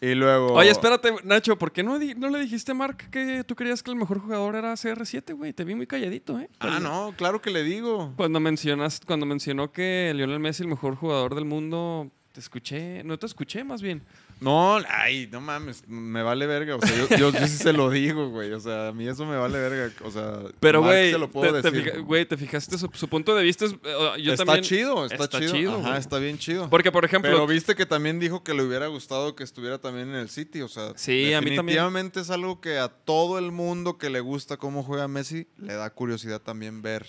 [0.00, 0.54] Y luego.
[0.54, 3.84] Oye, espérate, Nacho, ¿por qué no, di- no le dijiste a Mark que tú creías
[3.84, 5.52] que el mejor jugador era CR7, güey?
[5.52, 6.48] Te vi muy calladito, ¿eh?
[6.58, 8.12] Ah, no, claro que le digo.
[8.16, 13.16] Cuando mencionas, cuando mencionó que Lionel Messi el mejor jugador del mundo, te escuché, no
[13.16, 14.02] te escuché más bien.
[14.42, 16.76] No, ay, no mames, me vale verga.
[16.76, 18.52] O sea, yo, yo, yo sí se lo digo, güey.
[18.52, 19.94] O sea, a mí eso me vale verga.
[20.04, 21.92] O sea, Pero, güey, se lo puedo te, te decir.
[21.92, 23.72] fija- güey, te fijaste, su, su punto de vista es...
[24.20, 25.52] yo está también- chido, está, está chido.
[25.52, 25.98] chido, Ajá, güey.
[26.00, 26.68] está bien chido.
[26.68, 30.08] Porque, por ejemplo, Pero viste que también dijo que le hubiera gustado que estuviera también
[30.08, 30.62] en el City.
[30.62, 31.56] O sea, Sí, a mí también.
[31.66, 35.74] definitivamente es algo que a todo el mundo que le gusta cómo juega Messi le
[35.74, 37.06] da curiosidad también ver.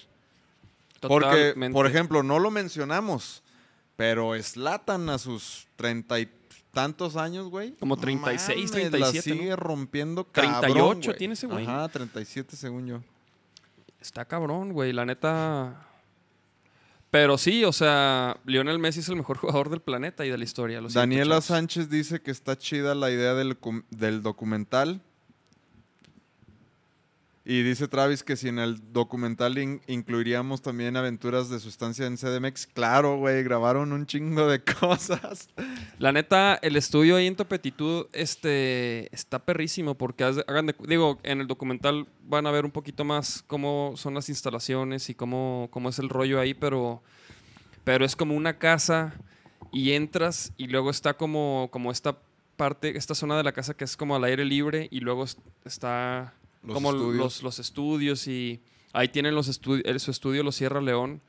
[1.02, 1.74] Porque, totalmente.
[1.74, 3.44] por ejemplo, no lo mencionamos,
[3.98, 6.30] pero Slatan a sus treinta y
[6.74, 7.74] tantos años, güey.
[7.74, 9.56] Como no 36, mames, 37, La sigue ¿no?
[9.56, 11.18] rompiendo 38 cabrón, güey.
[11.18, 11.66] tiene ese güey.
[11.66, 13.02] Ajá, 37 según yo.
[14.02, 15.88] Está cabrón, güey, la neta...
[17.12, 20.44] Pero sí, o sea, Lionel Messi es el mejor jugador del planeta y de la
[20.44, 20.82] historia.
[20.82, 21.42] Daniela.
[21.42, 23.56] Sánchez dice que está chida la idea del,
[23.92, 25.00] del documental.
[27.46, 32.06] Y dice Travis que si en el documental in- incluiríamos también aventuras de su estancia
[32.06, 32.68] en CDMX.
[32.68, 35.50] Claro, güey, grabaron un chingo de cosas.
[36.00, 41.42] La neta, el estudio ahí en Topetitud este, está perrísimo porque hagan de- digo, en
[41.42, 45.90] el documental van a ver un poquito más cómo son las instalaciones y cómo, cómo
[45.90, 47.04] es el rollo ahí, pero,
[47.84, 49.16] pero es como una casa
[49.74, 52.18] y entras y luego está como, como esta
[52.56, 55.38] parte, esta zona de la casa que es como al aire libre y luego es-
[55.66, 56.34] está
[56.64, 57.18] Los como estudios.
[57.18, 58.62] Los, los estudios y
[58.94, 61.22] ahí tienen los estu- el- su estudio, los Sierra León.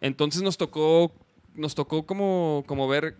[0.00, 1.12] Entonces nos tocó,
[1.54, 3.16] nos tocó como, como ver,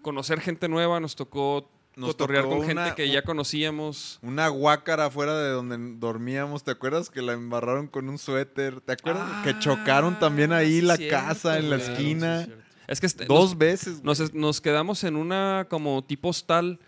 [0.00, 4.18] conocer gente nueva, nos tocó Nos cotorrear con gente una- que ya conocíamos.
[4.22, 7.10] Una guácara afuera de donde dormíamos, ¿te acuerdas?
[7.10, 8.80] Que la embarraron con un suéter.
[8.80, 9.24] ¿Te acuerdas?
[9.30, 11.90] Ah, que chocaron también ahí sí, la cierto, casa en la güey.
[11.90, 12.48] esquina.
[12.88, 14.02] Es que este- Dos nos, veces.
[14.02, 16.80] nos, nos quedamos en una como tipo hostal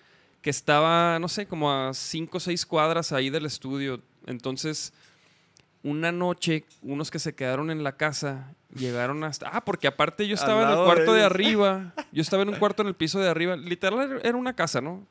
[0.45, 4.03] que estaba, no sé, como a cinco o seis cuadras ahí del estudio.
[4.27, 4.93] Entonces,
[5.83, 9.49] una noche, unos que se quedaron en la casa llegaron hasta...
[9.49, 11.95] Ah, porque aparte yo estaba en el de cuarto de, arriba.
[12.13, 13.57] Yo estaba en un cuarto en el piso de arriba.
[13.57, 15.07] Literal era una casa, ¿no?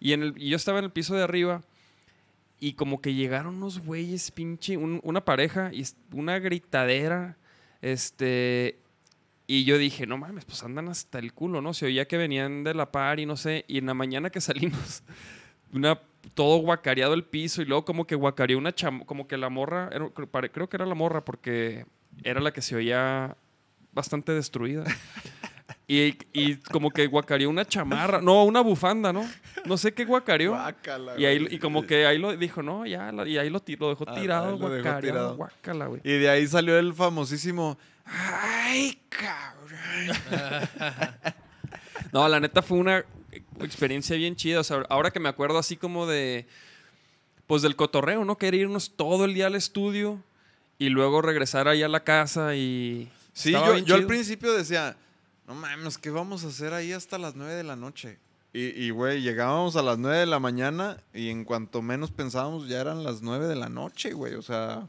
[0.00, 1.60] Y, en el, y yo estaba en el piso de arriba.
[2.58, 7.36] Y como que llegaron unos güeyes, pinche, un- una pareja y una gritadera.
[7.82, 8.78] Este.
[9.50, 11.74] Y yo dije, no mames, pues andan hasta el culo, ¿no?
[11.74, 13.64] Se oía que venían de la par y no sé.
[13.66, 15.02] Y en la mañana que salimos,
[15.72, 15.98] una,
[16.34, 19.90] todo guacareado el piso y luego como que guacareó una cham como que la morra,
[20.52, 21.84] creo que era la morra porque
[22.22, 23.36] era la que se oía
[23.92, 24.84] bastante destruida.
[25.88, 29.28] Y, y como que guacareó una chamarra, no, una bufanda, ¿no?
[29.64, 30.52] No sé qué guacareó.
[30.52, 33.88] Guácala, Y, ahí, y como que ahí lo dijo, no, ya, y ahí lo, lo
[33.88, 36.00] dejó Ah, tirado, dejó guacareado, guácala, güey.
[36.04, 37.76] Y de ahí salió el famosísimo.
[38.10, 40.18] ¡Ay, cabrón!
[42.12, 43.04] No, la neta fue una
[43.60, 44.60] experiencia bien chida.
[44.60, 46.46] O sea, ahora que me acuerdo así como de.
[47.46, 48.38] Pues del cotorreo, ¿no?
[48.38, 50.22] Querer irnos todo el día al estudio
[50.78, 53.10] y luego regresar ahí a la casa y.
[53.32, 54.96] Sí, yo, yo al principio decía,
[55.46, 58.18] no mames, ¿qué vamos a hacer ahí hasta las 9 de la noche?
[58.52, 62.68] Y, y, güey, llegábamos a las 9 de la mañana y en cuanto menos pensábamos
[62.68, 64.34] ya eran las 9 de la noche, güey.
[64.34, 64.88] O sea,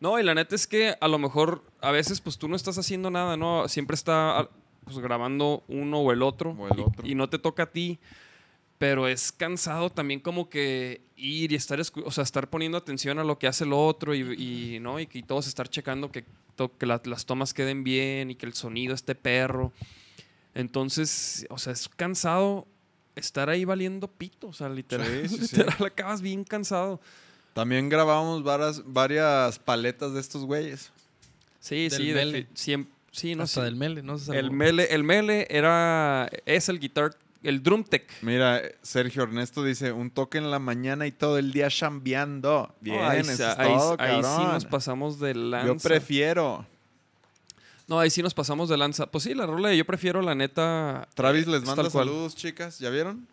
[0.00, 2.76] No, y la neta es que a lo mejor a veces pues tú no estás
[2.78, 3.66] haciendo nada, ¿no?
[3.68, 4.50] Siempre está ah,
[4.84, 6.50] pues, grabando uno o el otro.
[6.58, 7.06] O el y- otro.
[7.06, 7.98] Y, no te toca a ti.
[8.78, 13.24] Pero es cansado también como que ir y estar, o sea, estar poniendo atención a
[13.24, 14.20] lo que hace el otro y,
[14.76, 15.00] y, ¿no?
[15.00, 18.44] y, que todos estar checando que, to- que la- las tomas queden bien y que
[18.44, 19.72] el sonido esté perro.
[20.54, 22.66] Entonces, o sea, es cansado
[23.14, 24.48] estar ahí valiendo pito.
[24.48, 25.56] O sea, literal, Sí, sí, sí.
[25.56, 27.00] literal acabas bien cansado.
[27.56, 30.92] También grabamos varias, varias paletas de estos güeyes.
[31.58, 32.46] Sí, Del sí, mele.
[32.46, 33.64] defi- siem- sí, no Hasta sé.
[33.64, 38.06] del mele, no se El mele, el mele era, es el guitar, el drum tech.
[38.20, 42.74] Mira, Sergio Ernesto dice, un toque en la mañana y todo el día chambeando.
[42.82, 45.66] Bien, No, ahí, eso sí- es ahí- todo, ahí sí nos pasamos de lanza.
[45.66, 46.66] Yo prefiero.
[47.88, 49.06] No, ahí sí nos pasamos de lanza.
[49.06, 51.08] Pues sí, la rola de yo prefiero la neta.
[51.14, 52.78] Travis eh, les es manda saludos, chicas.
[52.80, 53.26] ¿Ya vieron?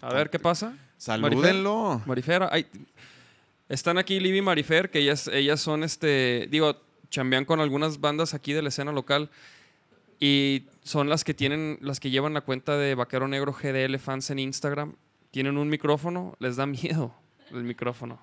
[0.00, 0.74] A ver qué pasa.
[1.00, 2.02] Salúdenlo.
[2.04, 2.50] Marifera.
[2.52, 2.66] ay,
[3.70, 6.46] están aquí Libby y Marifer, que ellas, ellas son este.
[6.50, 6.76] Digo,
[7.08, 9.30] chambean con algunas bandas aquí de la escena local.
[10.18, 14.28] Y son las que tienen, las que llevan la cuenta de Vaquero Negro GDL fans
[14.28, 14.94] en Instagram.
[15.30, 17.14] Tienen un micrófono, les da miedo.
[17.50, 18.22] el micrófono.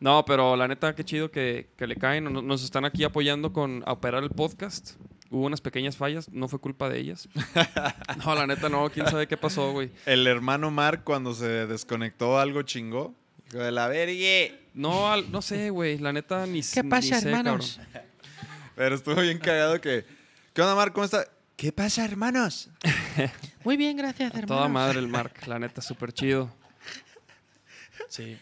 [0.00, 2.24] No, pero la neta, qué chido que, que le caen.
[2.24, 4.96] Nos, nos están aquí apoyando con a operar el podcast.
[5.30, 7.28] Hubo unas pequeñas fallas, no fue culpa de ellas.
[8.24, 9.90] No, la neta no, quién sabe qué pasó, güey.
[10.06, 13.14] El hermano Mark cuando se desconectó algo chingó.
[13.48, 14.54] Hijo de la verga.
[14.74, 17.78] No, al- no sé, güey, la neta ni ¿Qué ni pasa, sé, hermanos?
[17.92, 18.08] cabrón.
[18.74, 20.04] Pero estuvo bien cagado que...
[20.54, 20.92] ¿Qué onda Mark?
[20.92, 21.26] ¿Cómo está?
[21.56, 22.68] ¿Qué pasa, hermanos?
[23.64, 24.56] Muy bien, gracias, A hermano.
[24.60, 26.50] Toda madre el Mark, la neta, súper chido.
[28.08, 28.38] Sí.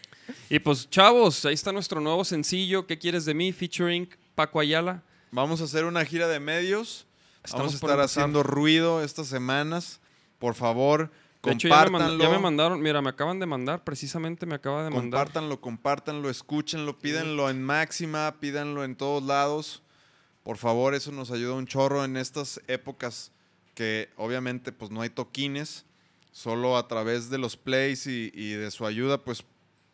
[0.51, 3.53] Y pues, chavos, ahí está nuestro nuevo sencillo, ¿Qué quieres de mí?
[3.53, 5.03] Featuring Paco Ayala.
[5.37, 7.07] Vamos a hacer una gira de medios.
[7.45, 10.01] Estamos Vamos a estar haciendo ruido estas semanas.
[10.39, 11.11] Por favor,
[11.43, 14.89] De hecho, me, ya me mandaron, mira, me acaban de mandar, precisamente me acaba de
[14.89, 15.03] mandar.
[15.03, 19.83] Compártanlo, compártanlo, escúchenlo, pídanlo en máxima, pídanlo en todos lados.
[20.43, 23.31] Por favor, eso nos ayuda un chorro en estas épocas
[23.75, 25.85] que obviamente pues no hay toquines.
[26.33, 29.45] Solo a través de los plays y, y de su ayuda pues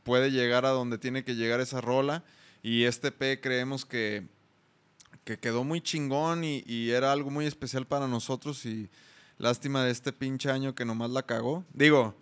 [0.04, 2.22] puede llegar a donde tiene que llegar esa rola.
[2.62, 4.28] Y este P creemos que,
[5.24, 8.88] que quedó muy chingón y, era algo muy especial para nosotros y
[9.38, 11.64] lástima de este pinche año que nomás la cagó.
[11.72, 12.14] Digo,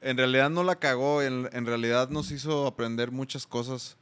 [0.00, 3.96] en realidad no la cagó, en, en realidad nos hizo aprender muchas cosas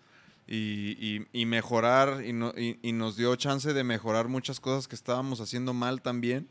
[0.49, 4.97] y, y- y mejorar y, no- y- nos dio chance de mejorar muchas cosas que
[4.97, 6.49] estábamos haciendo mal también.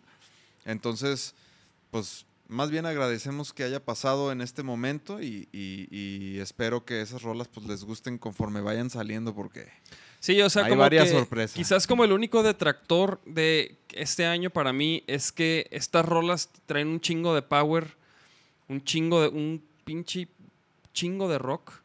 [0.66, 1.36] Entonces,
[1.92, 7.48] pues más bien agradecemos que haya pasado en este momento y espero que esas rolas
[7.50, 9.68] pues les gusten conforme vayan saliendo porque
[10.20, 11.56] Sí, o sea, Hay como varias que sorpresas.
[11.56, 16.88] Quizás como el único detractor de este año para mí es que estas rolas traen
[16.90, 17.96] un chingo de power,
[18.68, 20.28] un chingo de un pinche
[20.94, 21.82] chingo de rock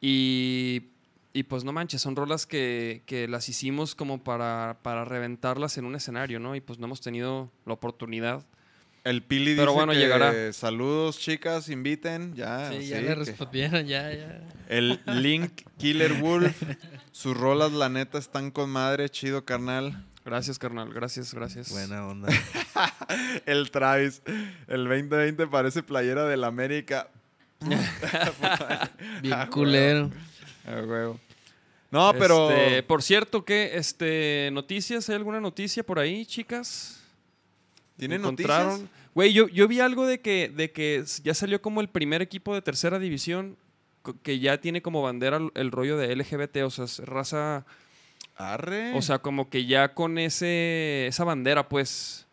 [0.00, 0.90] y
[1.32, 5.84] y pues no manches, son rolas que, que las hicimos como para, para reventarlas en
[5.84, 6.56] un escenario, ¿no?
[6.56, 8.44] Y pues no hemos tenido la oportunidad.
[9.04, 10.52] El Pili Pero dice bueno, que llegará.
[10.52, 12.70] saludos chicas, inviten, ya.
[12.70, 14.40] Sí, ya le respondieron, ya, ya.
[14.68, 16.62] El Link Killer Wolf,
[17.12, 20.04] sus rolas la neta están con madre, chido carnal.
[20.24, 20.92] Gracias, carnal.
[20.92, 21.70] Gracias, gracias.
[21.70, 22.28] Buena onda.
[23.46, 24.22] El Travis,
[24.68, 27.08] el 2020 parece playera del América.
[29.22, 30.10] Bien Ah, culero.
[30.66, 31.18] Ah, huevo.
[31.90, 36.99] No, pero Este, por cierto, que este noticias, ¿hay alguna noticia por ahí, chicas?
[38.00, 38.68] ¿Tienen encontraron.
[38.68, 38.90] noticias?
[39.14, 42.54] Güey, yo, yo vi algo de que, de que ya salió como el primer equipo
[42.54, 43.56] de tercera división
[44.22, 47.66] que ya tiene como bandera el, el rollo de LGBT, o sea, es raza,
[48.36, 48.96] Arre.
[48.96, 52.26] o sea, como que ya con ese esa bandera, pues,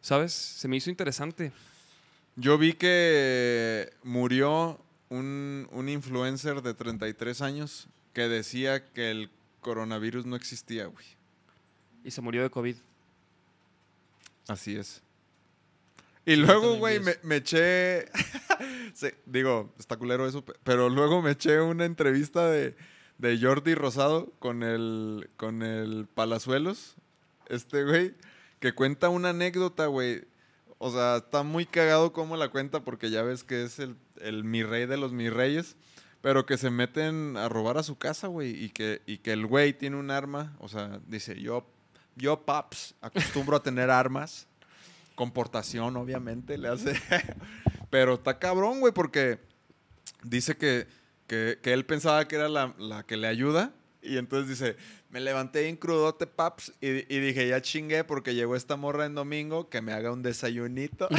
[0.00, 0.32] ¿sabes?
[0.32, 1.52] Se me hizo interesante.
[2.36, 4.78] Yo vi que murió
[5.08, 9.30] un, un influencer de 33 años que decía que el
[9.60, 11.06] coronavirus no existía, güey.
[12.04, 12.76] Y se murió de COVID.
[14.48, 15.02] Así es.
[16.26, 18.06] Y luego, güey, me, eché.
[18.94, 22.74] Sí, digo, está culero eso, pe- pero luego me eché una entrevista de,
[23.18, 26.96] de Jordi Rosado con el, con el Palazuelos.
[27.48, 28.14] Este, güey,
[28.58, 30.24] que cuenta una anécdota, güey.
[30.78, 34.44] O sea, está muy cagado cómo la cuenta porque ya ves que es el, el
[34.44, 35.76] mi rey de los mis reyes.
[36.22, 38.64] Pero que se meten a robar a su casa, güey.
[38.64, 40.56] Y que, y que el güey tiene un arma.
[40.58, 41.66] O sea, dice, yo,
[42.16, 44.48] yo, paps, acostumbro a tener armas.
[45.16, 46.94] Comportación, obviamente, le hace.
[47.90, 49.40] Pero está cabrón, güey, porque
[50.22, 50.86] dice que,
[51.26, 53.72] que, que él pensaba que era la, la que le ayuda.
[54.00, 54.76] Y entonces dice,
[55.10, 56.72] me levanté bien crudote, paps.
[56.80, 60.22] Y, y dije, ya chingué porque llegó esta morra en domingo, que me haga un
[60.22, 61.08] desayunito.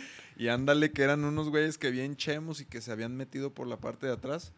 [0.38, 3.66] Y ándale, que eran unos güeyes que bien chemos y que se habían metido por
[3.66, 4.52] la parte de atrás.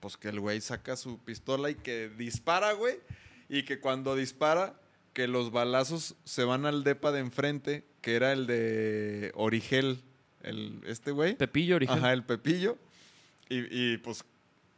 [0.00, 3.00] Pues que el güey saca su pistola y que dispara, güey.
[3.48, 4.78] Y que cuando dispara,
[5.12, 10.00] que los balazos se van al depa de enfrente, que era el de Origel,
[10.42, 11.36] el, este güey.
[11.36, 11.98] Pepillo original.
[12.00, 12.76] Ajá, el Pepillo.
[13.48, 13.58] Y,
[13.94, 14.24] y, pues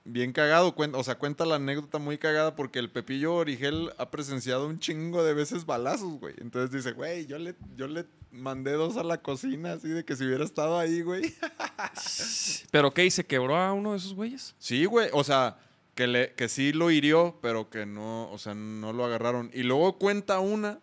[0.05, 4.11] bien cagado, cuen- o sea, cuenta la anécdota muy cagada porque el Pepillo Origel ha
[4.11, 6.35] presenciado un chingo de veces balazos, güey.
[6.39, 10.17] Entonces dice, güey, yo le, yo le mandé dos a la cocina, así de que
[10.17, 11.35] si hubiera estado ahí, güey.
[12.71, 13.05] ¿Pero qué?
[13.05, 14.55] ¿Y se quebró a uno de esos güeyes?
[14.59, 15.59] Sí, güey, o sea,
[16.01, 19.51] que, le, que sí lo hirió, pero que no, o sea, no lo agarraron.
[19.53, 20.81] Y luego cuenta una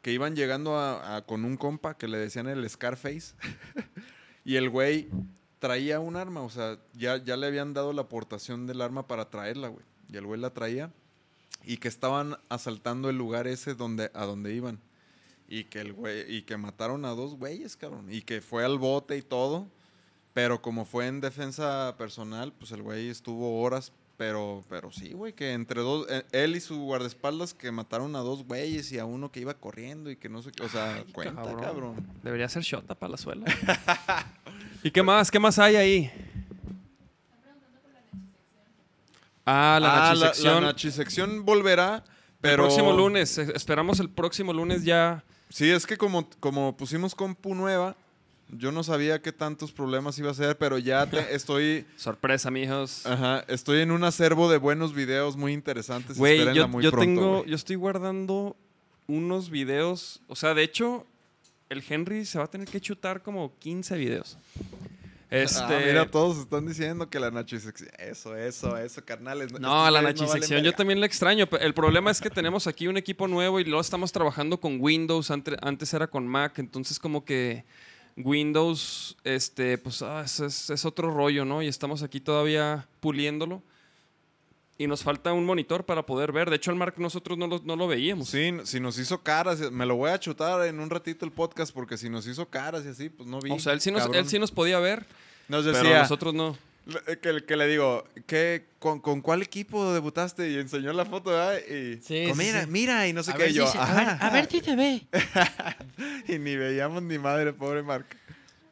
[0.00, 3.34] que iban llegando a- con un compa que le decían el Scarface.
[4.44, 5.08] y el güey
[5.58, 9.28] traía un arma, o sea, ya, ya le habían dado la aportación del arma para
[9.28, 9.84] traerla, güey.
[10.08, 10.92] Y el güey la traía.
[11.64, 14.78] Y que estaban asaltando el lugar ese donde, a donde iban.
[15.48, 18.06] Y que el güey, y que mataron a dos güeyes, cabrón.
[18.08, 19.66] Y que fue al bote y todo.
[20.32, 23.92] Pero como fue en defensa personal, pues el güey estuvo horas.
[24.18, 28.18] Pero, pero sí, güey, que entre dos, eh, él y su guardaespaldas que mataron a
[28.18, 30.64] dos güeyes y a uno que iba corriendo y que no sé qué.
[30.64, 31.60] O sea, Ay, cuenta, cabrón.
[31.60, 32.08] cabrón.
[32.24, 33.46] Debería ser Shota para la suela.
[34.82, 35.30] ¿Y qué más?
[35.30, 36.12] ¿Qué más hay ahí?
[39.46, 40.54] Ah, la ah, nachisección.
[40.54, 42.02] La, la nachisección volverá,
[42.40, 42.64] pero...
[42.64, 45.22] El próximo lunes, eh, esperamos el próximo lunes ya.
[45.48, 47.96] Sí, es que como, como pusimos compu nueva,
[48.50, 51.86] yo no sabía qué tantos problemas iba a ser, pero ya te- estoy...
[51.96, 53.04] Sorpresa, mijos.
[53.06, 56.16] Ajá, estoy en un acervo de buenos videos muy interesantes.
[56.18, 58.56] Güey, yo, muy yo pronto, tengo, yo estoy guardando
[59.06, 60.20] unos videos.
[60.28, 61.06] O sea, de hecho,
[61.68, 64.38] el Henry se va a tener que chutar como 15 videos.
[65.30, 67.90] Este, Ah, mira, todos están diciendo que la nachisección...
[67.98, 69.52] Eso, eso, eso, carnales.
[69.52, 71.46] No, la no nachisección yo también la extraño.
[71.60, 75.30] El problema es que tenemos aquí un equipo nuevo y luego estamos trabajando con Windows.
[75.30, 77.66] ante- Antes era con Mac, entonces como que
[78.24, 81.62] Windows, este, pues ah, es, es- es otro rollo, ¿no?
[81.62, 83.62] Y estamos aquí todavía puliéndolo.
[84.80, 86.50] Y nos falta un monitor para poder ver.
[86.50, 88.28] De hecho, el Mac nosotros no lo, no lo veíamos.
[88.28, 91.74] Sí, si nos hizo caras, me lo voy a chutar en un ratito el podcast
[91.74, 93.50] porque si nos hizo caras y así, pues no vi.
[93.50, 94.20] O sea, él sí, nos, cabrón.
[94.20, 95.04] él sí nos podía ver,
[95.48, 96.56] Nos pero decía, nosotros no.
[96.88, 100.50] Le- que, que le digo, ¿qué, con, con cuál equipo debutaste?
[100.50, 101.58] Y enseñó la foto, ¿verdad?
[101.68, 102.70] Y, Sí, "Oh, sí, mira, sí.
[102.70, 103.42] mira, y no sé A qué.
[103.44, 105.06] ver si yo, se- a "Ajá, ver- a ver si se ve.
[106.28, 108.06] Y ni veíamos ni madre, pobre Mark.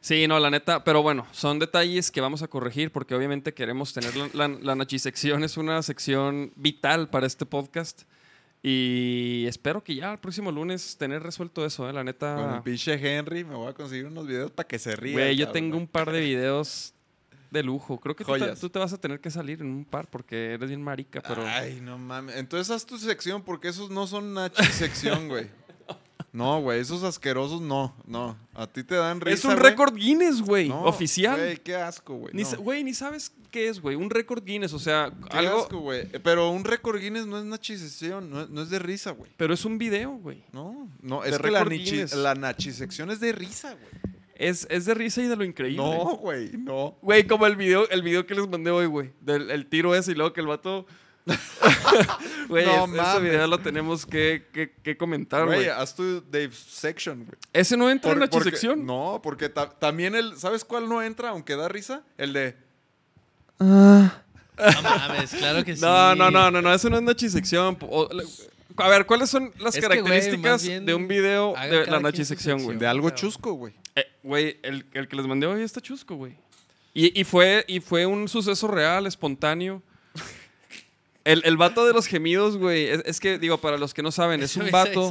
[0.01, 3.93] Sí, no, la neta, pero bueno, son detalles que vamos a corregir porque obviamente queremos
[3.93, 8.03] tener la, la, la nachisección, es una sección vital para este podcast
[8.63, 12.61] y espero que ya el próximo lunes tener resuelto eso, eh, la Con el neta.
[12.63, 15.13] pinche Henry me voy a conseguir unos videos para que se ría.
[15.13, 16.93] Güey, yo tengo un par de videos
[17.51, 18.59] de lujo, creo que tú te, Joyas.
[18.59, 21.45] tú te vas a tener que salir en un par porque eres bien marica, pero...
[21.45, 22.35] Ay, no mames.
[22.35, 25.47] Entonces haz tu sección porque esos no son nachisección, güey.
[26.33, 28.37] No, güey, esos asquerosos no, no.
[28.53, 31.35] A ti te dan risa, es un récord Guinness, güey, No, oficial.
[31.39, 32.31] Güey, qué asco, güey.
[32.35, 32.49] Ni no.
[32.49, 35.61] sa- Güey, ni sabes qué es, güey, un récord Guinness, o sea, Qué algo...
[35.61, 36.01] asco, güey.
[36.13, 39.31] Eh, Pero un récord Guinness no es nachisección, no, es- no es de risa, güey.
[39.37, 40.43] Pero es un video, güey.
[40.51, 42.13] No, no, De es que la, récord nichi- Guinness.
[42.13, 44.16] la nachisección es de risa, güey.
[44.39, 45.77] Es, es de risa y de lo increíble.
[45.77, 46.97] No, güey, no.
[47.01, 49.11] Güey, como el video, el video que les mandé hoy, güey.
[49.21, 50.85] Del el tiro ese y luego que el vato.
[52.47, 53.21] Güey, No es- ese mames.
[53.21, 55.57] video lo tenemos que, que- que comentar, güey.
[55.65, 57.37] Güey, haz tu Dave section, güey.
[57.51, 58.85] Ese no entra en la Por- porque- sección.
[58.85, 62.03] No, porque ta- también el, ¿sabes cuál no entra, aunque da risa?
[62.17, 62.55] El de,
[63.59, 64.11] No
[64.83, 65.81] mames, claro que sí.
[65.81, 67.77] No, no, no, no, no, eso no es nachisección.
[68.77, 71.99] A ver, ¿cuáles son las Es que, güey, características bien de un video de la
[71.99, 72.65] nachisección, güey?
[72.67, 72.79] sección.
[72.79, 73.73] de algo chusco, güey.
[74.27, 76.33] Güey, el, el que les mandé hoy está chusco, güey.
[76.93, 79.81] Y, y fue, y fue un suceso real, espontáneo.
[81.23, 82.85] El, el vato de los gemidos, güey.
[82.87, 85.09] Es, es que, digo, para los que no saben, es un vato.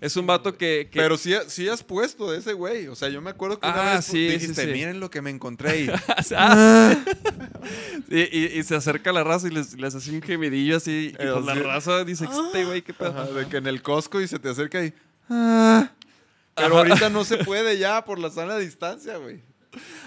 [0.00, 0.88] Es un vato que.
[0.90, 2.88] que- Pero sí, sí has puesto de ese güey.
[2.88, 4.72] O sea, yo me acuerdo que una Ah, vez sí, sí, dijiste, sí.
[4.72, 5.82] miren lo que me encontré.
[5.82, 5.90] Y,
[6.36, 6.96] Ah,
[8.10, 11.12] y, y- y se acerca a la raza y les, les hace un gemidillo así.
[11.18, 13.10] Y Eh, pues la raza dice, este güey, qué pedo.
[13.10, 14.92] Ajá, de que en el Costco y se te acerca y...
[15.30, 15.91] "Ah".
[16.54, 19.40] Pero ahorita no se puede ya por la sana distancia, güey.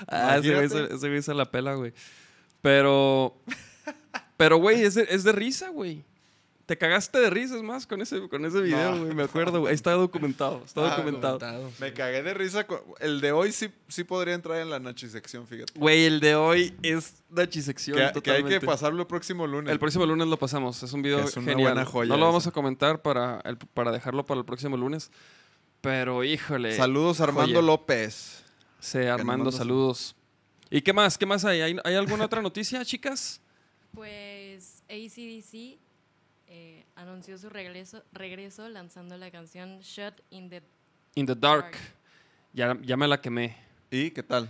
[0.07, 1.93] Ah, ese güey, se, ese güey se la pela, güey.
[2.61, 3.35] Pero.
[4.37, 6.03] Pero, güey, es de, es de risa, güey.
[6.65, 9.03] Te cagaste de risa, es más, con ese, con ese video, No.
[9.05, 9.13] güey.
[9.15, 9.73] Me acuerdo, güey.
[9.73, 10.63] Está documentado.
[10.65, 11.71] Está Ah, documentado.
[11.79, 12.65] Me cagué de risa.
[12.65, 15.71] con- El de hoy sí, sí podría entrar en la nachisección, fíjate.
[15.79, 17.97] Güey, el de hoy es nachisección.
[18.13, 19.71] Que, que hay que pasarlo el próximo lunes.
[19.71, 20.81] El próximo lunes lo pasamos.
[20.81, 21.73] Es un video Es una genial.
[21.73, 25.11] buena joya no lo vamos a comentar para, el- para dejarlo para el próximo lunes.
[25.85, 26.75] Pero, híjole.
[26.75, 27.61] Saludos Armando.
[27.61, 28.43] López.
[28.79, 30.15] Sí, Armando, mando saludos.
[30.69, 31.17] ¿Y qué más?
[31.17, 31.61] ¿Qué más hay?
[31.61, 33.39] ¿Hay, hay alguna otra noticia, chicas?
[33.93, 35.77] Pues ACDC
[36.47, 40.61] eh, anunció su regreso, regreso lanzando la canción Shut in the
[41.15, 41.71] In the Dark.
[41.71, 41.77] Dark.
[42.53, 43.55] Ya, ya me la quemé.
[43.91, 44.49] ¿Y qué tal?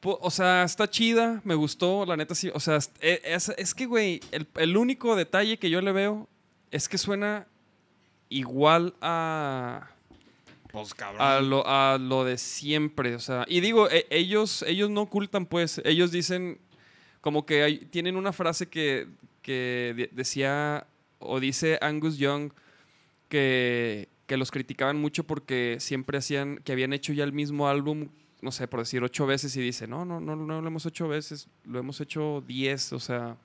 [0.00, 2.50] Po- O sea, está chida, me gustó, la neta sí.
[2.54, 6.28] O sea, es, es- es que, güey, el, el único detalle que yo le veo
[6.70, 7.46] es que suena
[8.28, 9.90] igual a,
[10.72, 13.14] Pues a, lo, a lo de siempre.
[13.14, 15.80] O sea, y digo, e- ellos, ellos no ocultan, pues.
[15.84, 16.58] Ellos dicen,
[17.20, 19.06] como que hay- tienen una frase que,
[19.42, 20.86] que de- decía,
[21.18, 22.52] o dice Angus Young,
[23.28, 28.08] que, que los criticaban mucho porque siempre hacían, que habían hecho ya el mismo álbum,
[28.40, 31.08] no sé, por decir ocho veces, y dice, no, no, no, no lo hemos hecho
[31.08, 33.36] veces, lo hemos hecho diez, o sea,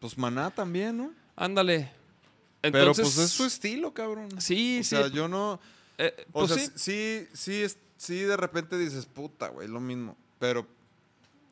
[0.00, 1.12] Pues Maná también, ¿no?
[1.36, 1.90] ándale.
[2.60, 4.28] Pero Entonces, pues es su estilo, cabrón.
[4.40, 4.90] Sí, o sí.
[4.90, 5.58] sea, yo no...
[6.06, 7.26] eh, O pues sea, sí.
[7.32, 7.66] sí,
[7.96, 10.16] sí, de repente dices, puta, güey, lo mismo.
[10.38, 10.66] Pero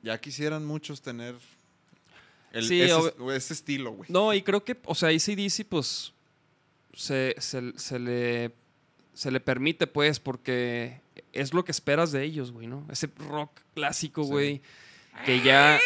[0.02, 1.35] ya quisieran muchos tener
[2.52, 4.10] el- Sí, ese, ob- ese estilo, güey.
[4.10, 6.12] No, y creo que, o sea, ACDC, pues,
[6.94, 8.52] se, se, se le,
[9.14, 11.01] se le permite, pues, porque
[11.32, 12.86] es lo que esperas de ellos, güey, ¿no?
[12.90, 14.28] Ese rock clásico, Sí.
[14.31, 14.62] güey,
[15.24, 15.78] que ya...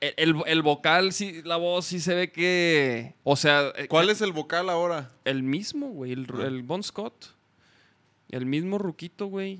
[0.00, 3.14] El, el- el vocal, sí, la voz, sí se ve que...
[3.24, 3.72] O sea...
[3.76, 5.10] eh, ¿Cuál es el vocal ahora?
[5.24, 7.34] El mismo, güey, el, el Bon Scott.
[8.30, 9.58] El mismo ruquito, güey.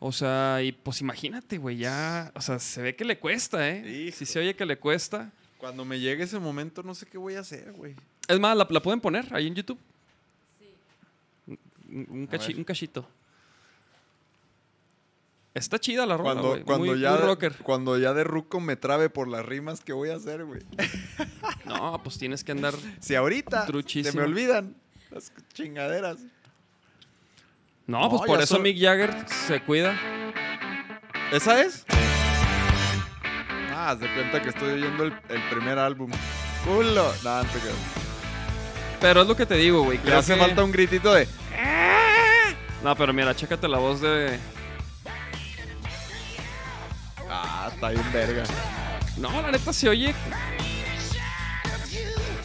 [0.00, 2.32] O sea, y pues imagínate, güey, ya...
[2.34, 4.06] O sea, se ve que le cuesta, ¿eh?
[4.08, 4.16] Hijo.
[4.16, 5.30] Si se oye que le cuesta.
[5.58, 7.94] Cuando me llegue ese momento, no sé qué voy a hacer, güey.
[8.26, 9.78] Es más, la, la pueden poner ahí en YouTube.
[10.58, 11.56] Sí.
[11.88, 13.06] Un, un cachi- cachito.
[15.54, 16.62] Está chida la rola, Cuando, güey.
[16.64, 17.56] cuando, muy, ya muy de- rocker.
[17.62, 20.62] cuando ya de ruco me trabe por las rimas, ¿qué voy a hacer, güey?
[21.66, 22.74] No, pues tienes que andar.
[23.00, 24.18] Si ahorita se Truchísimo.
[24.20, 24.74] me olvidan
[25.10, 26.16] las chingaderas.
[27.86, 29.14] No, pues por eso Mick Jagger
[29.46, 29.98] se cuida.
[31.32, 31.84] ¿Esa es?
[33.74, 36.10] Ah, de cuenta que estoy oyendo el, el primer álbum.
[36.64, 37.12] ¡Culo!
[37.24, 37.76] No, no te creas.
[39.00, 39.98] Pero es lo que te digo, güey.
[40.04, 41.26] Le hace que- falta un gritito de...
[42.84, 44.38] No, pero mira, chécate la voz de.
[47.30, 48.42] Ah, está bien verga.
[49.16, 50.14] No, la neta se oye.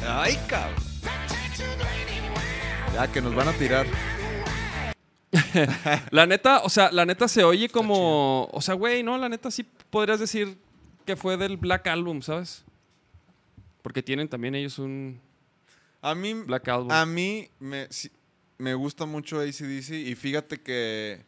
[0.08, 0.76] ¡Ay, cabrón!
[2.94, 3.86] Ya, que nos van a tirar.
[6.12, 8.46] La neta, o sea, la neta se oye como.
[8.52, 10.58] O sea, güey, no, la neta sí podrías decir
[11.06, 12.64] que fue del Black Album, ¿sabes?
[13.82, 15.22] Porque tienen también ellos un
[16.02, 16.92] A mí, Black Album.
[16.92, 18.10] a mí me, sí,
[18.58, 21.26] me gusta mucho ACDC y fíjate que,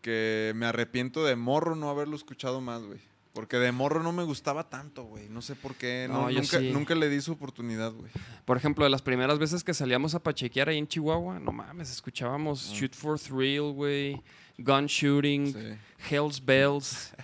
[0.00, 3.00] que me arrepiento de morro no haberlo escuchado más, güey.
[3.32, 5.28] Porque de morro no me gustaba tanto, güey.
[5.28, 6.06] No sé por qué.
[6.08, 6.70] No, No, yo nunca, sí.
[6.72, 8.10] nunca le di su oportunidad, güey.
[8.44, 11.90] Por ejemplo, de las primeras veces que salíamos a pachequear ahí en Chihuahua, no mames,
[11.92, 14.20] escuchábamos Shoot for Thrill, güey,
[14.58, 16.14] Gun Shooting, Sí.
[16.14, 17.14] Hell's Bells.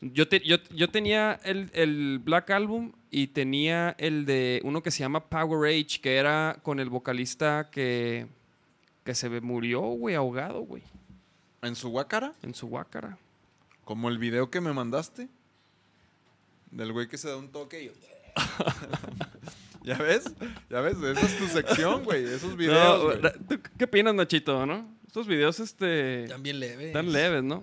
[0.00, 4.90] Yo, te- yo, yo tenía el, el Black Album y tenía el de uno que
[4.90, 8.26] se llama Power Age, que era con el vocalista que,
[9.04, 10.82] que se murió, güey, ahogado, güey,
[11.62, 12.32] ¿En su guácara?
[12.42, 13.18] en su guácara.
[13.88, 15.30] Como el video que me mandaste.
[16.70, 17.92] Del güey que se da un toque y yo...
[19.82, 20.24] ¿Ya ves?
[20.68, 20.98] ¿Ya ves?
[20.98, 22.22] Esa es tu sección, güey.
[22.22, 23.18] Esos videos, No, güey.
[23.22, 24.86] ra- ¿tú ¿Qué opinas, Nachito, no?
[25.06, 26.90] Estos videos, este, También leve.
[26.92, 27.62] tan leves, ¿no?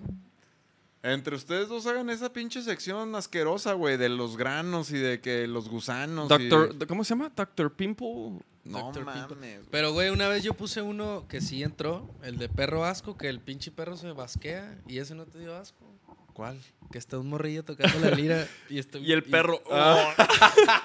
[1.04, 5.46] Entre ustedes dos hagan esa pinche sección asquerosa, güey, de los granos y de que
[5.46, 6.28] los gusanos.
[6.40, 7.30] y- Doctor, ¿cómo se llama?
[7.36, 8.40] Doctor Pimple.
[8.64, 9.26] No mames.
[9.28, 9.60] Pimple.
[9.70, 13.28] Pero, güey, una vez yo puse uno que sí entró, el de perro asco, que
[13.28, 15.86] el pinche perro se basquea y ese no te dio asco.
[16.36, 16.60] ¿Cuál?
[16.92, 19.62] Que está un morrillo tocando la lira y, está- Y el perro.
[19.72, 20.12] Ah.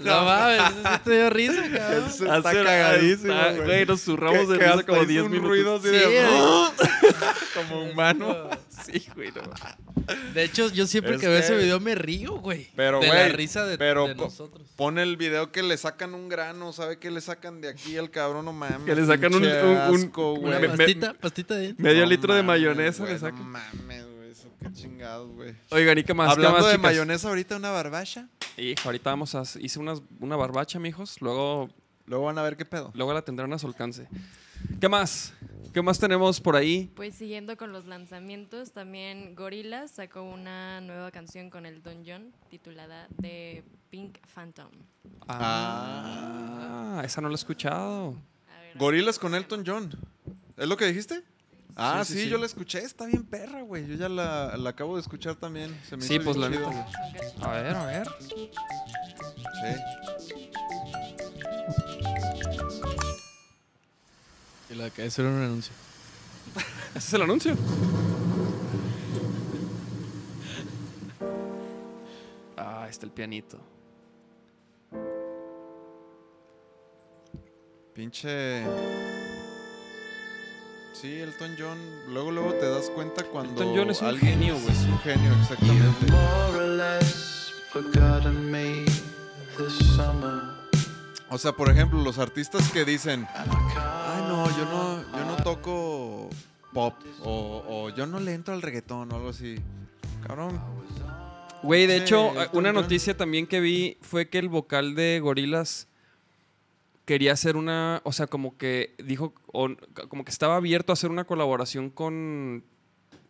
[0.00, 2.04] No mames, sí te dio risa, cabrón.
[2.08, 3.64] Ese está cagadísimo, está- güey.
[3.66, 5.48] Güey, nos zurramos Que- de que risa como hizo 10 un minutos.
[5.50, 6.06] ruido así Sí, de...
[6.06, 7.12] güey.
[7.54, 8.50] como humano.
[8.84, 9.42] Sí, güey, no.
[10.34, 12.68] De hecho, yo siempre Es que veo ese que- video me río, güey.
[12.74, 14.66] Pero, de güey, la risa de, pero de nosotros.
[14.76, 18.10] Pone el video que le sacan un grano, ¿sabe qué le sacan de aquí al
[18.10, 18.44] cabrón?
[18.46, 18.84] No mames.
[18.86, 20.66] Que le sacan un- un- asco, güey.
[20.76, 23.38] pastita, pastita de Medio No litro de mayonesa güey, le sacan.
[23.38, 24.07] No mames, güey, eso
[24.60, 25.54] qué chingados, güey.
[25.70, 26.28] Oigan, ¿y qué más?
[26.28, 26.82] ¿Qué Hablando más, de chicas?
[26.90, 28.28] mayonesa, ahorita una barbacha.
[28.56, 29.42] Hijo, ahorita vamos a...
[29.60, 31.20] Hice unas, una barbacha, mijos.
[31.20, 31.68] Luego,
[32.06, 32.90] Luego van a ver qué pedo.
[32.94, 34.08] luego la tendrán a su alcance.
[34.80, 35.32] ¿Qué más?
[35.72, 36.90] ¿Qué más tenemos por ahí?
[36.96, 42.32] Pues siguiendo con los lanzamientos, también Gorillaz sacó una nueva canción con el Don John
[42.50, 44.70] titulada The Pink Phantom.
[45.28, 48.12] Ah, esa no la he escuchado.
[48.12, 49.90] Ver, Gorilas con Elton John.
[50.56, 51.22] ¿Es lo que dijiste?
[51.80, 52.30] Ah, Sí, sí, sí, sí.
[52.30, 52.80] yo la escuché.
[52.80, 53.86] Está bien perra, güey.
[53.86, 55.78] Yo ya la, la acabo de escuchar también.
[55.88, 56.86] Se me Sí, hizo pues la neta.
[57.40, 58.08] A ver, a ver.
[58.20, 59.80] Sí.
[64.70, 65.72] Y la que eso era un anuncio.
[66.94, 67.56] Ese es el anuncio.
[72.56, 73.58] Ah, está el pianito.
[77.94, 78.64] Pinche.
[81.00, 81.78] Sí, Elton John.
[82.08, 83.52] Luego, luego te das cuenta cuando.
[83.62, 84.68] Elton John es un alguien genio, güey.
[84.72, 86.06] Es un genio, exactamente.
[86.10, 88.84] more or less forgotten me
[89.56, 90.42] this summer.
[91.30, 93.26] O sea, por ejemplo, los artistas que dicen.
[93.34, 96.30] Ay, no, yo no, yo no toco
[96.72, 96.94] pop.
[97.22, 99.56] O, o yo no le entro al reggaetón o algo así.
[100.26, 100.60] Cabrón.
[101.62, 102.82] Güey, de Sí, hecho, Elton una John.
[102.82, 105.86] noticia también que vi fue que el vocal de Gorilas
[107.08, 109.70] quería hacer una, o sea, como que dijo, o-
[110.10, 112.62] como que estaba abierto a hacer una colaboración con...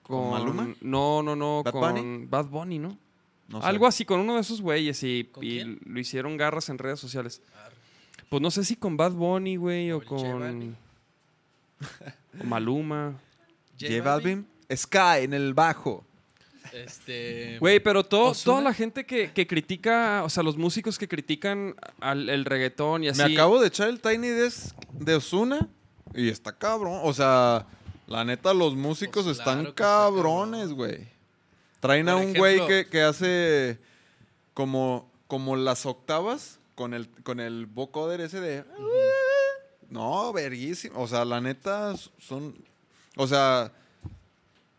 [0.02, 0.74] ¿Con Maluma?
[0.80, 2.26] No, no, no, ¿Bad con Bunny?
[2.26, 2.98] Bad Bunny, ¿no?
[3.46, 3.68] No sé.
[3.68, 5.30] Algo así, con uno de esos güeyes y,
[5.84, 7.40] lo hicieron garras en redes sociales.
[8.28, 10.76] Pues no sé si con Bad Bunny, güey, o ¿O con...
[12.40, 13.14] O Maluma.
[13.80, 14.44] J Balvin.
[14.74, 16.04] Sky en el bajo.
[16.72, 17.58] Este.
[17.60, 18.44] Güey, pero todo, ¿Ozuna?
[18.44, 23.04] toda la gente que, que critica, o sea, los músicos que critican al el reggaetón
[23.04, 23.22] y así.
[23.22, 25.68] Me acabo de echar el Tiny Desk de Osuna
[26.14, 27.00] y está cabrón.
[27.02, 27.66] O sea,
[28.06, 31.08] la neta, los músicos Pues están claro cabrones, güey.
[31.80, 33.78] Traen a Por un güey que, que hace
[34.54, 38.64] como, como las octavas con el, con el vocoder ese de...
[39.90, 41.00] No, verguísimo.
[41.00, 42.54] O sea, la neta son...
[43.16, 43.72] O sea,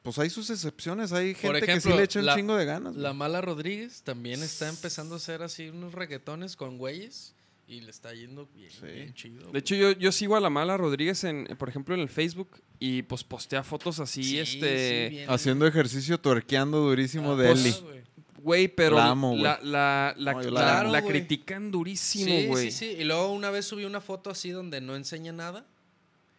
[0.10, 1.12] pues hay sus excepciones.
[1.14, 2.96] Hay gente que sí le echa un la- chingo de ganas.
[2.96, 3.18] La güey.
[3.20, 7.34] Mala Rodríguez también está empezando a hacer así unos reggaetones con güeyes
[7.68, 8.86] y le está yendo bien, Sí.
[8.88, 9.52] bien chido.
[9.52, 12.62] De hecho, yo, yo sigo a la mala Rodríguez, en, por ejemplo, en el Facebook
[12.80, 15.10] y pues postea fotos así, Sí, este...
[15.10, 15.30] sí, bien.
[15.30, 17.76] Haciendo ejercicio, tuerqueando durísimo Ah, de pues, Eli.
[17.82, 18.00] güey.
[18.42, 19.42] Güey, pero La amo, güey.
[19.44, 20.92] la, la, la, No, yo la- la amo.
[20.92, 21.20] la Claro, güey.
[21.20, 22.72] critican durísimo, Sí, güey.
[22.72, 22.96] sí, sí.
[22.98, 25.66] Y luego una vez subí una foto así donde no enseña nada,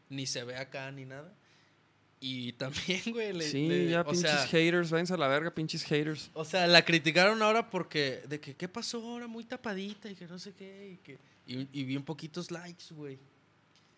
[0.08, 1.32] ni se ve acá ni nada.
[2.20, 5.50] Y también, güey, le, Sí, le- ya o pinches sea, haters, váyanse a la verga,
[5.54, 6.30] pinches haters.
[6.34, 10.26] O sea, la criticaron ahora porque de que qué pasó ahora muy tapadita y que
[10.26, 13.18] no sé qué y que y, y bien poquitos likes, güey.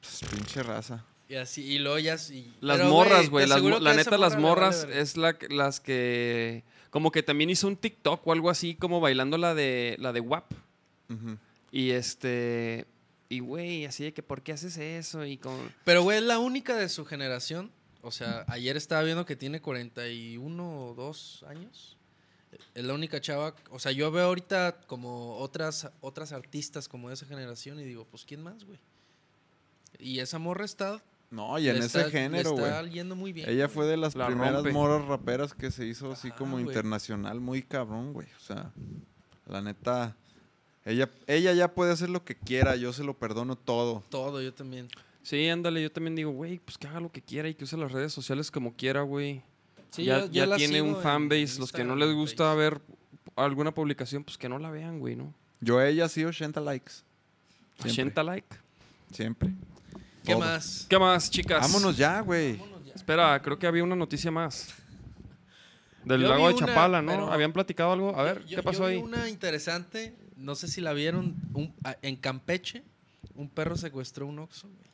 [0.00, 1.04] Pues, pinche raza.
[1.28, 2.52] Y así y luego ya sí.
[2.60, 3.46] Las pero, morras, güey.
[3.46, 6.62] La que a esa neta, las morras es la, que- las que.
[6.90, 10.20] Como que también hizo un TikTok o algo así, como bailando la de la de
[10.20, 10.52] WAP.
[11.08, 11.38] Ujú.
[11.70, 12.86] Y este.
[13.30, 15.24] Y güey, así de que, ¿por qué haces eso?
[15.24, 15.56] Y con.
[15.84, 17.70] Pero güey, es la única de su generación.
[18.02, 21.96] O sea, ayer estaba viendo que tiene 41 o 2 años.
[22.74, 27.14] Es la única chava, o sea, yo veo ahorita como otras otras artistas como de
[27.14, 28.78] esa generación y digo, pues quién más, güey.
[29.98, 31.00] Y esa morra está
[31.30, 32.64] No, y en le ese está- género, güey.
[32.66, 33.48] Está yendo muy bien.
[33.48, 33.74] Ella güey.
[33.74, 34.72] fue de las La primeras rompe.
[34.72, 36.66] moras raperas que se hizo así Ajá, como güey.
[36.66, 38.26] internacional, muy cabrón, güey.
[38.36, 38.70] O sea,
[39.46, 40.14] la neta,
[40.84, 44.02] ella, ella ya puede hacer lo que quiera, yo se lo perdono todo.
[44.10, 44.88] todo, yo también.
[45.22, 47.76] Sí, ándale, yo también digo, güey, pues que haga lo que quiera y que use
[47.76, 49.42] las redes sociales como quiera, güey.
[49.90, 51.58] Sí, ya tiene un fanbase.
[51.58, 52.56] Los que no les gusta Face.
[52.58, 52.80] ver
[53.36, 55.32] alguna publicación, pues que no la vean, güey, ¿no?
[55.60, 56.92] Yo a ella sí 80 likes.
[57.78, 57.92] Siempre.
[57.92, 58.56] 80 like.
[59.12, 59.50] Siempre.
[60.24, 60.40] ¿Qué Todo.
[60.40, 60.86] más?
[60.88, 61.60] ¿Qué más, chicas?
[61.60, 62.60] Vámonos ya, güey.
[62.94, 64.74] Espera, creo que había una noticia más.
[66.04, 67.12] Del Yo lago vi de una, Chapala, ¿no?
[67.12, 68.16] pero- ¿Habían platicado algo?
[68.18, 68.98] A ver, Yo- ¿qué pasó yo vi ahí?
[69.02, 72.82] una interesante, no sé si la vieron, un- a- en Campeche,
[73.36, 74.91] un perro secuestró un oxo, güey.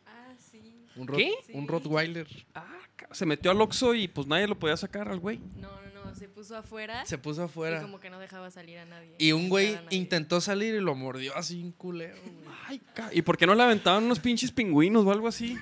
[0.98, 1.32] Un, rot- ¿Qué?
[1.54, 1.68] un.
[1.68, 2.26] Rottweiler.
[2.54, 2.66] Ah,
[3.12, 5.38] se metió al Oxxo y pues nadie lo podía sacar al güey.
[5.56, 6.14] No, no, no.
[6.14, 7.04] Se puso afuera.
[7.06, 7.80] Se puso Y afuera.
[7.82, 9.14] como que no dejaba salir a nadie.
[9.18, 12.34] Y un güey intentó salir y lo mordió así un culero, güey.
[12.66, 15.56] Ay, ca- ¿Y por qué no le aventaban unos pinches pingüinos o algo así?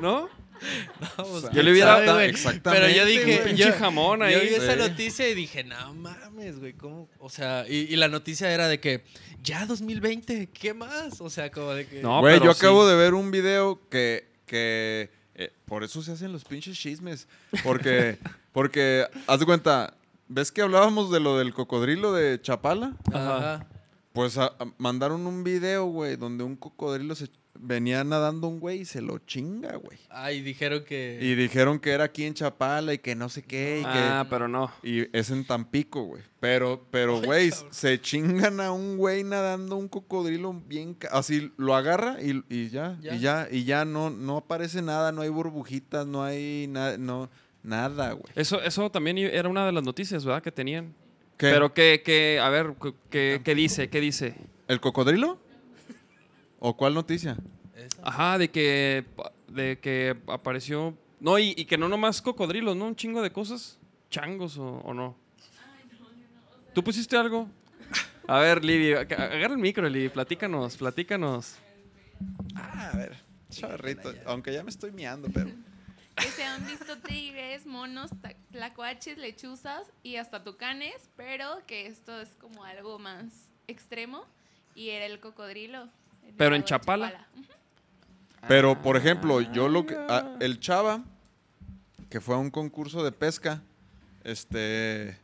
[0.00, 0.28] ¿No?
[1.18, 3.36] Vamos, Yo le hubiera dado- exactamente, Pero yo dije, güey.
[3.38, 4.48] yo, Pinche jamón yo ahí.
[4.48, 7.10] vi esa noticia y dije, no mames, güey, ¿cómo?
[7.18, 9.04] O sea, y, y la noticia era de que
[9.42, 11.20] ya 2020, ¿qué más?
[11.20, 15.10] O sea, como de que No, Güey, yo acabo de ver un video que, que
[15.34, 17.28] eh, por eso se hacen los pinches chismes.
[17.62, 18.18] Porque,
[18.52, 19.94] porque, haz de cuenta,
[20.28, 22.96] ¿ves que hablábamos de lo del cocodrilo de Chapala?
[23.12, 23.66] Ajá.
[24.12, 27.28] Pues a- a- mandaron un video, güey, donde un cocodrilo se
[27.60, 29.98] venía nadando un güey y se lo chinga, güey.
[30.10, 33.80] Ay, dijeron que Y dijeron que era aquí en Chapala y que no sé qué.
[33.80, 34.70] Y, Ah, que, pero no.
[34.82, 36.22] y es en Tampico, güey.
[36.40, 40.96] Pero, pero, güey, se chingan a un güey nadando un cocodrilo bien...
[41.10, 43.14] Así lo agarra y, y ya, Ya.
[43.14, 47.28] Y ya, y ya no, no aparece nada, no hay burbujitas, no hay nada, no,
[47.62, 48.32] nada, güey.
[48.34, 50.42] Eso, eso también era una de las noticias, ¿verdad?
[50.42, 50.94] Que tenían.
[51.36, 51.50] ¿Qué?
[51.50, 52.74] Pero que, que, a ver,
[53.10, 53.88] ¿qué dice?
[53.88, 54.34] ¿Qué dice?
[54.68, 55.38] ¿El cocodrilo?
[56.58, 57.36] ¿O cuál noticia?
[57.74, 58.00] Esa.
[58.02, 59.04] Ajá, de que,
[59.48, 60.96] de que apareció...
[61.20, 62.86] No, y, y que no nomás cocodrilos, ¿no?
[62.86, 63.78] Un chingo de cosas.
[64.10, 65.16] Changos o, o no.
[66.74, 67.48] ¿Tú pusiste algo?
[68.28, 70.08] A ver, Libby, ag- agarra el micro, Libby.
[70.10, 71.56] Platícanos, platícanos.
[72.54, 73.14] Ah, a ver,
[73.50, 75.50] chavarrito, aunque ya me estoy miando, pero...
[76.16, 78.10] que se han visto tigres, monos,
[78.50, 84.24] tlacuaches, lechuzas y hasta tucanes, pero que esto es como algo más extremo
[84.74, 85.88] y era el cocodrilo.
[86.36, 87.26] Pero en Chapala.
[88.48, 89.96] Pero, por ejemplo, yo lo que.
[90.08, 91.02] ah, el Chava,
[92.08, 93.62] que fue a un concurso de pesca,
[94.24, 95.18] este.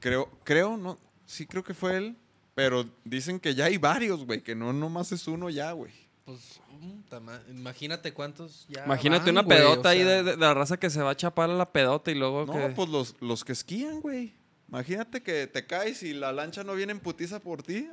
[0.00, 0.98] Creo, creo, no.
[1.26, 2.16] Sí, creo que fue él.
[2.54, 4.40] Pero dicen que ya hay varios, güey.
[4.42, 5.92] Que no nomás es uno ya, güey.
[6.24, 10.22] Pues, mm, tama- imagínate cuántos ya Imagínate van, una güey, pedota o ahí sea, de,
[10.22, 12.52] de- de la raza que se va a chapar a la pedota y luego No,
[12.52, 12.68] que...
[12.74, 14.34] pues los, los que esquían, güey.
[14.68, 17.88] Imagínate que te caes y la lancha no viene en putiza por ti.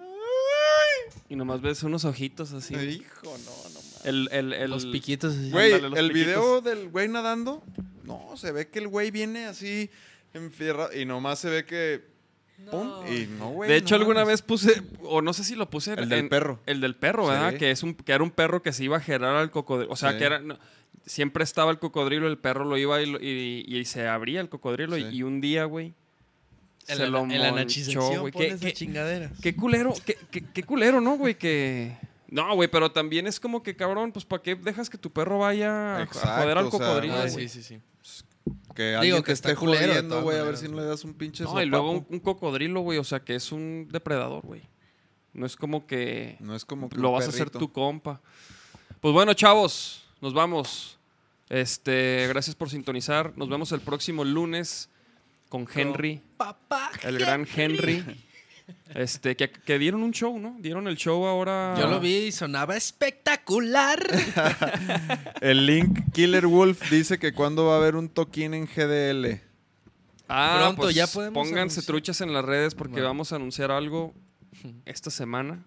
[1.29, 2.73] Y nomás ves unos ojitos así.
[2.75, 4.01] Hijo, no, no mames.
[4.05, 5.35] El, el, el- Los piquitos.
[5.35, 5.51] así.
[5.51, 6.27] Güey, Ándale, el piquitos.
[6.27, 7.63] video del güey nadando,
[8.05, 9.89] no, se ve que el güey viene así
[10.33, 12.05] enfierrado y nomás se ve que
[12.71, 13.69] pum y no, güey.
[13.69, 14.33] de hecho, no alguna mames.
[14.33, 15.93] vez puse, o no sé si lo puse.
[15.93, 16.59] El del perro.
[16.65, 17.51] El del perro, ¿verdad?
[17.53, 17.57] Sí.
[17.57, 19.91] Que, es un, que era un perro que se iba a gerar al cocodrilo.
[19.91, 20.17] O sea, Sí.
[20.19, 20.39] que era.
[20.39, 20.57] no,
[21.05, 24.49] siempre estaba el cocodrilo, el perro lo iba y, lo- y- y se abría el
[24.49, 24.97] cocodrilo.
[24.97, 25.93] Y, un día, güey.
[26.87, 28.31] En Se lo en la monchó, nachización güey.
[28.33, 29.31] ¿Qué, qué- chingadera.
[29.41, 31.35] qué culero, qué, qué- qué culero, ¿no, güey?
[31.37, 31.97] Que.
[32.29, 35.39] No, güey, pero también es como que, cabrón, pues ¿para qué dejas que tu perro
[35.39, 37.15] vaya a- joder al o sea, cocodrilo?
[37.15, 37.79] Ah, sí, sí, sí.
[38.75, 41.13] que alguien que te está esté jodiendo, güey, a ver si no le das un
[41.13, 44.61] pinche No, y luego un, cocodrilo, güey, o sea, que es un depredador, güey.
[45.33, 48.21] No es como que No es como que lo vas a hacer tu compa.
[49.01, 50.97] Pues bueno, chavos, nos vamos.
[51.49, 53.33] Este, gracias por sintonizar.
[53.37, 54.89] Nos vemos el próximo lunes
[55.49, 56.91] con Henry, Papá.
[57.03, 58.03] el gran Henry.
[58.93, 60.57] Este, que, que dieron un show, ¿no?
[60.59, 61.73] Dieron el show ahora.
[61.79, 63.97] Yo lo vi y sonaba espectacular.
[65.41, 69.39] El link Killer Wolf dice que cuando va a haber un toquín en GDL.
[70.27, 71.85] Ah, Pronto, pues, ya podemos Pónganse anunciar.
[71.85, 73.07] truchas en las redes porque Bueno.
[73.07, 74.13] vamos a anunciar algo
[74.85, 75.63] esta semana.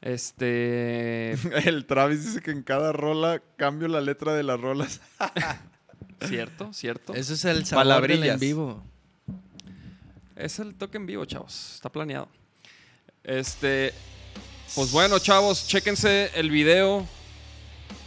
[0.00, 1.32] Este.
[1.68, 5.00] El Travis dice que en cada rola cambio la letra de las rolas.
[6.22, 7.14] Cierto, cierto.
[7.14, 8.82] Ese es el sabor del en vivo.
[10.36, 11.74] Es el toque en vivo, chavos.
[11.74, 12.28] Está planeado.
[13.24, 13.92] Este.
[14.74, 17.06] Pues bueno, chavos, chéquense el video.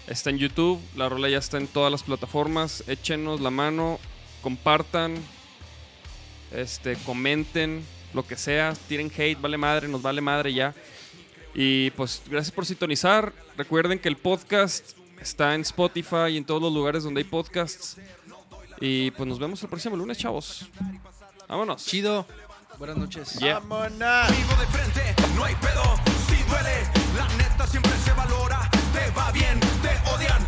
[0.07, 0.79] Está en YouTube.
[0.95, 2.83] La rola ya está en todas las plataformas.
[2.87, 3.99] Échenos la mano.
[4.41, 5.15] Compartan.
[6.51, 7.83] Este, comenten.
[8.13, 8.73] Lo que sea.
[8.87, 9.39] Tiren hate.
[9.39, 9.87] Vale madre.
[9.87, 10.75] Nos vale madre ya.
[11.53, 13.33] Y pues gracias por sintonizar.
[13.57, 17.97] Recuerden que el podcast está en Spotify y en todos los lugares donde hay podcasts.
[18.79, 20.69] Y pues nos vemos el próximo lunes, chavos.
[21.47, 21.85] Vámonos.
[21.85, 22.25] Chido.
[22.77, 23.33] Buenas noches.
[23.39, 23.57] Yeah.
[23.57, 25.83] Amigo de frente, no hay pedo,
[26.29, 26.87] si duele,
[27.17, 30.47] la neta siempre se valora, te va bien, te odian,